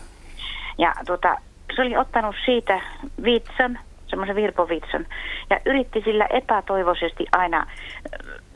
[0.77, 1.37] Ja tuota,
[1.75, 2.81] se oli ottanut siitä
[3.23, 5.05] vitsan, semmoisen virpovitsan,
[5.49, 7.65] ja yritti sillä epätoivoisesti aina äh,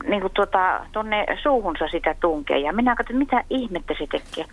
[0.06, 2.58] niin kuin tuota, tonne suuhunsa sitä tunkea.
[2.58, 4.44] Ja minä katsoin, mitä ihmettä se tekee.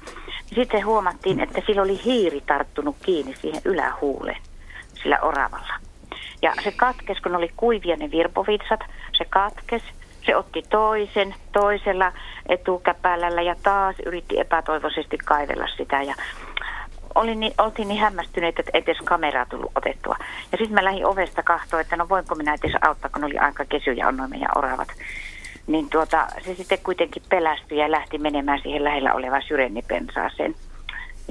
[0.45, 4.41] Sitten huomattiin, että sillä oli hiiri tarttunut kiinni siihen ylähuuleen
[4.93, 5.90] sillä oravalla.
[6.41, 8.79] Ja se katkes, kun oli kuivia ne virpovitsat,
[9.17, 9.83] se katkes,
[10.25, 12.11] se otti toisen, toisella
[12.49, 16.15] etukäpälällä ja taas yritti epätoivoisesti kaivella sitä ja
[17.15, 20.15] olin niin, oltiin niin hämmästyneet, että edes kameraa tullut otettua.
[20.51, 23.65] Ja sitten mä lähdin ovesta kahtoa, että no voinko minä edes auttaa, kun oli aika
[23.65, 24.87] kesyjä on noin meidän oravat.
[25.67, 30.55] Niin tuota, se sitten kuitenkin pelästyi ja lähti menemään siihen lähellä olevaan syrennipensaaseen.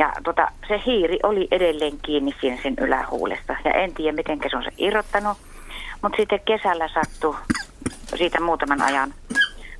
[0.01, 3.57] Ja tota, se hiiri oli edelleen kiinni siinä sen ylähuulesta.
[3.65, 5.39] Ja en tiedä, miten se on se irrottanut.
[6.03, 7.37] Mutta sitten kesällä sattui
[8.17, 9.15] siitä muutaman ajan,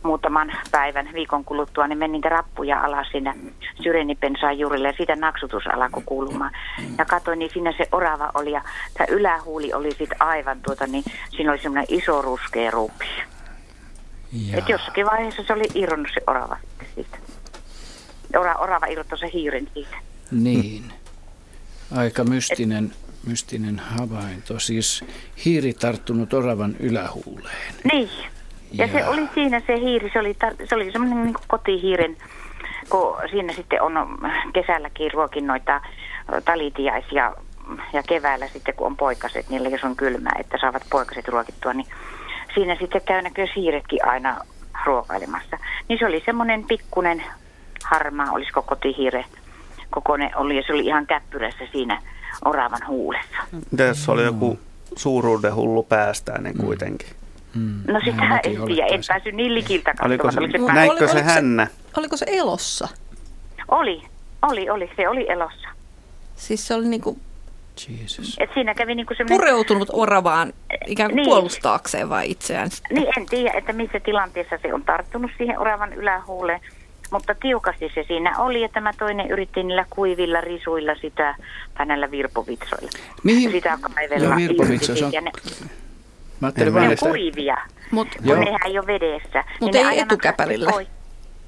[0.03, 3.35] muutaman päivän, viikon kuluttua, niin menin niitä rappuja alas sinne
[3.83, 6.53] syrenipensaan juurille ja siitä naksutus alkoi kuulumaan.
[6.99, 8.63] Ja katsoin, niin siinä se orava oli ja
[8.95, 11.05] tämä ylähuuli oli sitten aivan tuota, niin
[11.37, 13.09] siinä oli semmoinen iso ruskea ruupi.
[14.55, 16.57] Et jossakin vaiheessa se oli irronnut se orava
[16.95, 17.19] siitä.
[18.39, 20.10] Ora, orava irrottoi se hiiren siitä.
[20.31, 20.93] Niin.
[21.97, 22.93] Aika mystinen,
[23.27, 24.59] mystinen havainto.
[24.59, 25.05] Siis
[25.45, 27.75] hiiri tarttunut oravan ylähuuleen.
[27.93, 28.11] Niin.
[28.73, 32.17] Ja, ja se oli siinä se hiiri, se oli, tar- se oli semmoinen niin kotihiiren
[32.91, 33.93] kun siinä sitten on
[34.53, 35.81] kesälläkin ruokin noita
[36.45, 37.33] talitiaisia
[37.93, 41.87] ja keväällä sitten kun on poikaset, niillä jos on kylmää, että saavat poikaset ruokittua, niin
[42.55, 44.41] siinä sitten käy näkyy siiretkin aina
[44.87, 45.59] ruokailemassa.
[45.89, 47.25] Niin se oli semmoinen pikkunen
[47.85, 49.25] harmaa, olisiko kotihiire
[49.91, 52.03] kokoinen oli ja se oli ihan käppyrässä siinä
[52.45, 53.37] oravan huulessa.
[53.77, 54.59] Tässä oli joku
[54.97, 56.65] suuruuden hullu päästäinen mm.
[56.65, 57.09] kuitenkin.
[57.55, 57.83] Mm.
[57.89, 61.23] No sitä en tiedä, en päässyt niin likiltä Oliko se, Oliko se, Oliko se se-
[61.23, 61.67] hännä?
[61.97, 62.89] Oliko se elossa?
[63.69, 64.03] Oli,
[64.43, 65.69] oli, oli, se oli elossa.
[66.37, 67.19] Siis se oli niinku
[67.89, 68.37] Jesus.
[68.41, 69.39] Et siinä kävi niinku semmoinen...
[69.39, 70.53] pureutunut oravaan
[70.87, 71.25] ikään kuin Niin.
[71.29, 72.69] puolustaakseen vai itseään?
[72.91, 76.61] Niin, en tiedä, että missä tilanteessa se on tarttunut siihen oravan ylähuuleen,
[77.11, 81.35] mutta tiukasti se siinä oli, ja tämä toinen yritti niillä kuivilla risuilla sitä,
[81.75, 82.91] tai näillä virpovitsoilla.
[83.23, 83.51] Mihin?
[83.51, 84.25] Sitä kaivella.
[84.25, 85.31] Joo, virpovitso, irti se on- ne,
[86.41, 87.07] Mä ajattelin ne on että...
[87.09, 87.57] kuivia,
[87.91, 88.39] Mut, kun Joo.
[88.39, 89.45] nehän ei ole vedessä.
[89.61, 90.71] Mut ne ei etukäpälillä.
[90.71, 90.89] pois.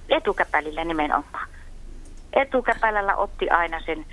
[0.08, 1.48] Etukäpälillä nimenomaan.
[2.32, 4.06] Etukäpälällä otti aina sen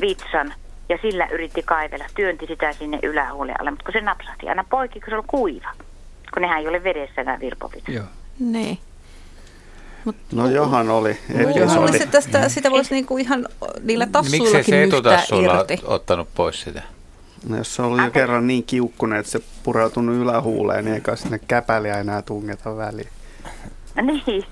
[0.00, 0.54] vitsan
[0.88, 5.00] ja sillä yritti kaivella, työnti sitä sinne ylähuulen alle, mutta kun se napsahti aina poikki,
[5.00, 5.70] kun se oli kuiva.
[6.34, 7.88] Kun nehän ei ole vedessä nämä virpovit.
[7.88, 8.04] Joo.
[8.38, 8.78] Niin.
[10.32, 11.18] No johan oli.
[11.76, 13.46] Luulisin, että tästä, sitä voisi niinku ihan
[13.82, 15.80] niillä tassuillakin se nyhtää etutassulla irti.
[15.84, 16.82] ottanut pois sitä?
[17.48, 21.40] No, jos se oli jo kerran niin kiukkunen, että se pureutunut ylähuuleen, niin eikä sinne
[21.48, 23.08] käpäliä enää tungeta väliin.
[24.02, 24.44] Niin,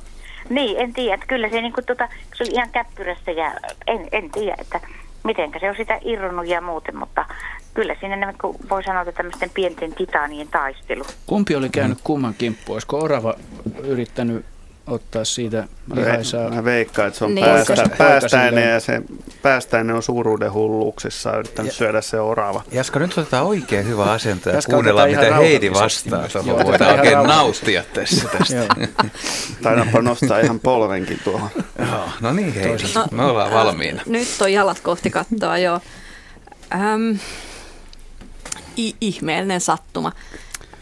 [0.48, 1.14] niin en tiedä.
[1.14, 3.54] Että kyllä se, niinku, tota, se oli ihan käppyrässä ja
[3.86, 4.80] en, en tiedä, että
[5.24, 7.24] mitenkä se on sitä irronnut ja muuten, mutta
[7.74, 8.34] kyllä siinä
[8.70, 11.04] voi sanoa, että tämmöisten pienten titaanien taistelu.
[11.26, 12.74] Kumpi oli käynyt kumman kimppuun?
[12.74, 13.34] Olisiko orava
[13.84, 14.44] yrittänyt
[14.88, 16.50] ottaa siitä Mä, lihaisaa?
[16.50, 17.44] mä veikkaan, että se on Niin.
[17.44, 19.02] päästä, päästäinen ja se
[19.42, 22.62] päästäinen on suuruuden hulluuksissa yrittänyt syödä se orava.
[22.72, 26.28] Jaska, nyt otetaan oikein hyvä asento ja Jaska, kuunnellaan, mitä Heidi vastaa.
[26.46, 27.72] Joo, voidaan oikein rauhallisesti.
[27.74, 28.28] nauttia tässä.
[28.38, 28.54] tästä.
[28.56, 28.66] Joo.
[29.62, 31.50] Taidaanpa nostaa ihan polvenkin tuohon.
[31.78, 34.02] Joo, no niin Heidi, me ollaan valmiina.
[34.06, 35.80] Nyt on jalat kohti kattoa, joo.
[36.74, 37.10] Ähm,
[38.78, 40.12] i- ihmeellinen sattuma.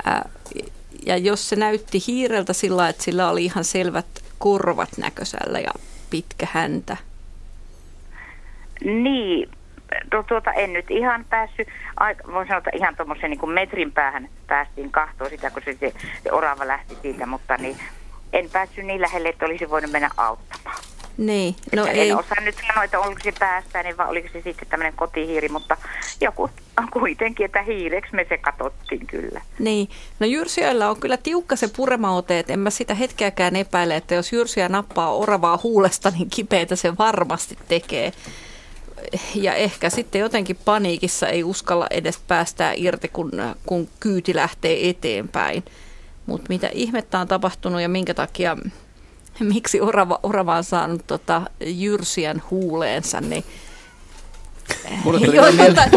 [0.08, 0.20] Äh,
[1.06, 4.06] ja jos se näytti hiireltä sillä että sillä oli ihan selvät
[4.38, 5.70] korvat näköisellä ja
[6.10, 6.96] pitkä häntä.
[8.84, 9.50] Niin,
[10.10, 14.28] tu- tuota en nyt ihan päässyt, aika, voin sanoa, että ihan tuommoisen niin metrin päähän
[14.46, 17.76] päästiin kahtoon sitä, kun se, se orava lähti siitä, mutta niin
[18.32, 20.76] en päässyt niin lähelle, että olisi voinut mennä auttamaan.
[21.16, 22.10] Niin, no Että ei.
[22.10, 25.76] En osaa nyt sanoa, että oliko se päästäinen vai oliko se sitten tämmöinen kotihiiri, mutta
[26.20, 26.50] joku
[26.92, 29.40] kuitenkin, että hiireksi me se katsottiin kyllä.
[29.58, 29.88] Niin,
[30.20, 34.32] no jyrsijöillä on kyllä tiukka se puremaote, että en mä sitä hetkeäkään epäile, että jos
[34.32, 38.12] jyrsiä nappaa oravaa huulesta, niin kipeätä se varmasti tekee.
[39.34, 43.30] Ja ehkä sitten jotenkin paniikissa ei uskalla edes päästää irti, kun,
[43.66, 45.64] kun kyyti lähtee eteenpäin.
[46.26, 48.56] Mutta mitä ihmettä on tapahtunut ja minkä takia,
[49.54, 53.44] miksi orava, orava on saanut tota jyrsijän huuleensa, niin
[55.04, 55.90] Joo, mieleen- jotain-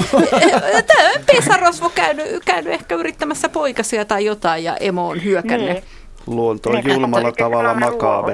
[0.88, 5.70] Tämä pesarosvo käynyt, käynyt ehkä yrittämässä poikasia tai jotain ja emo on hyökännyt.
[5.74, 5.84] Niin.
[6.28, 7.74] Luonto on julmalla tavalla.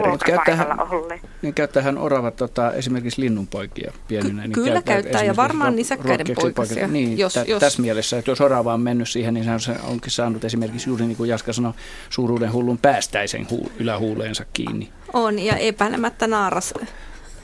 [0.10, 1.20] Mutta käyttäähän, olle.
[1.42, 4.42] niin käyttäähän oravat tota, esimerkiksi linnunpoikia pieninä.
[4.42, 6.88] niin kyllä käyttää, ja esimerkiksi varmaan ro- nisäkkäiden poikasia, poikasia.
[6.88, 9.60] Niin, jos- tä, jos- tässä mielessä, että jos orava on mennyt siihen, niin se on,
[9.60, 11.74] se onkin saanut esimerkiksi juuri niin kuin Jaska sanoi,
[12.10, 14.90] suuruuden hullun päästäisen hu, ylähuuleensa kiinni.
[15.14, 16.74] On, ja epäilemättä naaras.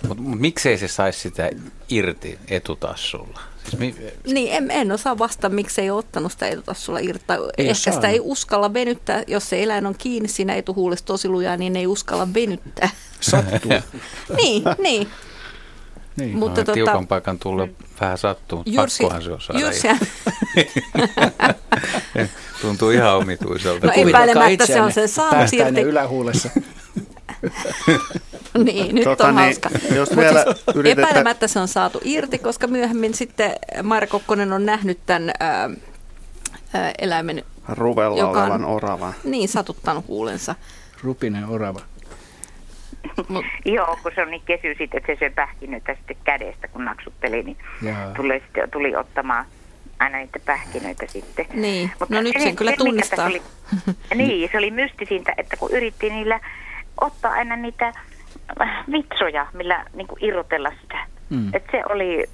[0.07, 1.49] Mutta mut miksei se saisi sitä
[1.89, 3.39] irti etutassulla?
[3.70, 3.96] Siis mi-
[4.34, 7.24] Niin, en, en osaa vastata, miksei ole ottanut sitä etutassulla irti.
[7.28, 11.06] Tai Ei Ehkä ole sitä ei uskalla venyttää, jos se eläin on kiinni siinä etuhuulessa
[11.06, 12.90] tosi lujaa, niin ei uskalla venyttää.
[13.20, 13.72] Sattuu.
[14.42, 15.08] niin, niin.
[16.18, 16.38] Niin.
[16.38, 17.70] Mutta No, tota- tiukan paikan tulle
[18.02, 19.60] vähän sattuu, mutta Jyrsi- pakkohan se on saada.
[22.62, 23.88] Tuntuu ihan omituiselta.
[23.88, 25.82] No epäilemättä se on se saanut Päästäinen irti.
[25.90, 26.50] ylähuulessa.
[28.66, 29.70] niin, nyt Tota on niin, hauska.
[29.95, 33.52] jos Mut vielä siis yritetään- Epäilemättä se on saatu irti, koska myöhemmin sitten
[33.84, 35.70] Maira Kokkonen on nähnyt tämän ää,
[36.74, 39.14] ää, eläimen Ruvella joka on- olevan oravan.
[39.24, 40.56] niin satuttanut huulensa.
[41.03, 41.80] Rupinen orava.
[43.66, 47.44] Joo, kun se on niin kesy sitten, että se syö pähkinöitä sitten kädestä, kun naksutteli,
[47.44, 48.12] niin Jaa.
[48.16, 49.45] tuli, sitten, tuli ottamaan
[49.99, 51.45] aina niitä pähkinöitä sitten.
[51.53, 53.16] Niin, Mutta no nyt se- sen kyllä se, mikä tunnistaa.
[53.16, 53.41] tässä Oli,
[54.16, 56.40] niin, se oli mystisintä, että kun yritti niillä
[57.02, 57.88] ottaa aina niitä
[58.61, 61.06] äh, vitsoja, millä niin kuin irrotella sitä.
[61.30, 61.49] Mm.
[61.53, 62.30] Et se, oli,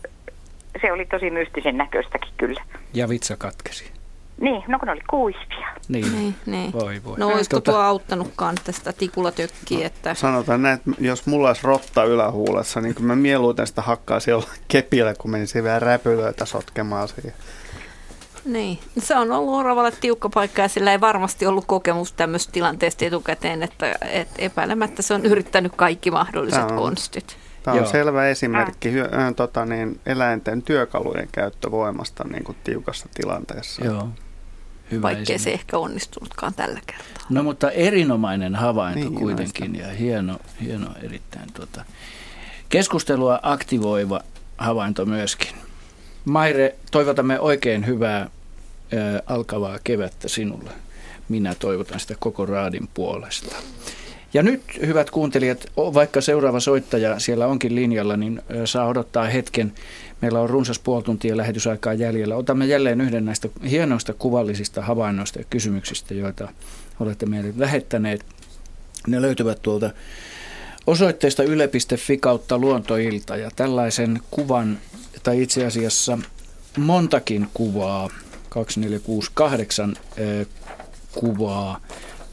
[0.81, 2.61] se oli tosi mystisen näköistäkin kyllä.
[2.93, 3.91] Ja vitsa katkesi.
[4.41, 5.67] Niin, no kun ne oli kuivia.
[5.87, 6.11] Niin.
[6.11, 6.73] Niin, niin.
[6.73, 7.17] Voi voi.
[7.17, 12.03] No olisiko Tota- tuo auttanutkaan tästä tikulatökkiä, että Sanotaan näin, että jos mulla olisi rotta
[12.03, 17.33] ylähuulessa, niin kyllä mä mieluiten sitä hakkaisin jollain kepillä, kun menisin vielä räpylöitä sotkemaan siihen.
[18.47, 23.05] Niin, se on ollut oravalle tiukka paikka ja sillä ei varmasti ollut kokemus tämmöistä tilanteesta
[23.05, 27.37] etukäteen, että, että epäilemättä se on yrittänyt kaikki mahdolliset Tämä on- konstit.
[27.63, 27.91] Tämä on Joo.
[27.91, 33.85] selvä esimerkki hyö, äh, tota, niin, eläinten työkalujen käyttövoimasta niin kuin tiukassa tilanteessa.
[33.85, 34.09] Joo.
[34.91, 35.61] Hyvä Vaikkei se esimerkki.
[35.63, 37.25] ehkä onnistunutkaan tällä kertaa.
[37.29, 41.85] No mutta erinomainen havainto Niin, kuitenkin ja hieno, hieno erittäin tuota,
[42.69, 44.19] keskustelua aktivoiva
[44.57, 45.51] havainto myöskin.
[46.25, 48.29] Maire, toivotamme oikein hyvää
[49.25, 50.69] alkavaa kevättä sinulle.
[51.29, 53.55] Minä toivotan sitä koko raadin puolesta.
[54.33, 59.73] Ja nyt, hyvät kuuntelijat, vaikka seuraava soittaja siellä onkin linjalla, niin saa odottaa hetken.
[60.21, 62.35] Meillä on runsas puoli tuntia lähetysaikaa jäljellä.
[62.35, 66.49] Otamme jälleen yhden näistä hienoista kuvallisista havainnoista ja kysymyksistä, joita
[66.99, 68.25] olette meille lähettäneet.
[69.07, 69.89] Ne löytyvät tuolta
[70.87, 74.77] osoitteesta yle.fi kautta luontoilta ja tällaisen kuvan,
[75.23, 76.17] tai itse asiassa
[76.77, 78.09] montakin kuvaa,
[78.57, 80.45] 2468 ö,
[81.13, 81.81] kuvaa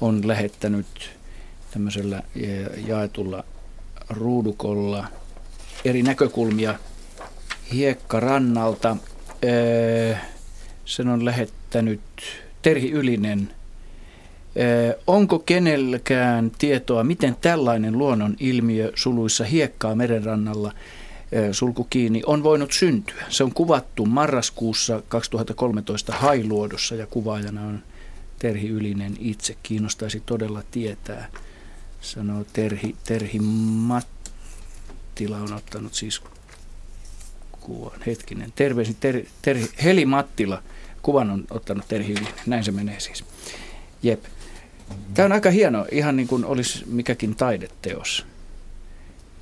[0.00, 0.86] on lähettänyt
[1.70, 2.22] tämmöisellä
[2.86, 3.44] jaetulla
[4.10, 5.06] ruudukolla
[5.84, 6.74] eri näkökulmia
[7.72, 8.96] hiekkarannalta.
[10.84, 12.00] Sen on lähettänyt
[12.62, 13.50] Terhi Ylinen.
[15.06, 20.72] Onko kenelläkään tietoa, miten tällainen luonnon ilmiö suluissa hiekkaa merenrannalla
[21.52, 23.24] sulku kiinni on voinut syntyä?
[23.28, 27.82] Se on kuvattu marraskuussa 2013 Hailuodossa ja kuvaajana on
[28.38, 29.56] Terhi Ylinen itse.
[29.62, 31.28] Kiinnostaisi todella tietää,
[32.00, 36.22] sanoo Terhi, Terhi Mattila on ottanut siis
[37.60, 38.00] kuvan.
[38.06, 40.62] Hetkinen, terveisin Terhi, Terhi, Heli Mattila,
[41.02, 42.34] kuvan on ottanut Terhi Ylinen.
[42.46, 43.24] Näin se menee siis.
[44.02, 44.24] Jep.
[45.14, 48.26] Tämä on aika hieno, ihan niin kuin olisi mikäkin taideteos.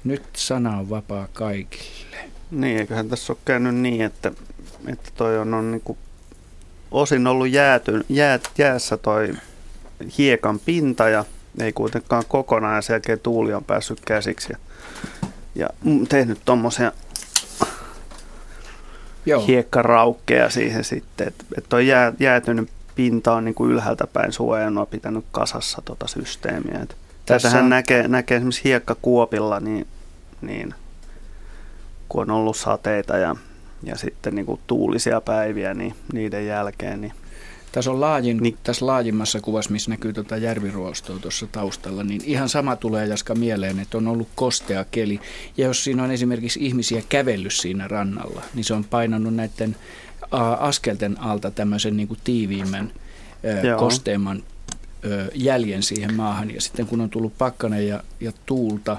[0.05, 2.17] Nyt sana on vapaa kaikille.
[2.51, 4.33] Niin, eiköhän tässä ole käynyt niin, että,
[4.87, 5.99] että toi on, on niin kuin
[6.91, 9.35] osin ollut jääty, jää, jäässä toi
[10.19, 11.25] hiekan pinta ja
[11.61, 14.59] ei kuitenkaan kokonaan ja sen jälkeen tuuli on päässyt käsiksi ja,
[15.55, 16.93] ja mm, tehnyt tuommoisia
[19.27, 19.47] Joo.
[19.47, 24.91] hiekkaraukkeja siihen sitten, että et toi jää, jäätynyt pinta on niin kuin ylhäältä päin suojannut
[24.91, 26.81] pitänyt kasassa tota systeemiä.
[26.83, 26.97] Et
[27.27, 29.87] Tässä Tätähän on- näkee, näkee esimerkiksi hiekkakuopilla, niin,
[30.41, 30.75] niin
[32.09, 33.37] kun on ollut sateita ja,
[33.83, 37.13] ja sitten niin kuin tuulisia päiviä, niin niiden jälkeen, niin
[37.73, 38.59] Tässä on laajin, niin.
[38.63, 43.79] tässä laajimmassa kuvassa, missä näkyy tuota järviruostoa tuossa taustalla, niin ihan sama tulee Jaska mieleen,
[43.79, 45.21] että on ollut kostea keli.
[45.57, 49.77] Ja jos siinä on esimerkiksi ihmisiä kävellyt siinä rannalla, niin se on painanut näiden
[50.61, 52.93] askelten alta tämmöisen niin kuin tiiviimmän,
[53.63, 53.79] Joo.
[55.35, 56.55] Jäljen siihen maahan.
[56.55, 58.97] Ja sitten kun on tullut pakkanen ja, ja tuulta,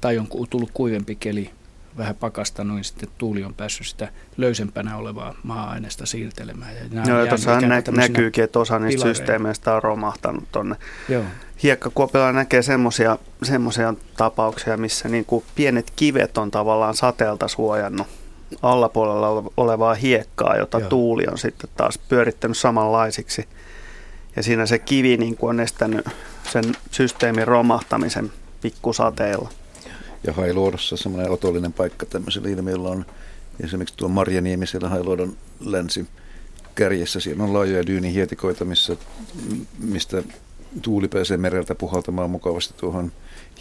[0.00, 1.50] tai on tullut kuivempi keli,
[1.96, 6.74] vähän pakastanut, niin sitten tuuli on päässyt sitä löysempänä olevaa maa-aineesta siirtelemään.
[6.74, 10.76] Ja Joo, tuossahan nä- näkyykin, että osa niistä systeemeistä on romahtanut tuonne.
[11.08, 11.24] Joo.
[11.62, 18.06] Hiekkakuopilla näkee semmoisia semmosia tapauksia, missä niin kuin pienet kivet on tavallaan sateelta suojannut
[18.62, 20.88] allapuolella ole- olevaa hiekkaa, jota Joo.
[20.88, 23.48] tuuli on sitten taas pyörittänyt samanlaisiksi.
[24.38, 26.06] Ja siinä se kivi niin kuin on estänyt
[26.52, 29.48] sen systeemin romahtamisen pikkusateella.
[30.26, 33.06] Ja Hailuodossa semmoinen otollinen paikka tämmöisellä ilmiöllä on
[33.60, 36.06] esimerkiksi tuo Marjaniemi siellä Hailuodon länsi
[36.74, 37.20] kärjessä.
[37.20, 38.96] Siellä on laajoja dyynihietikoita, missä,
[39.78, 40.22] mistä
[40.82, 43.12] tuuli pääsee mereltä puhaltamaan mukavasti tuohon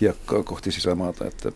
[0.01, 1.51] hiekkaa kohti sisämaata, että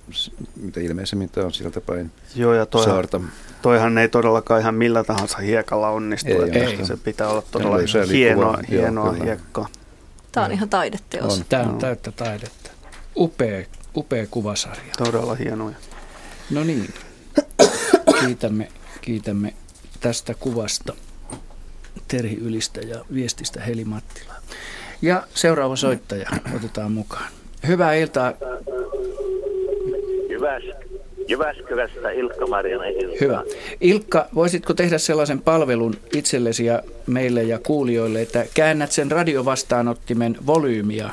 [0.55, 3.21] mitä ilmeisemmin tämä on sieltä päin Joo, ja toihan, saarta.
[3.61, 6.29] toihan ei todellakaan ihan millä tahansa hiekalla onnistu.
[6.29, 6.85] Ei että onnistu.
[6.85, 7.77] se pitää olla todella
[8.11, 9.25] hienoa, joo, hienoa kyllä.
[9.25, 9.67] hiekkaa.
[10.31, 11.37] Tämä on ihan taideteos.
[11.37, 11.45] On.
[11.49, 12.71] Tämä on täyttä taidetta.
[13.15, 13.65] Upea,
[13.95, 14.93] upea kuvasarja.
[14.97, 15.75] Todella hienoja.
[16.49, 16.93] No niin,
[18.19, 18.71] kiitämme,
[19.01, 19.53] kiitämme
[19.99, 20.93] tästä kuvasta
[22.07, 24.41] Terhi Ylistä ja viestistä Heli Mattilaa.
[25.01, 27.25] Ja seuraava soittaja otetaan mukaan.
[27.67, 28.33] Hyvää iltaa.
[30.29, 30.63] Jyväs,
[31.27, 33.17] Jyväskylästä Ilkka Marjanen iltaa.
[33.21, 33.43] Hyvä.
[33.81, 41.09] Ilkka, voisitko tehdä sellaisen palvelun itsellesi ja meille ja kuulijoille, että käännät sen radiovastaanottimen volyymiä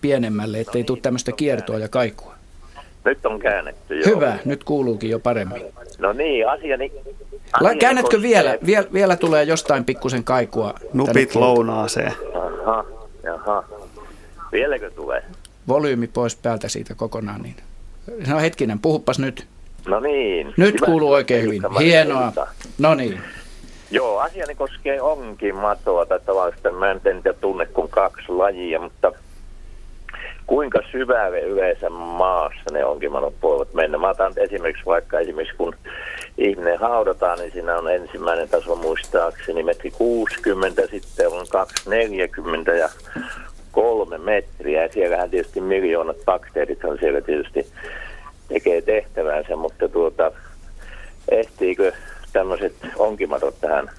[0.00, 2.34] pienemmälle, ettei tule tämmöistä kiertoa ja kaikua.
[3.04, 4.06] Nyt on käännetty jo.
[4.06, 5.62] Hyvä, nyt kuuluukin jo paremmin.
[5.98, 6.92] No niin, asiani...
[6.94, 8.58] La, asiani käännätkö vielä?
[8.66, 10.74] Viel, vielä tulee jostain pikkusen kaikua.
[10.92, 12.12] Nupit lounaaseen.
[12.34, 12.84] Aha,
[13.26, 13.64] jaha.
[14.52, 15.22] Vieläkö tulee?
[15.68, 17.42] Volyymi pois päältä siitä kokonaan.
[17.42, 17.56] Niin.
[18.28, 19.46] No hetkinen, puhuppas nyt.
[19.86, 20.46] No niin.
[20.46, 21.62] Nyt Jyväskylästä kuuluu oikein hyvin.
[21.80, 22.32] Hienoa.
[22.78, 23.20] No niin.
[23.90, 26.72] Joo, asiani koskee onkin matoa tai tavallista.
[26.72, 29.12] Mä en tiedä tunne kuin kaksi lajia, mutta
[30.46, 33.98] kuinka syvälle yleensä maassa ne onkimanot voivat mennä.
[33.98, 35.74] Mä otan esimerkiksi vaikka esimerkiksi kun
[36.38, 42.88] ihminen haudataan, niin siinä on ensimmäinen taso muistaakseni metri 60, sitten on 240 ja
[43.72, 44.82] kolme metriä.
[44.82, 47.66] Ja siellähän tietysti miljoonat bakteerit on siellä tietysti
[48.48, 50.32] tekee tehtävänsä, mutta tuota,
[51.28, 51.92] ehtiikö
[52.32, 53.90] tämmöiset onkimatot tähän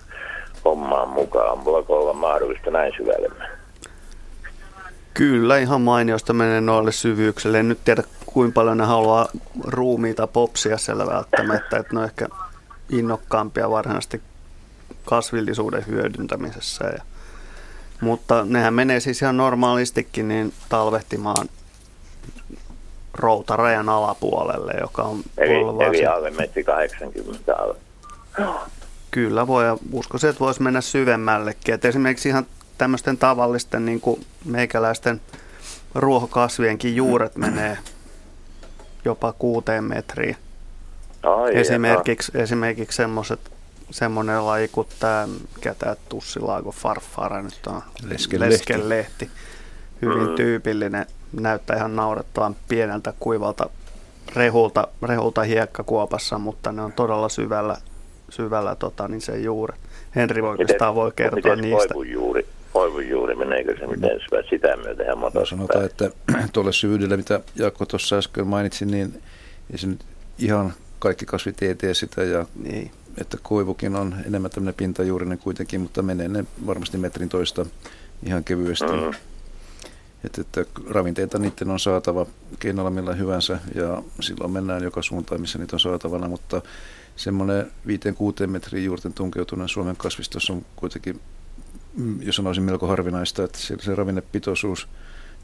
[0.65, 1.65] hommaan mukaan?
[1.65, 3.29] Voiko olla mahdollista näin syvälle?
[5.13, 7.59] Kyllä, ihan mainiosta menee noille syvyykselle.
[7.59, 9.27] En nyt tiedä, kuinka paljon ne haluaa
[9.63, 12.27] ruumiita popsia siellä välttämättä, että ne on ehkä
[12.89, 14.21] innokkaampia varsinaisesti
[15.05, 16.85] kasvillisuuden hyödyntämisessä.
[16.85, 17.03] Ja,
[18.01, 21.49] mutta nehän menee siis ihan normaalistikin niin talvehtimaan
[23.13, 27.75] routarajan alapuolelle, joka on Eli, eli alle metri 80 alle.
[29.11, 31.73] Kyllä voi, ja uskoisin, että voisi mennä syvemmällekin.
[31.73, 32.45] Et esimerkiksi ihan
[32.77, 35.21] tämmöisten tavallisten niin kuin meikäläisten
[35.95, 37.77] ruohokasvienkin juuret menee
[39.07, 40.35] jopa kuuteen metriin.
[41.23, 43.39] Ai esimerkiksi, esimerkiksi semmoiset
[43.91, 48.53] semmoinen laji kuin tämä, mikä tämä tussilaago farfara nyt on, Leskenlehti.
[48.55, 49.29] leskenlehti.
[50.01, 50.35] Hyvin Mm.
[50.35, 51.05] tyypillinen,
[51.41, 53.69] näyttää ihan naurettavan pieneltä kuivalta
[54.35, 57.77] rehulta, rehulta hiekkakuopassa, mutta ne on todella syvällä,
[58.29, 59.79] syvällä tota, niin se juuret.
[60.15, 61.93] Henri voi oikeastaan voi kertoa miten niistä.
[61.93, 66.11] Koivun juuri, koivun juuri, meneekö se miten syvä sitä myöten ihan No, matossa sanotaan, että
[66.53, 69.21] tuolle syvyydellä, mitä Jaakko tuossa äsken mainitsi, niin
[69.71, 69.99] ei se nyt
[70.39, 72.23] ihan kaikki kasvit ei tee sitä.
[72.23, 72.91] Ja, niin.
[73.21, 77.65] Että koivukin on enemmän tämmöinen pintajuurinen kuitenkin, mutta menee ne varmasti metrin toista
[78.25, 78.85] ihan kevyesti.
[78.85, 79.13] Mm.
[80.23, 82.25] Että, että ravinteita niiden on saatava
[82.59, 86.61] keinolla millä hyvänsä ja silloin mennään joka suuntaan, missä niitä on saatavana, mutta
[87.15, 87.71] semmoinen
[88.43, 91.19] 5-6 metrin juurten tunkeutuneen Suomen kasvistossa on kuitenkin,
[91.97, 94.87] mm, jos sanoisin melko harvinaista, että siellä se ravinnepitoisuus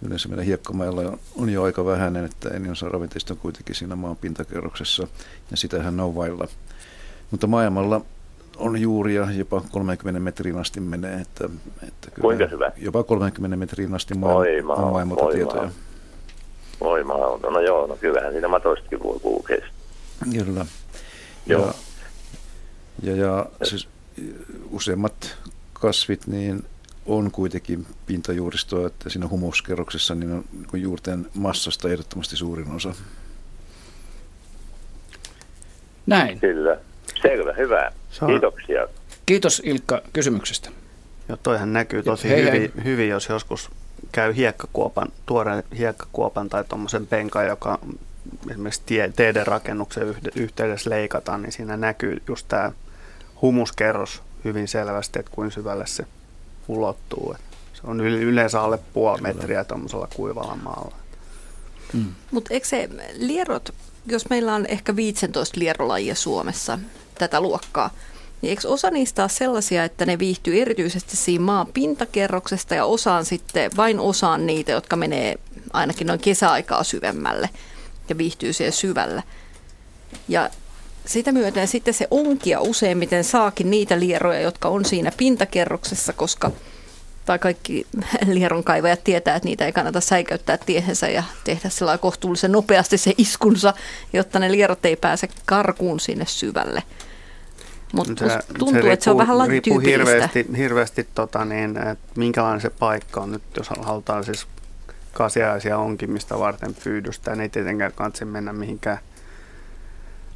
[0.06, 3.96] yleensä meillä hiekkomailla on- on jo aika vähäinen, että enin osa ravinteista on kuitenkin siinä
[3.96, 5.08] maan pintakerroksessa
[5.52, 6.48] ja sitähän on vailla.
[7.32, 8.02] Mutta maailmalla
[8.58, 11.22] on juuria jopa 30 metrin asti menee.
[11.22, 11.46] Että,
[11.88, 12.72] että kyllä Kuinka hyvä?
[12.78, 15.62] Jopa 30 metrin asti maa, on maailmalta oi tietoja.
[15.64, 15.72] maa.
[16.80, 19.58] Voi maa, no joo, no kyllähän siinä matoistakin voi kulkea.
[20.46, 20.66] Kyllä.
[21.46, 21.74] Joo.
[23.04, 23.16] Ja, ja,
[23.60, 23.88] ja siis
[24.72, 25.38] useimmat
[25.84, 26.66] kasvit niin
[27.06, 32.94] on kuitenkin pintajuuristoa, että siinä humuskerroksessa niin on niin kuin juurten massasta ehdottomasti suurin osa.
[36.06, 36.40] Näin.
[36.40, 36.78] Kyllä.
[37.22, 37.92] Selvä, hyvä.
[38.22, 38.88] On- Kiitoksia.
[39.26, 40.70] Kiitos Ilkka kysymyksestä.
[41.30, 42.84] Joo, toihan näkyy tosi Hei, hyvin, hei.
[42.84, 43.70] hyvin, jos joskus
[44.12, 47.80] käy hiekkakuopan, tuoreen hiekkakuopan tai tuommoisen penkan, joka
[48.52, 52.72] esimerkiksi tie, teiden rakennuksen yhteydessä leikataan, niin siinä näkyy just tämä
[53.42, 56.06] humuskerros hyvin selvästi, että kuinka syvälle se
[56.68, 57.36] ulottuu.
[57.36, 57.42] Et
[57.74, 60.96] se on yl- yleensä alle puoli metriä tuommoisella kuivalla maalla.
[62.32, 63.74] Mutta eikö se lierot,
[64.06, 66.80] jos meillä on ehkä 15 lierolajia Suomessa
[67.18, 67.90] tätä luokkaa,
[68.42, 73.26] niin eikö osa niistä ole sellaisia, että ne viihtyy erityisesti siinä maan pintakerroksesta ja osaan
[73.26, 75.36] sitten, vain osaan niitä, jotka menee
[75.74, 77.50] ainakin noin kesäaikaa syvemmälle
[78.10, 79.24] ja viihtyy siellä syvällä.
[80.28, 80.50] Ja
[81.06, 86.52] sitä myöten sitten se onkia useimmiten saakin niitä lieroja, jotka on siinä pintakerroksessa, koska
[87.26, 87.88] tai kaikki
[88.34, 93.74] lieronkaivajat tietää, että niitä ei kannata säikäyttää tiehensä ja tehdä sillä kohtuullisen nopeasti se iskunsa,
[94.14, 96.84] jotta ne lierot ei pääse karkuun sinne syvälle.
[97.94, 100.14] Mutta Se- tuntuu, että se on vähän riippuu lajityypillistä.
[100.14, 104.48] hirveästi, hirveästi tota niin, että minkälainen se paikka on nyt, jos halutaan siis
[105.14, 108.98] kasiaisia onkimista varten pyydystää, niin ei tietenkään kansi mennä mihinkään,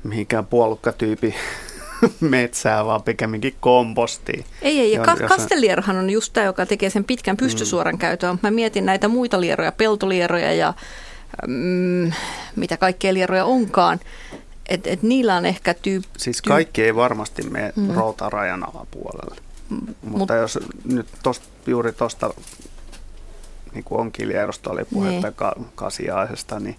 [0.04, 1.36] mihinkään puolukkatyypi
[2.20, 4.46] metsää, vaan pikemminkin kompostiin.
[4.62, 7.98] Ei, ei, ja Jos- ka- jos- kastelierhan on just tämä, joka tekee sen pitkän pystysuoran
[7.98, 8.30] käytön.
[8.30, 10.74] Mutta Mä mietin näitä muita lieroja, peltolieroja ja
[11.48, 12.12] mm,
[12.56, 14.00] mitä kaikkea lieroja onkaan.
[14.70, 16.04] Että et niillä on ehkä tyyp...
[16.18, 17.84] Siis kaikki ei varmasti mene Mm.
[17.84, 17.94] mm.
[17.96, 19.36] routarajan alapuolelle.
[19.70, 22.34] mut- Mutta jos nyt tost, juuri tuosta
[23.74, 25.36] niin kuin onkilierosta oli puhetta Niin.
[25.36, 26.76] ka, kasiaisesta, niin,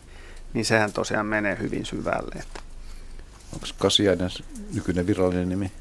[0.54, 2.34] niin sehän tosiaan menee hyvin syvälle.
[2.40, 2.60] Että
[3.52, 4.30] Onko kasiainen
[4.74, 5.72] nykyinen virallinen nimi?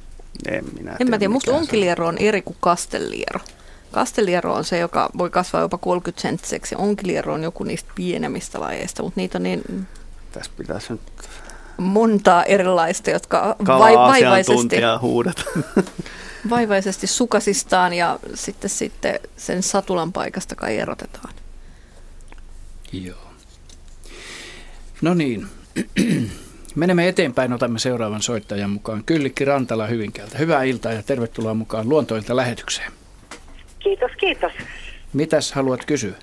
[0.46, 3.40] en minä En mä tiedä, musta onkiliero on eri kuin kasteliero.
[3.92, 6.76] Kasteliero on se, joka voi kasvaa jopa 30 senttiseksi.
[6.78, 9.88] Onkiliero on joku niistä pienemmistä lajeista, mutta niitä on niin
[10.32, 11.02] Tässä pitäisi nyt
[11.78, 15.46] montaa erilaista, jotka vai, vaivaisesti, huudet.
[16.50, 21.34] vaivaisesti sukasistaan ja sitten, sitten sen satulan paikasta kai erotetaan.
[22.92, 23.18] Joo.
[25.02, 25.48] No niin.
[26.78, 29.04] Menemme eteenpäin, otamme seuraavan soittajan mukaan.
[29.06, 30.38] Kyllikki Rantala Hyvinkäältä.
[30.38, 32.92] Hyvää iltaa ja tervetuloa mukaan Luontoilta lähetykseen.
[33.80, 34.52] Kiitos, kiitos.
[35.14, 36.14] Mitäs haluat kysyä?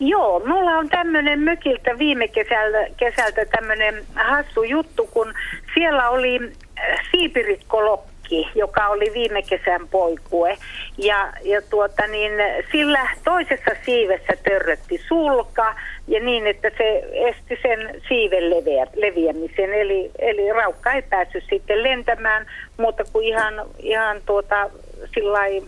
[0.00, 5.34] Joo, mulla on tämmöinen mökiltä viime kesältä, kesältä tämmöinen hassu juttu, kun
[5.74, 10.58] siellä oli äh, siipirikkolokki, joka oli viime kesän poikue.
[10.98, 12.32] Ja, ja tuota niin,
[12.72, 15.74] sillä toisessa siivessä törrötti sulka
[16.10, 19.72] ja niin, että se esti sen siiven leviä, leviämisen.
[19.72, 22.46] Eli, eli raukka ei päässyt sitten lentämään,
[22.76, 24.70] mutta kuin ihan, ihan tuota,
[25.14, 25.62] sillai,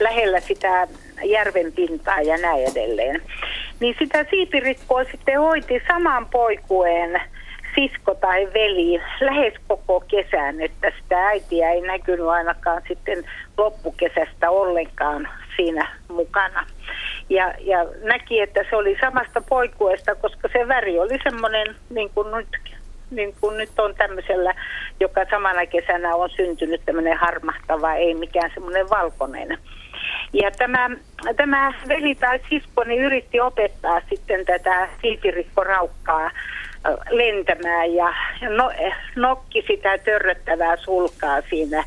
[0.00, 0.88] lähellä sitä
[1.24, 3.22] järven pintaa ja näin edelleen.
[3.80, 7.20] Niin sitä siipirikkoa sitten hoiti saman poikueen
[7.74, 13.24] sisko tai veli lähes koko kesän, että sitä äitiä ei näkynyt ainakaan sitten
[13.56, 16.66] loppukesästä ollenkaan siinä mukana.
[17.28, 22.30] Ja, ja näki, että se oli samasta poikuesta, koska se väri oli semmoinen, niin kuin
[22.36, 22.48] nyt,
[23.10, 24.54] niin kuin nyt on tämmöisellä,
[25.00, 29.58] joka samana kesänä on syntynyt tämmöinen harmahtava, ei mikään semmoinen valkoinen.
[30.32, 30.90] Ja tämä,
[31.36, 36.30] tämä veli tai sisko niin yritti opettaa sitten tätä siipirikkoraukkaa
[37.10, 38.14] lentämään ja
[38.48, 38.72] no,
[39.16, 41.84] nokki sitä törröttävää sulkaa siinä,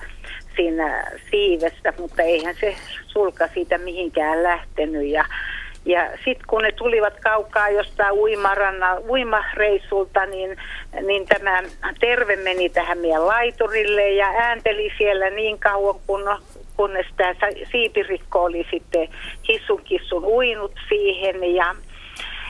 [0.59, 2.75] siinä siivessä, mutta eihän se
[3.07, 5.07] sulka siitä mihinkään lähtenyt.
[5.07, 5.25] Ja,
[5.85, 10.57] ja sitten kun ne tulivat kaukaa jostain uimaranna, uimareissulta, niin,
[11.01, 11.63] niin tämä
[11.99, 16.29] terve meni tähän meidän laiturille ja äänteli siellä niin kauan, kun
[16.77, 17.33] kunnes tämä
[17.71, 19.07] siipirikko oli sitten
[19.47, 21.75] hissun kissun uinut siihen ja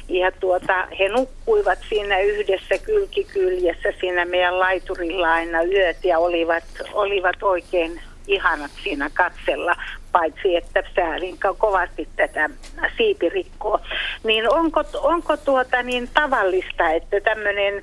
[0.09, 6.63] ja tuota, he nukkuivat siinä yhdessä kylkikyljessä siinä meidän laiturilla aina yöt ja olivat,
[6.93, 9.75] olivat oikein ihanat siinä katsella,
[10.11, 12.49] paitsi että säälin kovasti tätä
[12.97, 13.79] siipirikkoa.
[14.23, 17.81] Niin onko, onko tuota niin tavallista, että tämmöinen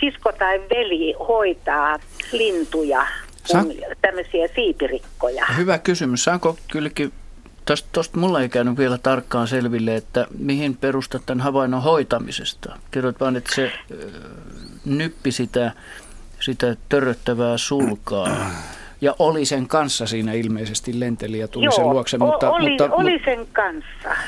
[0.00, 1.98] sisko tai veli hoitaa
[2.32, 3.06] lintuja
[3.44, 3.64] Sa-
[4.00, 5.46] tämmöisiä siipirikkoja.
[5.56, 6.24] Hyvä kysymys.
[6.24, 6.56] Saanko
[7.66, 12.78] kylläkin, tuosta mulla ei käynyt vielä tarkkaan selville, että mihin perustat tämän havainnon hoitamisesta.
[12.90, 13.72] Kerroit vaan, että se
[14.84, 15.72] nyppi sitä,
[16.40, 18.50] sitä törröttävää sulkaa.
[19.00, 22.18] Ja oli sen kanssa siinä ilmeisesti lenteli ja tuli Joo, sen luokse.
[22.18, 24.22] Mutta, oli, mutta, oli sen kanssa.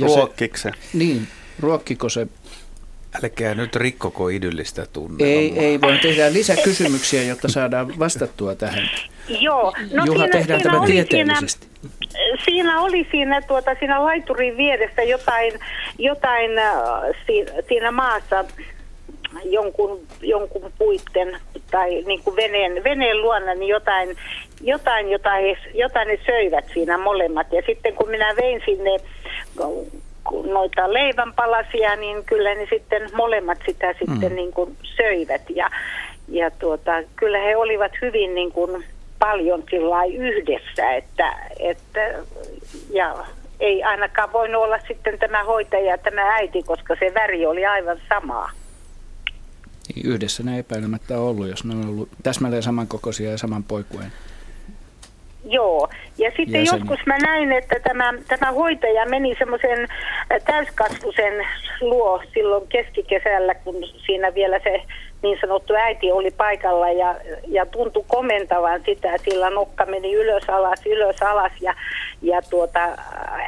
[0.00, 0.70] Ruokkiko se?
[0.92, 1.28] Niin,
[1.60, 2.26] ruokkiko se
[3.22, 5.26] Älkää nyt rikkoko idyllistä tunnelmaa.
[5.26, 8.90] Ei, ei voi tehdä lisäkysymyksiä, jotta saadaan vastattua tähän.
[9.28, 9.72] Joo.
[9.92, 11.66] No Juha, siinä, tehdään siinä tämä oli tieteellisesti.
[11.66, 15.52] Siinä, siinä oli siinä, tuota, siinä laiturin vieressä jotain,
[15.98, 16.74] jotain äh,
[17.26, 18.44] siinä, siinä maassa
[19.44, 21.36] jonkun, jonkun puitten
[21.70, 24.16] tai niin kuin veneen, veneen luona niin jotain,
[24.60, 27.52] jotain, jota he, jotain ne söivät siinä molemmat.
[27.52, 28.90] Ja sitten kun minä vein sinne
[30.44, 34.36] noita leivänpalasia, niin kyllä ne sitten molemmat sitä sitten mm.
[34.36, 35.42] niin kuin söivät.
[35.50, 35.70] Ja,
[36.28, 38.84] ja tuota, kyllä he olivat hyvin niin kuin
[39.18, 39.64] paljon
[40.14, 42.00] yhdessä, että, että
[42.90, 43.24] ja
[43.60, 48.00] ei ainakaan voinut olla sitten tämä hoitaja ja tämä äiti, koska se väri oli aivan
[48.08, 48.50] samaa.
[49.94, 54.12] Niin yhdessä ne epäilemättä on ollut, jos ne on ollut täsmälleen samankokoisia ja saman poikueen.
[55.44, 55.88] Joo,
[56.18, 56.72] ja sitten Jäseniä.
[56.72, 59.88] joskus mä näin, että tämä, tämä hoitaja meni semmoisen
[60.44, 61.46] täyskasvusen
[61.80, 63.74] luo silloin keskikesällä, kun
[64.06, 64.82] siinä vielä se
[65.22, 67.14] niin sanottu äiti oli paikalla ja,
[67.46, 71.74] ja tuntui komentavan sitä, sillä nokka meni ylös alas, ylös alas ja,
[72.22, 72.80] ja tuota,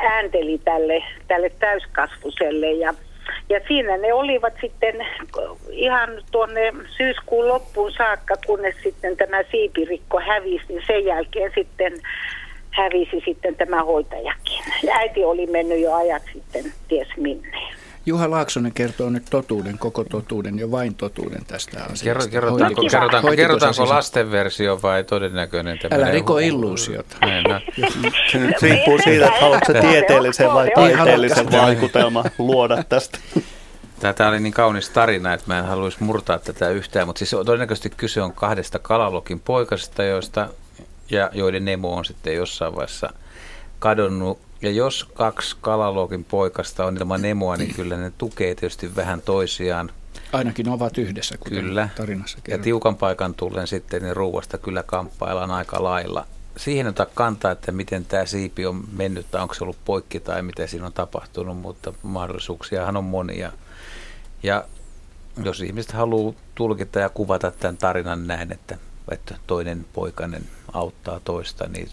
[0.03, 2.95] äänteli tälle, tälle täyskasvuselle ja
[3.49, 5.07] ja siinä ne olivat sitten
[5.71, 11.93] ihan tuonne syyskuun loppuun saakka, kunnes sitten tämä siipirikko hävisi, niin sen jälkeen sitten
[12.71, 14.63] hävisi sitten tämä hoitajakin.
[14.83, 17.80] Ja äiti oli mennyt jo ajat sitten ties minne.
[18.07, 22.05] Juha Laaksonen kertoo nyt totuuden, koko totuuden ja vain totuuden tästä asiasta.
[22.05, 25.79] Kerro, kerrotaanko, kerrotaanko, kerrotaanko se sisä- lasten versio vai todennäköinen?
[25.91, 27.17] Älä riko hu- illuusiota.
[27.27, 27.61] Niin, no.
[28.33, 33.19] Se nyt riippuu siitä, että haluatko tieteellisen vai taiteellisen vaikutelman luoda tästä.
[34.17, 37.91] Tämä oli niin kaunis tarina, että mä en haluaisi murtaa tätä yhtään, mutta siis todennäköisesti
[37.91, 40.49] kyse on kahdesta kalalokin poikasesta, joista,
[41.11, 43.13] ja joiden Nemo on sitten jossain vaiheessa
[43.79, 44.39] kadonnut.
[44.63, 49.91] Ja jos kaksi kalalokin poikasta on ilman Nemoa, niin kyllä ne tukee tietysti vähän toisiaan.
[50.33, 51.89] Ainakin ovat yhdessä, kuten Kyllä.
[51.97, 52.65] tarinassa Ja kerrotaan.
[52.65, 56.27] tiukan paikan tullen sitten niin ruuasta kyllä kamppaillaan aika lailla.
[56.57, 60.43] Siihen ota kantaa, että miten tämä siipi on mennyt tai onko se ollut poikki tai
[60.43, 63.53] mitä siinä on tapahtunut, mutta mahdollisuuksiahan on monia.
[64.43, 64.65] Ja
[65.45, 68.79] jos ihmiset haluaa tulkita ja kuvata tämän tarinan näin, että,
[69.11, 70.43] että toinen poikainen
[70.73, 71.89] auttaa toista, niin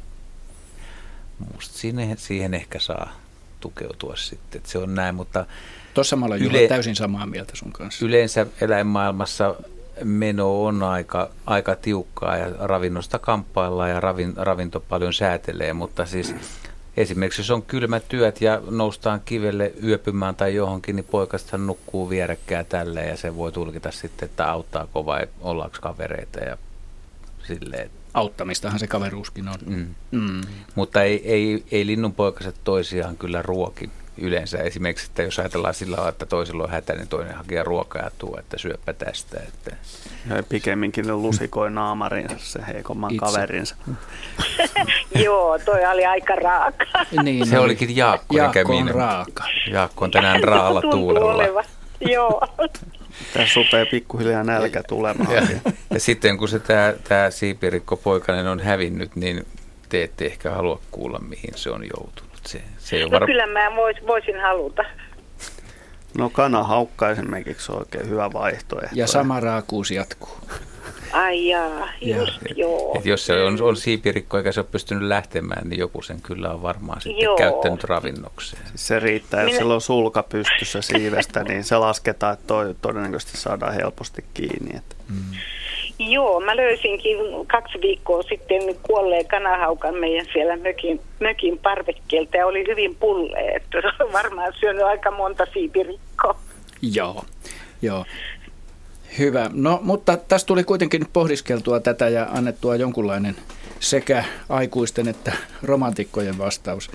[1.54, 3.12] musta siihen, siihen ehkä saa
[3.60, 5.46] tukeutua sitten, että se on näin, mutta
[5.94, 8.06] Tuossa mä olen Juha täysin samaa mieltä sun kanssa.
[8.06, 9.56] Yleensä eläinmaailmassa
[10.04, 16.36] meno on aika, aika tiukkaa ja ravinnosta kamppaillaan ja ravin, ravinto paljon säätelee, mutta siis
[16.98, 22.64] esimerkiksi jos on kylmät työt ja noustaan kivelle yöpymään tai johonkin, niin poikasta nukkuu vierekkää
[22.64, 26.58] tälle ja se voi tulkita sitten, että auttaako vai ollaanko kavereita ja
[27.48, 27.90] silleen.
[28.18, 29.56] Auttamistahan se kaveruuskin on.
[29.66, 29.96] Mm.
[30.12, 30.42] Mm.
[30.76, 34.58] Mutta ei, ei, ei linnunpoikaset toisiaan kyllä ruoki yleensä.
[34.58, 38.12] Esimerkiksi, että jos ajatellaan sillä tavalla, että toisella on hätä, niin toinen hakee ruokaa ja
[38.18, 39.40] tuo, että syöpä tästä.
[39.48, 39.76] Että...
[40.30, 43.26] Ja pikemminkin ne lusikoi naamarinsa se heikomman Itse.
[43.26, 43.76] kaverinsa.
[45.26, 46.86] Joo, toi oli aika raaka.
[47.24, 49.44] Niin, se olikin Jaakko, Jaakko on raaka.
[49.72, 51.64] Jaakko on tänään raalla tuulella.
[52.02, 52.42] Joo.
[53.34, 55.36] Tässä rupeaa pikkuhiljaa nälkä tulemaan.
[55.36, 59.46] Ja, ja sitten kun se tämä, tämä siipirikko poikainen on hävinnyt, niin
[59.90, 62.40] te ette ehkä halua kuulla, mihin se on joutunut.
[62.46, 63.26] Se, se no var...
[63.26, 64.84] kyllä mä vois, voisin haluta.
[66.18, 68.96] No kanahaukka esimerkiksi on oikein hyvä vaihtoehto.
[68.96, 70.38] Ja sama raakuus jatkuu.
[71.12, 72.56] Ai jaa, just ja.
[72.56, 72.96] joo.
[72.98, 76.50] Et jos se on, on siipirikko eikä se ole pystynyt lähtemään, niin joku sen kyllä
[76.50, 77.38] on varmaan sitten joo.
[77.38, 78.64] käyttänyt ravinnokseen.
[78.76, 79.58] Se riittää, jos Minä...
[79.58, 84.78] sillä on sulka pystyssä siivestä, niin se lasketaan, että toi todennäköisesti saadaan helposti kiinni.
[84.78, 84.96] Että.
[85.10, 85.38] Mm.
[86.00, 92.64] Joo, mä löysinkin kaksi viikkoa sitten kuolleen kanahaukan meidän siellä mökin, mökin parvekkeelta ja oli
[92.68, 96.40] hyvin pulle, että se on varmaan syönyt aika monta siipirikkoa.
[96.82, 97.26] Joo,
[97.82, 98.06] joo.
[99.20, 99.50] Hyvä.
[99.54, 103.36] No, mutta tässä tuli kuitenkin pohdiskeltua tätä ja annettua jonkunlainen
[103.80, 105.34] sekä aikuisten että
[105.64, 106.92] romantikkojen vastaus.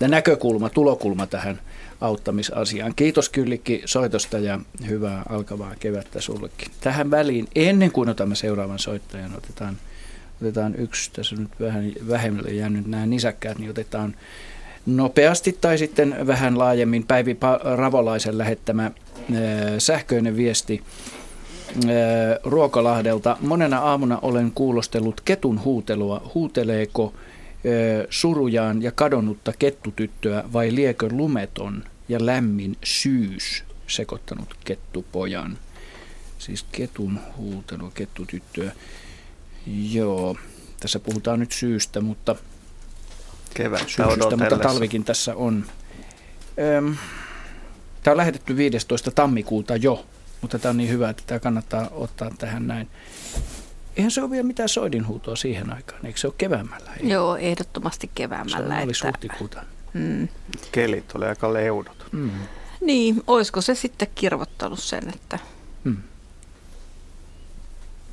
[0.00, 1.60] Ja näkökulma, tulokulma tähän
[2.00, 2.92] auttamisasiaan.
[2.96, 6.68] Kiitos Kyllikki soitosta ja hyvää alkavaa kevättä sullekin.
[6.80, 9.76] Tähän väliin, ennen kuin otamme seuraavan soittajan, otetaan,
[10.42, 14.14] otetaan yksi, tässä nyt vähän vähemmälle jäänyt nämä nisäkkäät, niin otetaan
[14.86, 17.36] nopeasti tai sitten vähän laajemmin Päivi
[17.76, 18.90] Ravolaisen lähettämä
[19.78, 20.82] sähköinen viesti
[22.44, 23.36] Ruokalahdelta.
[23.40, 26.30] Monena aamuna olen kuulostellut ketun huutelua.
[26.34, 27.14] Huuteleeko
[28.10, 35.58] surujaan ja kadonnutta kettutyttöä vai liekö lumeton ja lämmin syys sekoittanut kettupojan?
[36.38, 38.72] Siis ketun huutelu, kettutyttöä.
[39.92, 40.36] Joo,
[40.80, 42.36] tässä puhutaan nyt syystä, mutta
[43.54, 44.06] Kevättä
[44.38, 45.64] mutta talvikin tässä on.
[48.02, 49.10] Tämä on lähetetty 15.
[49.10, 50.06] tammikuuta jo,
[50.40, 52.88] mutta tämä on niin hyvä, että tämä kannattaa ottaa tähän näin.
[53.96, 56.90] Eihän se ole vielä mitään soidinhuutoa siihen aikaan, eikö se ole keväämällä?
[57.00, 57.08] Ei?
[57.08, 58.74] Joo, ehdottomasti keväämällä.
[58.92, 59.62] Se oli huhtikuuta.
[59.92, 60.28] Mm.
[60.72, 62.06] Kelit oli aika leudot.
[62.12, 62.30] Mm.
[62.80, 65.38] Niin, olisiko se sitten kirvottanut sen, että...
[65.84, 65.96] Mm.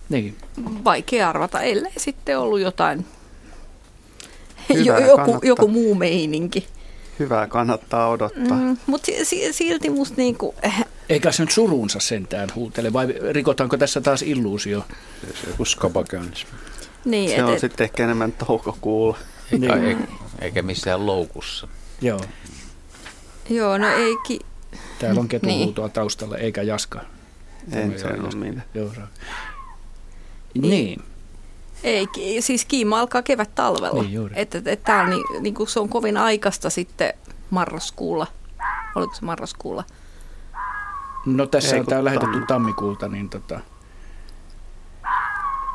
[0.10, 0.38] Niin.
[0.84, 3.06] Vaikea arvata, ellei sitten ollut jotain,
[5.08, 6.68] joku, joku muu meininki.
[7.20, 8.58] Hyvää kannattaa odottaa.
[8.58, 9.12] Mm, mutta
[9.52, 10.56] silti musta niinku...
[11.10, 14.86] Eikä se nyt surunsa sentään huutele, vai rikotaanko tässä taas illuusio?
[15.22, 16.48] Se joku skaba käynnissä.
[17.06, 19.18] Niin, se et, on et, sitten ehkä enemmän toukokuulla.
[19.52, 20.08] Niin.
[20.42, 21.68] Eikä missään loukussa.
[22.02, 22.22] Joo.
[23.50, 24.40] Joo, no eikin...
[25.00, 25.94] Täällä on ketuhuutoa niin.
[25.94, 27.02] taustalla, eikä jaska.
[27.72, 28.62] En se ole minä.
[28.74, 28.92] Joo,
[30.54, 30.70] niin.
[30.70, 31.02] niin.
[31.84, 32.08] Ei,
[32.40, 34.02] siis kiima alkaa kevät talvella.
[34.02, 34.34] Niin juuri.
[34.38, 37.14] Että, että, että on, niin, niin se on kovin aikaista sitten
[37.50, 38.28] marraskuulla.
[38.96, 39.84] Oliko se marraskuulla?
[41.36, 43.60] No tässä ei, on tämä lähetetty tammikuulta, niin tota,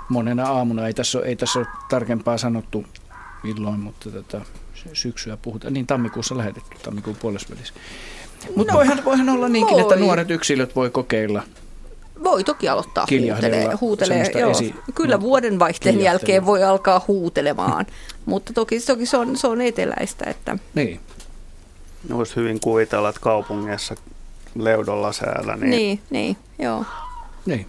[0.09, 2.85] monena aamuna, ei tässä, ole, ei tässä ole tarkempaa sanottu
[3.43, 4.41] milloin, mutta tota,
[4.93, 5.73] syksyä puhutaan.
[5.73, 7.75] Niin tammikuussa lähetetty, tammikuun puolesvälissä.
[8.57, 9.83] Mutta no, voihan, voihan olla niinkin, voi.
[9.83, 11.43] että nuoret yksilöt voi kokeilla
[12.25, 13.75] voi toki aloittaa huutelee.
[13.81, 14.51] huutelee joo.
[14.51, 17.87] Esi- Kyllä vuoden vaihteen jälkeen voi alkaa huutelemaan,
[18.27, 20.25] mutta toki, toki se, on, se on eteläistä.
[20.31, 20.59] Että...
[20.75, 21.01] Niin.
[22.13, 23.95] Voisi hyvin kuvitella, että kaupungissa
[24.55, 25.57] leudolla säällä.
[25.57, 26.85] Niin, niin, niin joo.
[27.47, 27.67] Niin.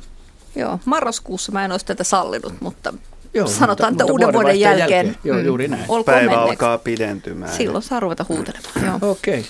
[0.56, 2.94] Joo, marraskuussa mä en olisi tätä sallinut, mutta
[3.34, 5.18] Joo, sanotaan, mutta, että uuden vuoden jälkeen, jälkeen.
[5.24, 5.86] Joo, juuri näin.
[6.06, 6.50] Päivä menneeksi.
[6.50, 7.54] alkaa pidentymään.
[7.54, 9.00] Silloin saa ruveta huutelemaan.
[9.02, 9.40] Okei.
[9.40, 9.44] Okay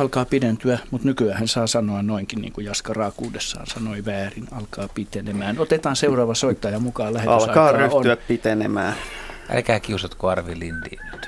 [0.00, 5.58] alkaa pidentyä, mutta nykyään saa sanoa noinkin, niin kuin Jaska raakuudessaan sanoi väärin, alkaa pitenemään.
[5.58, 8.18] Otetaan seuraava soittaja mukaan Alkaa ryhtyä on.
[8.28, 8.94] pitenemään.
[9.50, 11.26] Älkää kiusatko Arvi Lindiin nyt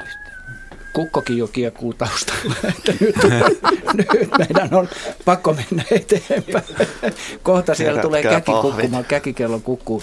[0.92, 3.16] Kukkokin jo kiekkuu taustalla, että nyt,
[3.94, 4.08] nyt
[4.38, 4.88] meidän on
[5.24, 6.64] pakko mennä eteenpäin.
[7.42, 10.02] Kohta siellä Herätkää tulee käki kukkumaan, käkikello kukkuu.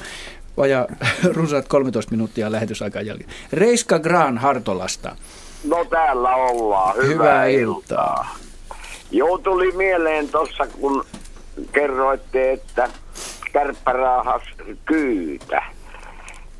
[0.57, 0.87] Vaja
[1.33, 3.29] runsaat 13 minuuttia lähetysaikaa jälkeen.
[3.53, 5.15] Reiska Graan Hartolasta.
[5.63, 6.95] No täällä ollaan.
[6.95, 7.75] Hyvää, Hyvää iltaa.
[7.77, 8.35] iltaa.
[9.11, 11.05] Joo, tuli mieleen tuossa, kun
[11.71, 12.89] kerroitte, että
[13.53, 14.41] kärppäraahas
[14.85, 15.63] kyytä.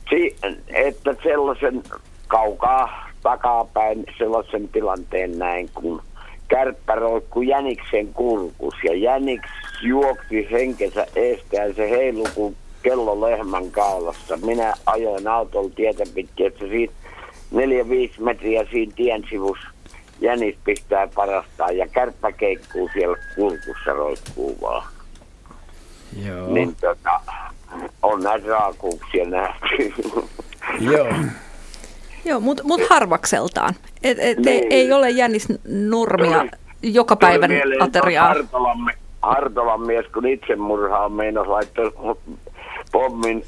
[0.09, 0.35] Si-
[0.67, 1.83] että sellaisen
[2.27, 6.02] kaukaa takapäin sellaisen tilanteen näin, kun
[6.48, 9.49] kärppä roikkui jäniksen kurkus ja jäniks
[9.81, 14.38] juoksi henkensä eestä ja se heilu kuin kello lehmän kaulassa.
[14.38, 16.94] Minä ajoin autolla tietä pitkin, että siitä
[17.53, 17.57] 4-5
[18.19, 19.68] metriä siinä tien sivussa
[20.22, 24.88] jänis pistää parastaa ja kärppä keikkuu siellä kulkussa roikkuu vaan.
[26.26, 26.53] Joo.
[26.53, 27.22] Niin tota,
[28.02, 29.94] on näitä raakuuksia nähty.
[30.80, 31.07] Joo.
[32.27, 33.73] Joo, mutta mut harvakseltaan.
[34.03, 34.47] Et, et, Niin.
[34.49, 36.45] ei, ei ole jännis normia
[36.83, 38.27] joka Tuli päivän mieleen ateriaa.
[38.27, 41.91] Hartolan, me- Hartolan mies, kun itsemurhaa meinas laittoi
[42.91, 43.43] pommin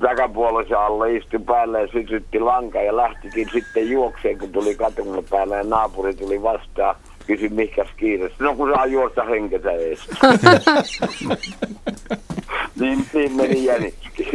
[0.00, 5.56] takapuolisen alle, istui päälle ja sytytti lanka ja lähtikin sitten juokseen, kun tuli katungon päälle
[5.56, 6.94] ja naapuri tuli vastaan.
[7.26, 8.30] Kysyi, mikäs kiire.
[8.38, 10.00] No kun saa juosta henkensä ees.
[12.80, 14.28] niin, niin meni jäniskin.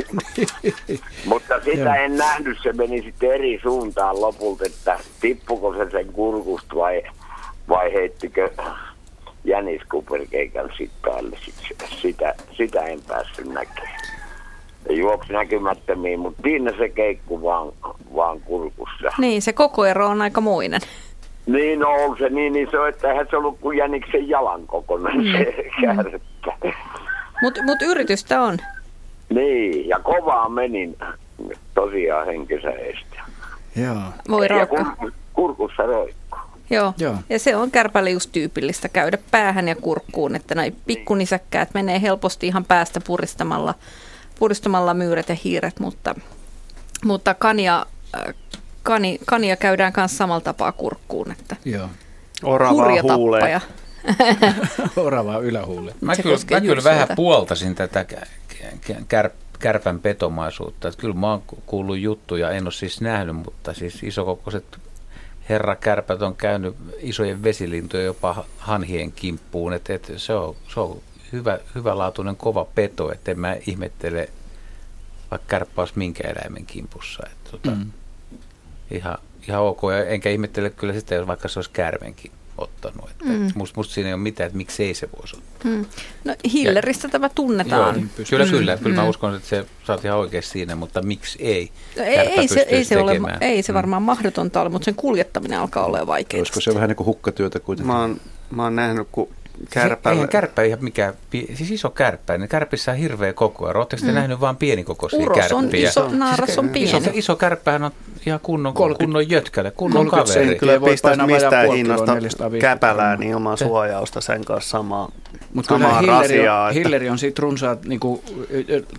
[1.26, 6.76] Mutta sitä en nähnyt, se meni sitten eri suuntaan lopulta, että tippuko se sen kurkusta
[6.76, 7.04] vai,
[7.70, 8.50] vai heittikö
[9.44, 11.38] jäniskuperkeikan sitten päälle.
[11.46, 11.56] Sit,
[12.02, 14.06] sitä, sitä en päässyt näkemään.
[14.90, 17.72] Juoksi näkymättömiin, mutta siinä se keikku vaan,
[18.16, 19.12] vaan kurkussa.
[19.18, 20.82] Niin, se koko ero on aika muinen.
[21.46, 25.32] Niin no, on se niin iso, että eihän se ollut kuin jäniksen jalan kokoinen Mm.
[25.32, 26.74] se kärkkä.
[27.42, 28.58] Mutta mut yritystä on.
[29.30, 30.98] Niin, ja kovaa menin
[31.74, 33.22] tosiaan henkensä estä.
[33.76, 34.02] Joo.
[34.30, 34.86] Voi ja kur,
[35.34, 36.40] kurkussa roikkuu.
[36.70, 36.94] Joo.
[36.98, 37.16] Joo.
[37.30, 42.48] Ja se on kärpälle just tyypillistä käydä päähän ja kurkkuun, että näin pikkunisäkkäät menee helposti
[42.48, 43.74] ihan päästä puristamalla,
[44.40, 46.16] puristamalla myyrät ja hiiret, mutta,
[47.06, 47.86] mutta kania,
[48.16, 48.36] äh,
[48.84, 51.90] kani, kania käydään myös samalla tapaa kurkkuun, että Joo.
[52.72, 53.62] hurja tappaja.
[54.96, 55.94] Oravaa ylähuulle.
[56.02, 58.28] Mä Se kyllä, mä kyllä vähän puoltasin tätä kä-
[58.90, 59.30] kä- kär,
[59.60, 60.88] kärpän petomaisuutta.
[60.88, 64.66] Että kyllä mä oon ku- kuullut juttuja, en ole siis nähnyt, mutta siis isokokoiset
[65.50, 69.74] herrakärpät on käynyt isojen vesilintujen jopa ha- hanhien kimppuun.
[69.74, 71.02] Että et se on, se on
[71.32, 74.30] hyvä, hyvälaatuinen kova peto, että en mä ihmettele,
[75.32, 77.24] vaikka kärppä olisi minkä eläimen kimpussa.
[77.32, 77.92] Että tota, Mm.
[78.92, 79.18] ihan,
[79.48, 83.10] ihan ok, ja enkä ihmettele kyllä sitä, jos vaikka se olisi kärvenkin ottanut.
[83.12, 83.52] Että Mm.
[83.56, 85.72] musta, musta siinä ei ole mitään, että miksi ei se voisi ottaa.
[85.72, 85.86] Hmm.
[86.24, 87.96] No Hilleristä tämä tunnetaan.
[87.96, 88.78] Joo, kyllä, kyllä.
[88.78, 89.10] Kyllä mä Mm.
[89.10, 91.72] uskon, että se saat ihan oikein siinä, mutta miksi ei?
[91.98, 93.76] No ei, ei, se, ei, se ole, ei se Mm.
[93.76, 96.40] varmaan mahdotonta ole, mutta sen kuljettaminen alkaa olla vaikeaa.
[96.40, 97.94] Olisiko se vähän niin kuin hukkatyötä kuitenkin?
[97.94, 98.22] Mä oon,
[98.52, 99.30] mä oon nähnyt, kun
[99.70, 99.90] Kärpällä.
[99.90, 100.16] kärpällä...
[100.16, 101.14] Eihän kärppä ihan mikään,
[101.54, 103.80] siis iso kärppä, niin kärpissä on hirveä koko ero.
[103.80, 104.14] Oletteko te Mm.
[104.16, 105.90] nähnyt vain pienikokoisia Uros on kärppiä?
[105.90, 107.18] iso, naaras on Iso, pieni.
[107.20, 107.92] iso kärppähän on
[108.26, 110.46] ihan kunnon, 30 kunnon jötkälle, kunnon 30 kaveri.
[110.48, 110.60] senttiä.
[110.60, 115.12] Kyllä pistäisi mistään hinnasta kiloa, 450 käpälää niin ilman Se- suojausta sen kanssa samaa,
[115.54, 116.64] Mutta kyllä Hilleri rasiaa.
[116.64, 118.22] on, että- Hilleri on siitä runsaat niin kuin,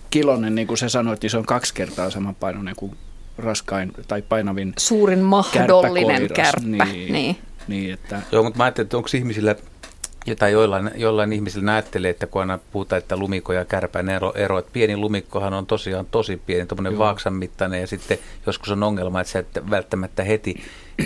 [0.09, 2.97] kilonen, niin kuin se sanoi, että se on kaksi kertaa samanpainoinen kuin
[3.37, 6.61] raskain tai painavin Suurin mahdollinen kärppä.
[6.67, 7.37] Niin, Niin.
[7.67, 9.55] niin että Joo, mutta mä ajattelin, että onko ihmisillä,
[10.35, 14.59] tai jollain, jollain ihmisillä näettelee, että kun aina puhutaan, että lumikko ja kärpän ero, ero
[14.59, 19.21] että pieni lumikkohan on tosiaan tosi pieni, tuommoinen vaaksan mittainen, ja sitten joskus on ongelma,
[19.21, 20.63] että sä et välttämättä heti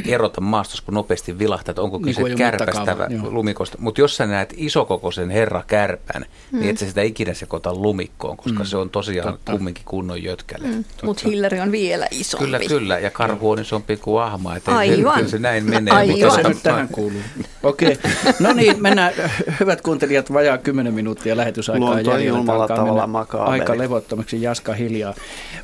[0.07, 2.97] erota maastossa, kun nopeasti vilahtaa, että onko Niin kyse ei ole kärpästä
[3.29, 3.77] lumikosta.
[3.81, 6.59] Mutta jos sä näet isokokoisen herra kärpän, Mm.
[6.59, 8.65] niin et sä sitä ikinä sekoita lumikkoon, koska Mm.
[8.65, 9.51] se on tosiaan Totta.
[9.51, 10.67] kumminkin kunnon jötkälle.
[10.67, 10.83] Mm.
[11.03, 12.45] Mutta Hilleri on vielä isompi.
[12.45, 15.13] Kyllä, kyllä, ja karhu on isompi kuin ahma, että Aivan.
[15.15, 15.93] kyllä se näin menee.
[15.93, 16.15] Aivan.
[16.15, 17.21] Tota- nyt tähän kuuluu?
[17.63, 17.97] Okei.
[18.39, 19.13] No niin, mennään,
[19.59, 23.59] hyvät kuuntelijat, vajaa 10 minuuttia lähetysaikaa Luonto julmalla Alkaa tavalla makaabeli.
[23.59, 25.13] Aika levottomaksi, Jaska hiljaa.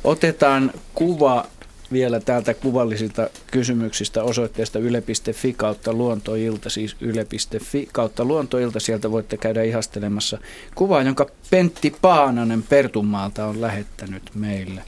[0.04, 1.44] Otetaan kuva
[1.92, 8.80] vielä täältä kuvallisilta kysymyksistä osoitteesta yle.fi kautta luontoilta, siis yle.fi kautta luontoilta.
[8.80, 10.38] Sieltä voitte käydä ihastelemassa
[10.74, 14.82] kuvaa, jonka Pentti Paananen Pertunmaalta on lähettänyt meille.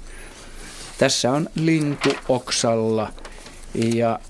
[0.98, 3.12] Tässä on lintu oksalla
[3.74, 4.20] ja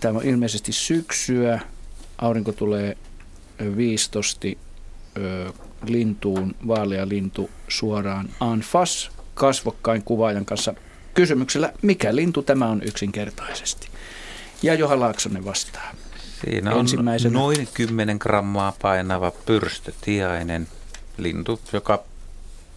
[0.00, 1.60] tämä on ilmeisesti syksyä.
[2.18, 2.96] Aurinko tulee
[3.76, 4.58] viistosti
[5.16, 5.52] ö,
[5.86, 10.74] lintuun, vaalea lintu suoraan anfas kasvokkain kuvaajan kanssa
[11.14, 13.88] kysymyksellä, mikä lintu tämä on yksinkertaisesti.
[14.62, 15.90] Ja Joha Laaksonen vastaa.
[16.44, 16.86] Siinä on
[17.30, 20.68] noin 10 grammaa painava pyrstötiainen
[21.18, 22.02] lintu, joka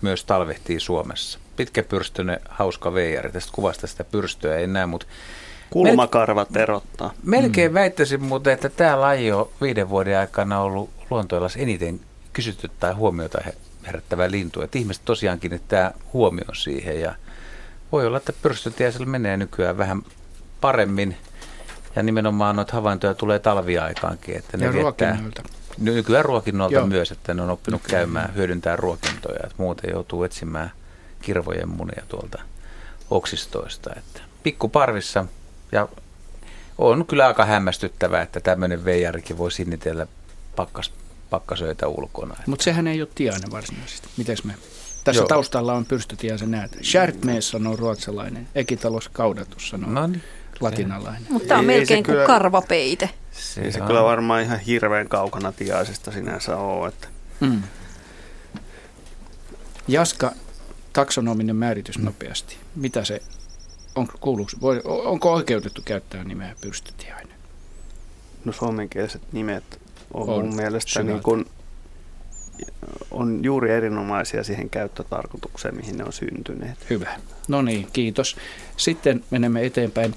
[0.02, 1.40] myös talvehtii Suomessa.
[1.56, 3.32] Pitkäpyrstöinen, hauska veijari.
[3.32, 5.08] Tästä kuvasta sitä pyrstöä ei näe, mutta
[5.70, 7.14] Kulmakarvat erottaa.
[7.24, 12.00] melkein väittäisin muuten, että tämä laji on viiden vuoden aikana ollut luontoilassa eniten
[12.34, 13.56] kysytty tai huomiota he-
[13.88, 14.62] herättävä lintu.
[14.62, 17.16] Että ihmiset tosiaan kiinnittää huomioon siihen ja
[17.96, 20.02] voi olla, että pyrstötiäisellä menee nykyään vähän
[20.62, 21.18] paremmin
[21.96, 24.38] ja nimenomaan noita havaintoja tulee talviaikaankin.
[24.38, 25.44] Että ne Ja viettää, ruokinnoilta.
[25.78, 26.88] nykyään ruokinnolta Joo.
[26.88, 29.40] myös, että ne on oppinut käymään, hyödyntää ruokintoja.
[29.44, 30.72] Että muuten joutuu etsimään
[31.22, 32.42] kirvojen munia tuolta
[33.10, 33.90] oksistoista.
[33.98, 35.26] Että pikkuparvissa
[35.72, 35.88] ja
[36.78, 40.08] on kyllä aika hämmästyttävää, että tämmöinen veijarikin voi sinnitellä
[40.56, 40.94] pakkas,
[41.30, 42.36] pakkasöitä ulkona.
[42.46, 44.08] Mutta sehän ei ole tiainen varsinaisesti.
[44.18, 44.54] Mites me?
[45.06, 45.28] Tässä Joo.
[45.28, 46.78] Taustalla on pyrstötiaisen näet.
[46.84, 48.48] Sharpmes sanoo ruotsalainen.
[48.56, 50.24] Ekitalos kaudatus sanoo No niin.
[50.60, 51.26] latinalainen.
[51.30, 53.10] Mutta tämä on Ei melkein kuin kyllä- karvapeite.
[53.32, 56.88] Se ei se kyllä varmaan ihan hirveän kaukana tiaisesta sinänsä ole.
[56.88, 57.08] Että.
[57.40, 57.62] Mm.
[59.88, 60.32] Jaska,
[60.94, 62.58] taksonominen määritys nopeasti.
[62.76, 63.22] Mitä se,
[63.96, 67.36] on, kuuluuko, voi, onko oikeutettu käyttää nimeä pyrstötiainen?
[68.46, 69.82] No suomenkieliset nimet
[70.14, 71.12] on, On mun mielestä syvältä.
[71.12, 71.46] niin kuin,
[73.12, 76.90] on juuri erinomaisia siihen käyttötarkoitukseen, mihin ne on syntyneet.
[76.90, 77.10] Hyvä.
[77.48, 78.36] No niin, kiitos.
[78.78, 80.16] Sitten menemme eteenpäin.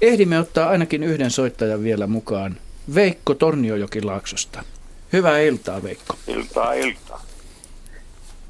[0.00, 2.56] Ehdimme ottaa ainakin yhden soittajan vielä mukaan.
[2.94, 4.64] Veikko Torniojokilaaksosta.
[5.12, 6.14] Hyvää iltaa, Veikko.
[6.26, 7.22] Iltaa, iltaa.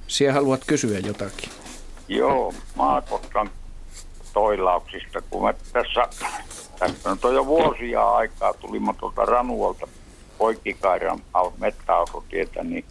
[0.06, 1.51] Siellä haluat kysyä jotakin.
[2.09, 3.51] Joo, maakotkan
[4.32, 6.09] toilauksista, kun me tässä,
[6.78, 9.88] tästä nyt on jo vuosia aikaa, tulimme tuolta Ranuolta
[10.38, 12.84] poikkikairan au- mettäautotietä, niin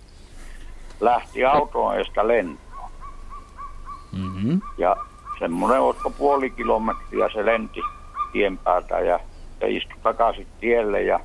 [1.00, 2.92] lähti autoon edestä lentoon.
[4.12, 4.62] Mm-hmm.
[4.78, 4.96] Ja
[5.40, 7.82] semmoinen, olisiko puoli kilometriä se lenti
[8.32, 9.20] tien päältä ja
[9.60, 11.20] se istui takaisin tielle ja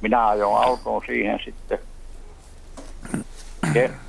[0.00, 1.78] minä ajoin autoon siihen sitten.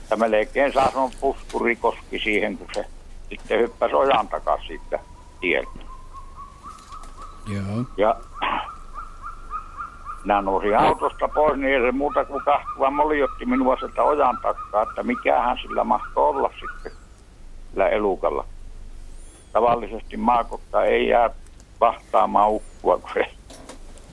[0.09, 2.85] Ja melkein saa sanoa puskuri koski siihen, kun se
[3.29, 4.99] sitten hyppäsi ojan takaisin siitä
[5.39, 5.79] tieltä.
[7.47, 7.85] Joo.
[7.97, 8.15] Ja
[10.23, 14.83] minä nousin autosta pois, niin ei se muuta kuin kahtua moliotti minua sieltä ojan takaa,
[14.83, 16.91] että mikähän sillä mahtoi olla sitten
[17.69, 18.45] sillä elukalla.
[19.53, 21.29] Tavallisesti maakotta ei jää
[21.81, 23.31] vahtaamaan ukkua, kun se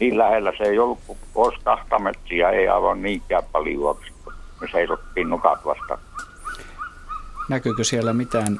[0.00, 4.68] niin lähellä se ei ollut, kun olisi kahta metriä, ei aivan niinkään paljon, kun me
[4.72, 5.98] seisottiin nukat vasta.
[7.48, 8.58] Näkyykö siellä mitään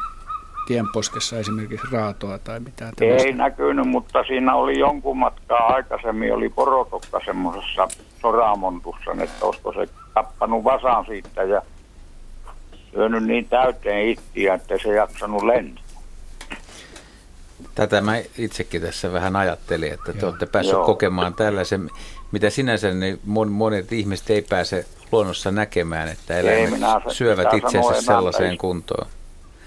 [0.67, 3.43] tienposkessa esimerkiksi raatoa tai mitään Ei tällaista?
[3.43, 7.89] näkynyt, mutta siinä oli jonkun matkaa aikaisemmin, oli porotokka semmoisessa
[8.23, 11.63] soramontussa, että olisiko se tappanut vasan siitä ja
[12.95, 15.85] syönyt niin täyteen ittiä, että se jaksanut lentää.
[17.75, 20.85] Tätä mä itsekin tässä vähän ajattelin, että te olette päässeet Joo.
[20.85, 21.91] kokemaan tällaisen,
[22.33, 27.55] mitä sinänsä niin mon, monet ihmiset ei pääse luonnossa näkemään, että eläimet minä se- syövät
[27.55, 29.07] itsensä sellaiseen kuntoon.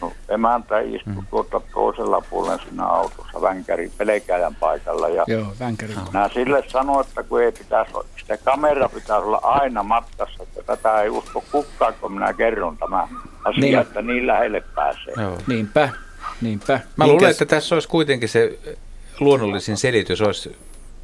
[0.02, 1.26] No, emäntä istui mm.
[1.30, 7.24] tuota toisella puolella siinä autossa vänkäri pelkäjän paikalla ja Joo, vänkärin Minä sille sanoin, että
[7.24, 11.94] kun ei pitäisi, olla- sitä kamera pitäisi olla aina matkassa, että tätä ei usko kukaan,
[12.02, 13.08] kun minä kerron tämä
[13.46, 13.80] asia, Niin.
[13.80, 15.14] että niin lähelle pääsee.
[15.18, 15.38] Joo.
[15.48, 15.90] Niinpä,
[16.42, 16.80] niinpä.
[16.96, 18.60] Mä luulen, Minkäs- että tässä olisi kuitenkin se
[19.20, 20.58] luonnollisin selitys, olisi,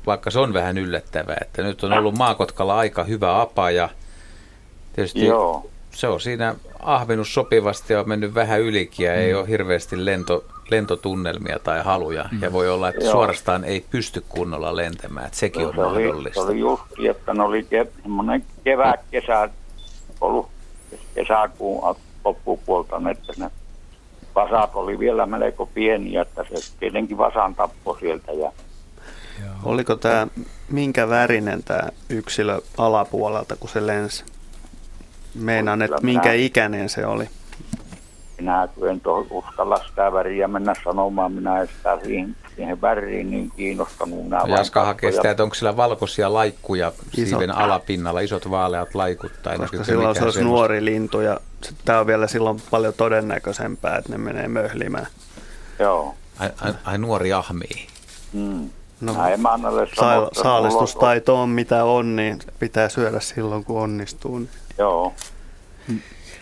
[0.05, 3.89] vaikka se on vähän yllättävää, että nyt on ollut Maakotkalla aika hyvä apa ja
[4.93, 5.69] tietysti Joo.
[5.95, 9.39] Se on siinä ahvenut sopivasti ja on mennyt vähän ylikin ja ei Mm.
[9.39, 12.25] ole hirveästi lento, lentotunnelmia tai haluja.
[12.41, 13.11] Ja voi olla, että Joo.
[13.11, 16.41] suorastaan ei pysty kunnolla lentämään, että sekin on se, oli, se mahdollista.
[16.41, 19.49] oli just, että ne oli ke, semmoinen kevät, kesä,
[20.21, 20.47] ollut
[21.15, 21.95] kesäkuun
[22.25, 23.51] loppupuolta, niin että ne
[24.35, 28.51] vasat oli vielä melko pieniä, että se tietenkin vasan tappoi sieltä ja
[29.63, 30.27] Oliko tämä,
[30.69, 34.23] minkä värinen tämä yksilö alapuolelta, kun se lensi?
[35.35, 37.29] Meinaan, että minkä minä- ikäinen se oli.
[38.37, 44.23] minä en uskalla sitä väriä mennä sanomaan, minä en sitä siihen, siihen väriin niin kiinnostanut.
[44.23, 47.29] Minä Jaska hakee sitä, että onko sillä valkoisia laikkuja Isot.
[47.29, 50.43] siiven alapinnalla, isot vaaleat laikut tai Koska silloin se olisi semmoista?
[50.43, 51.39] nuori lintu ja
[51.85, 55.07] tämä on vielä silloin paljon todennäköisempää, että ne menee möhlimään.
[55.79, 56.15] Joo.
[56.39, 57.87] Ai, ai, ai nuori ahmii.
[58.33, 58.69] Mm.
[59.01, 59.29] No, Mä
[59.93, 64.37] Sa- saalistustaito on mitä on, niin pitää syödä silloin kun onnistuu.
[64.37, 64.49] Niin.
[64.77, 65.13] Joo.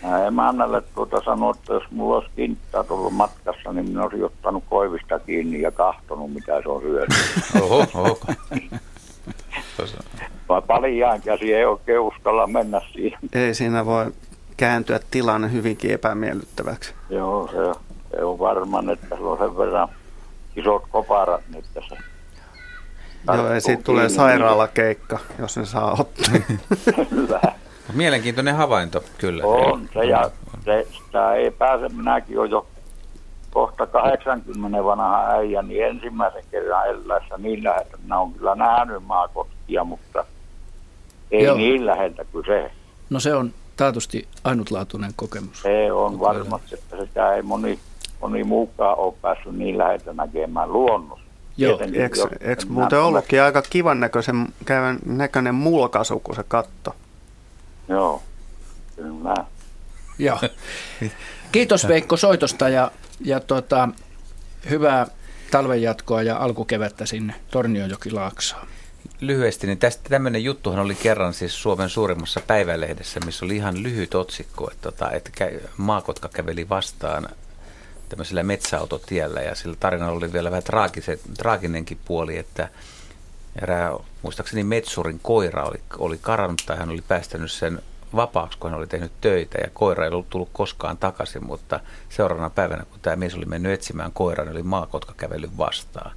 [0.04, 4.64] Mä emännälle tuota sanoin, että jos mulla olisi kinttää tullut matkassa, niin minä olisin ottanut
[4.70, 7.10] koivista kiinni ja kahtonut, mitä se on syönyt.
[7.62, 8.20] Oho, oho.
[10.50, 13.20] Vai paljaan käsi ei oikein uskalla mennä siihen.
[13.34, 14.12] Ei siinä voi
[14.58, 16.94] kääntyä tilanne hyvinkin epämiellyttäväksi.
[17.10, 17.80] Joo, se,
[18.12, 19.90] se on varmaan, että se on sen verran
[20.56, 22.04] isot koparat, niin että se
[23.28, 26.34] Joo, ja siitä tulee sairaalakeikka, jos ne saa ottaa.
[27.10, 27.42] Kyllä.
[27.94, 29.46] Mielenkiintoinen havainto, kyllä.
[29.46, 30.32] On se ja
[30.66, 32.68] se, sitä ei pääse, minäkin olen jo
[33.52, 37.98] kohta 80 vanha äijä, niin ensimmäisen kerran eläessä niin läheltä.
[38.04, 40.26] Minä olen kyllä nähnyt maakotkia, mutta
[41.32, 41.58] ei Joo.
[41.58, 42.72] niin läheltä kuin se.
[43.10, 45.62] No se on taatusti ainutlaatuinen kokemus.
[45.62, 47.80] Se on varmasti, että sitä ei moni,
[48.22, 51.26] moni muukaan ole päässyt niin läheltä näkemään luonnossa.
[51.56, 56.96] Tietenkin, Eikö, muuten minä- ollutkin aika kivan näköisen, käyvän näköinen mulkasu, kun se katto?
[57.88, 58.24] Joo,
[58.96, 59.36] kyllä.
[60.20, 60.40] Joo.
[61.52, 63.90] Kiitos Veikko soitosta ja, ja tota,
[64.70, 65.08] hyvää
[65.52, 68.68] talven jatkoa ja alkukevättä sinne Tornionjokilaaksoon.
[69.22, 74.16] Lyhyesti, niin tästä tämmöinen juttuhan oli kerran siis Suomen suurimmassa päivälehdessä, missä oli ihan lyhyt
[74.16, 75.32] otsikko, että, tota, että
[75.78, 77.30] maakotka käveli vastaan
[78.16, 82.70] tämmöisellä metsäautotiellä ja sillä tarinalla oli vielä vähän traagise, traaginenkin puoli, että
[83.62, 87.82] erää, muistaakseni Metsurin koira oli, oli karannut tai hän oli päästänyt sen
[88.16, 91.80] vapaaksi, kun hän oli tehnyt töitä ja koira ei ollut tullut koskaan takaisin, mutta
[92.10, 96.12] seuraavana päivänä, kun tämä mies oli mennyt etsimään koiran, oli maakotka kävellyt vastaan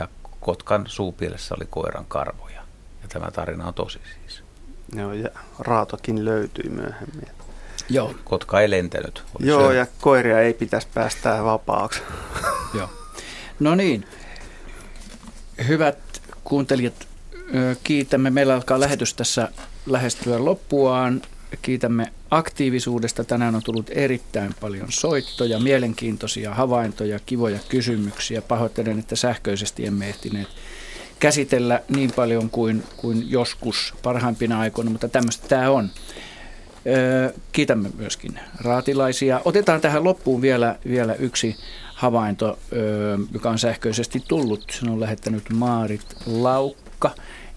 [0.00, 0.08] ja
[0.40, 2.62] kotkan suupielessä oli koiran karvoja.
[3.02, 4.44] Ja tämä tarina on tosi siis.
[4.92, 7.43] Joo, ja raatokin löytyi myöhemmin.
[7.90, 8.14] Joo.
[8.24, 9.22] Kotka ei lentänyt.
[9.38, 9.76] Joo, se...
[9.76, 12.00] ja koiria ei pitäisi päästää vapaaksi.
[12.78, 12.88] Joo.
[13.60, 14.04] No niin,
[15.68, 15.98] hyvät
[16.44, 17.08] kuuntelijat,
[17.84, 18.30] kiitämme.
[18.30, 19.48] Meillä alkaa lähetys tässä
[19.86, 21.22] lähestyä loppuaan.
[21.62, 23.24] Kiitämme aktiivisuudesta.
[23.24, 28.42] Tänään on tullut erittäin paljon soittoja, mielenkiintoisia havaintoja, kivoja kysymyksiä.
[28.42, 30.48] Pahoittelen, että sähköisesti emme ehtineet
[31.18, 35.90] käsitellä niin paljon kuin, kuin joskus parhaimpina aikoina, mutta tämmöistä tämä on.
[37.52, 39.40] Kiitämme myöskin raatilaisia.
[39.44, 41.56] Otetaan tähän loppuun vielä, vielä yksi
[41.94, 42.58] havainto,
[43.32, 44.64] joka on sähköisesti tullut.
[44.70, 47.10] Sen on lähettänyt Maarit Laukka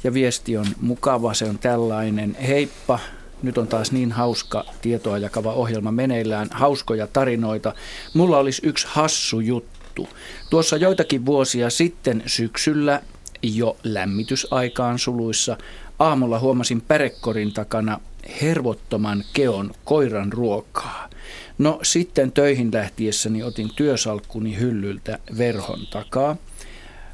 [0.04, 1.34] ja viesti on mukava.
[1.34, 2.38] Se on tällainen.
[2.48, 3.00] Heippa,
[3.44, 6.48] nyt on taas niin hauska tietoa jakava ohjelma meneillään.
[6.52, 7.74] Hauskoja tarinoita.
[8.14, 10.10] Mulla olisi yksi hassu juttu.
[10.50, 13.02] Tuossa joitakin vuosia sitten syksyllä
[13.44, 15.58] jo lämmitysaikaan suluissa
[16.00, 18.00] aamulla huomasin pärekkorin takana
[18.42, 21.10] hervottoman keon koiran ruokaa.
[21.58, 26.38] No sitten töihin lähtiessäni otin työsalkkuni hyllyltä verhon takaa.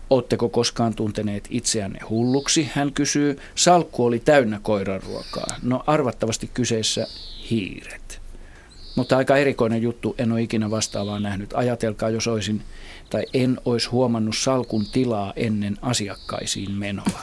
[0.09, 2.69] Oletteko koskaan tunteneet itseänne hulluksi?
[2.73, 3.39] Hän kysyy.
[3.55, 5.55] Salkku oli täynnä koiran ruokaa.
[5.61, 7.07] No arvattavasti kyseessä
[7.49, 8.21] hiiret.
[8.95, 11.53] Mutta aika erikoinen juttu, en ole ikinä vastaavaa nähnyt.
[11.53, 12.61] Ajatelkaa, jos olisin
[13.13, 17.19] tai en olisi huomannut salkun tilaa ennen asiakkaisiin menoa.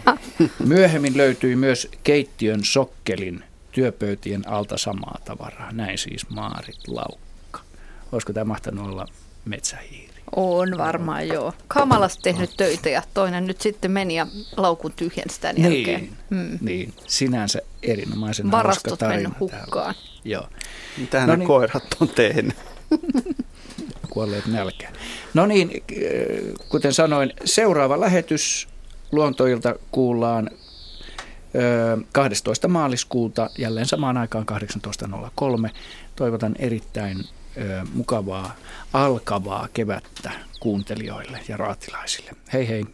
[0.64, 5.72] Myöhemmin löytyi myös keittiön sokkelin työpöytien alta samaa tavaraa.
[5.72, 7.60] Näin siis Maarit Laukka.
[8.12, 9.06] Olisiko tämä mahtanut olla
[9.44, 10.12] metsähiiri?
[10.36, 11.52] On varmaan joo.
[11.68, 14.26] Kamalasti tehnyt töitä ja toinen nyt sitten meni ja
[14.56, 16.08] laukun tyhjensi tämän niin, jälkeen.
[16.30, 16.58] Mm.
[16.60, 19.70] Niin, sinänsä erinomaisen Varastot mennyt hukkaan.
[19.70, 19.94] Täällä.
[20.24, 20.48] Joo.
[20.98, 21.46] Mitä no niin.
[21.46, 22.56] koirat on tehnyt?
[24.12, 24.92] kuolleet nälkään.
[25.34, 25.84] No niin,
[26.68, 28.68] kuten sanoin, seuraava lähetys
[29.12, 30.50] luontoilta kuullaan
[32.12, 32.68] 12.
[32.68, 34.46] maaliskuuta jälleen samaan aikaan
[35.66, 35.70] 18.03.
[36.16, 37.24] Toivotan erittäin
[37.94, 38.56] mukavaa
[38.92, 40.30] alkavaa kevättä
[40.60, 42.30] kuuntelijoille ja raatilaisille.
[42.52, 42.84] Hei hei!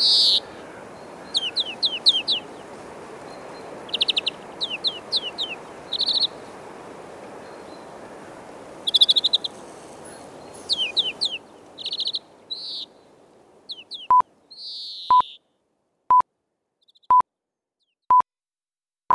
[0.00, 0.37] you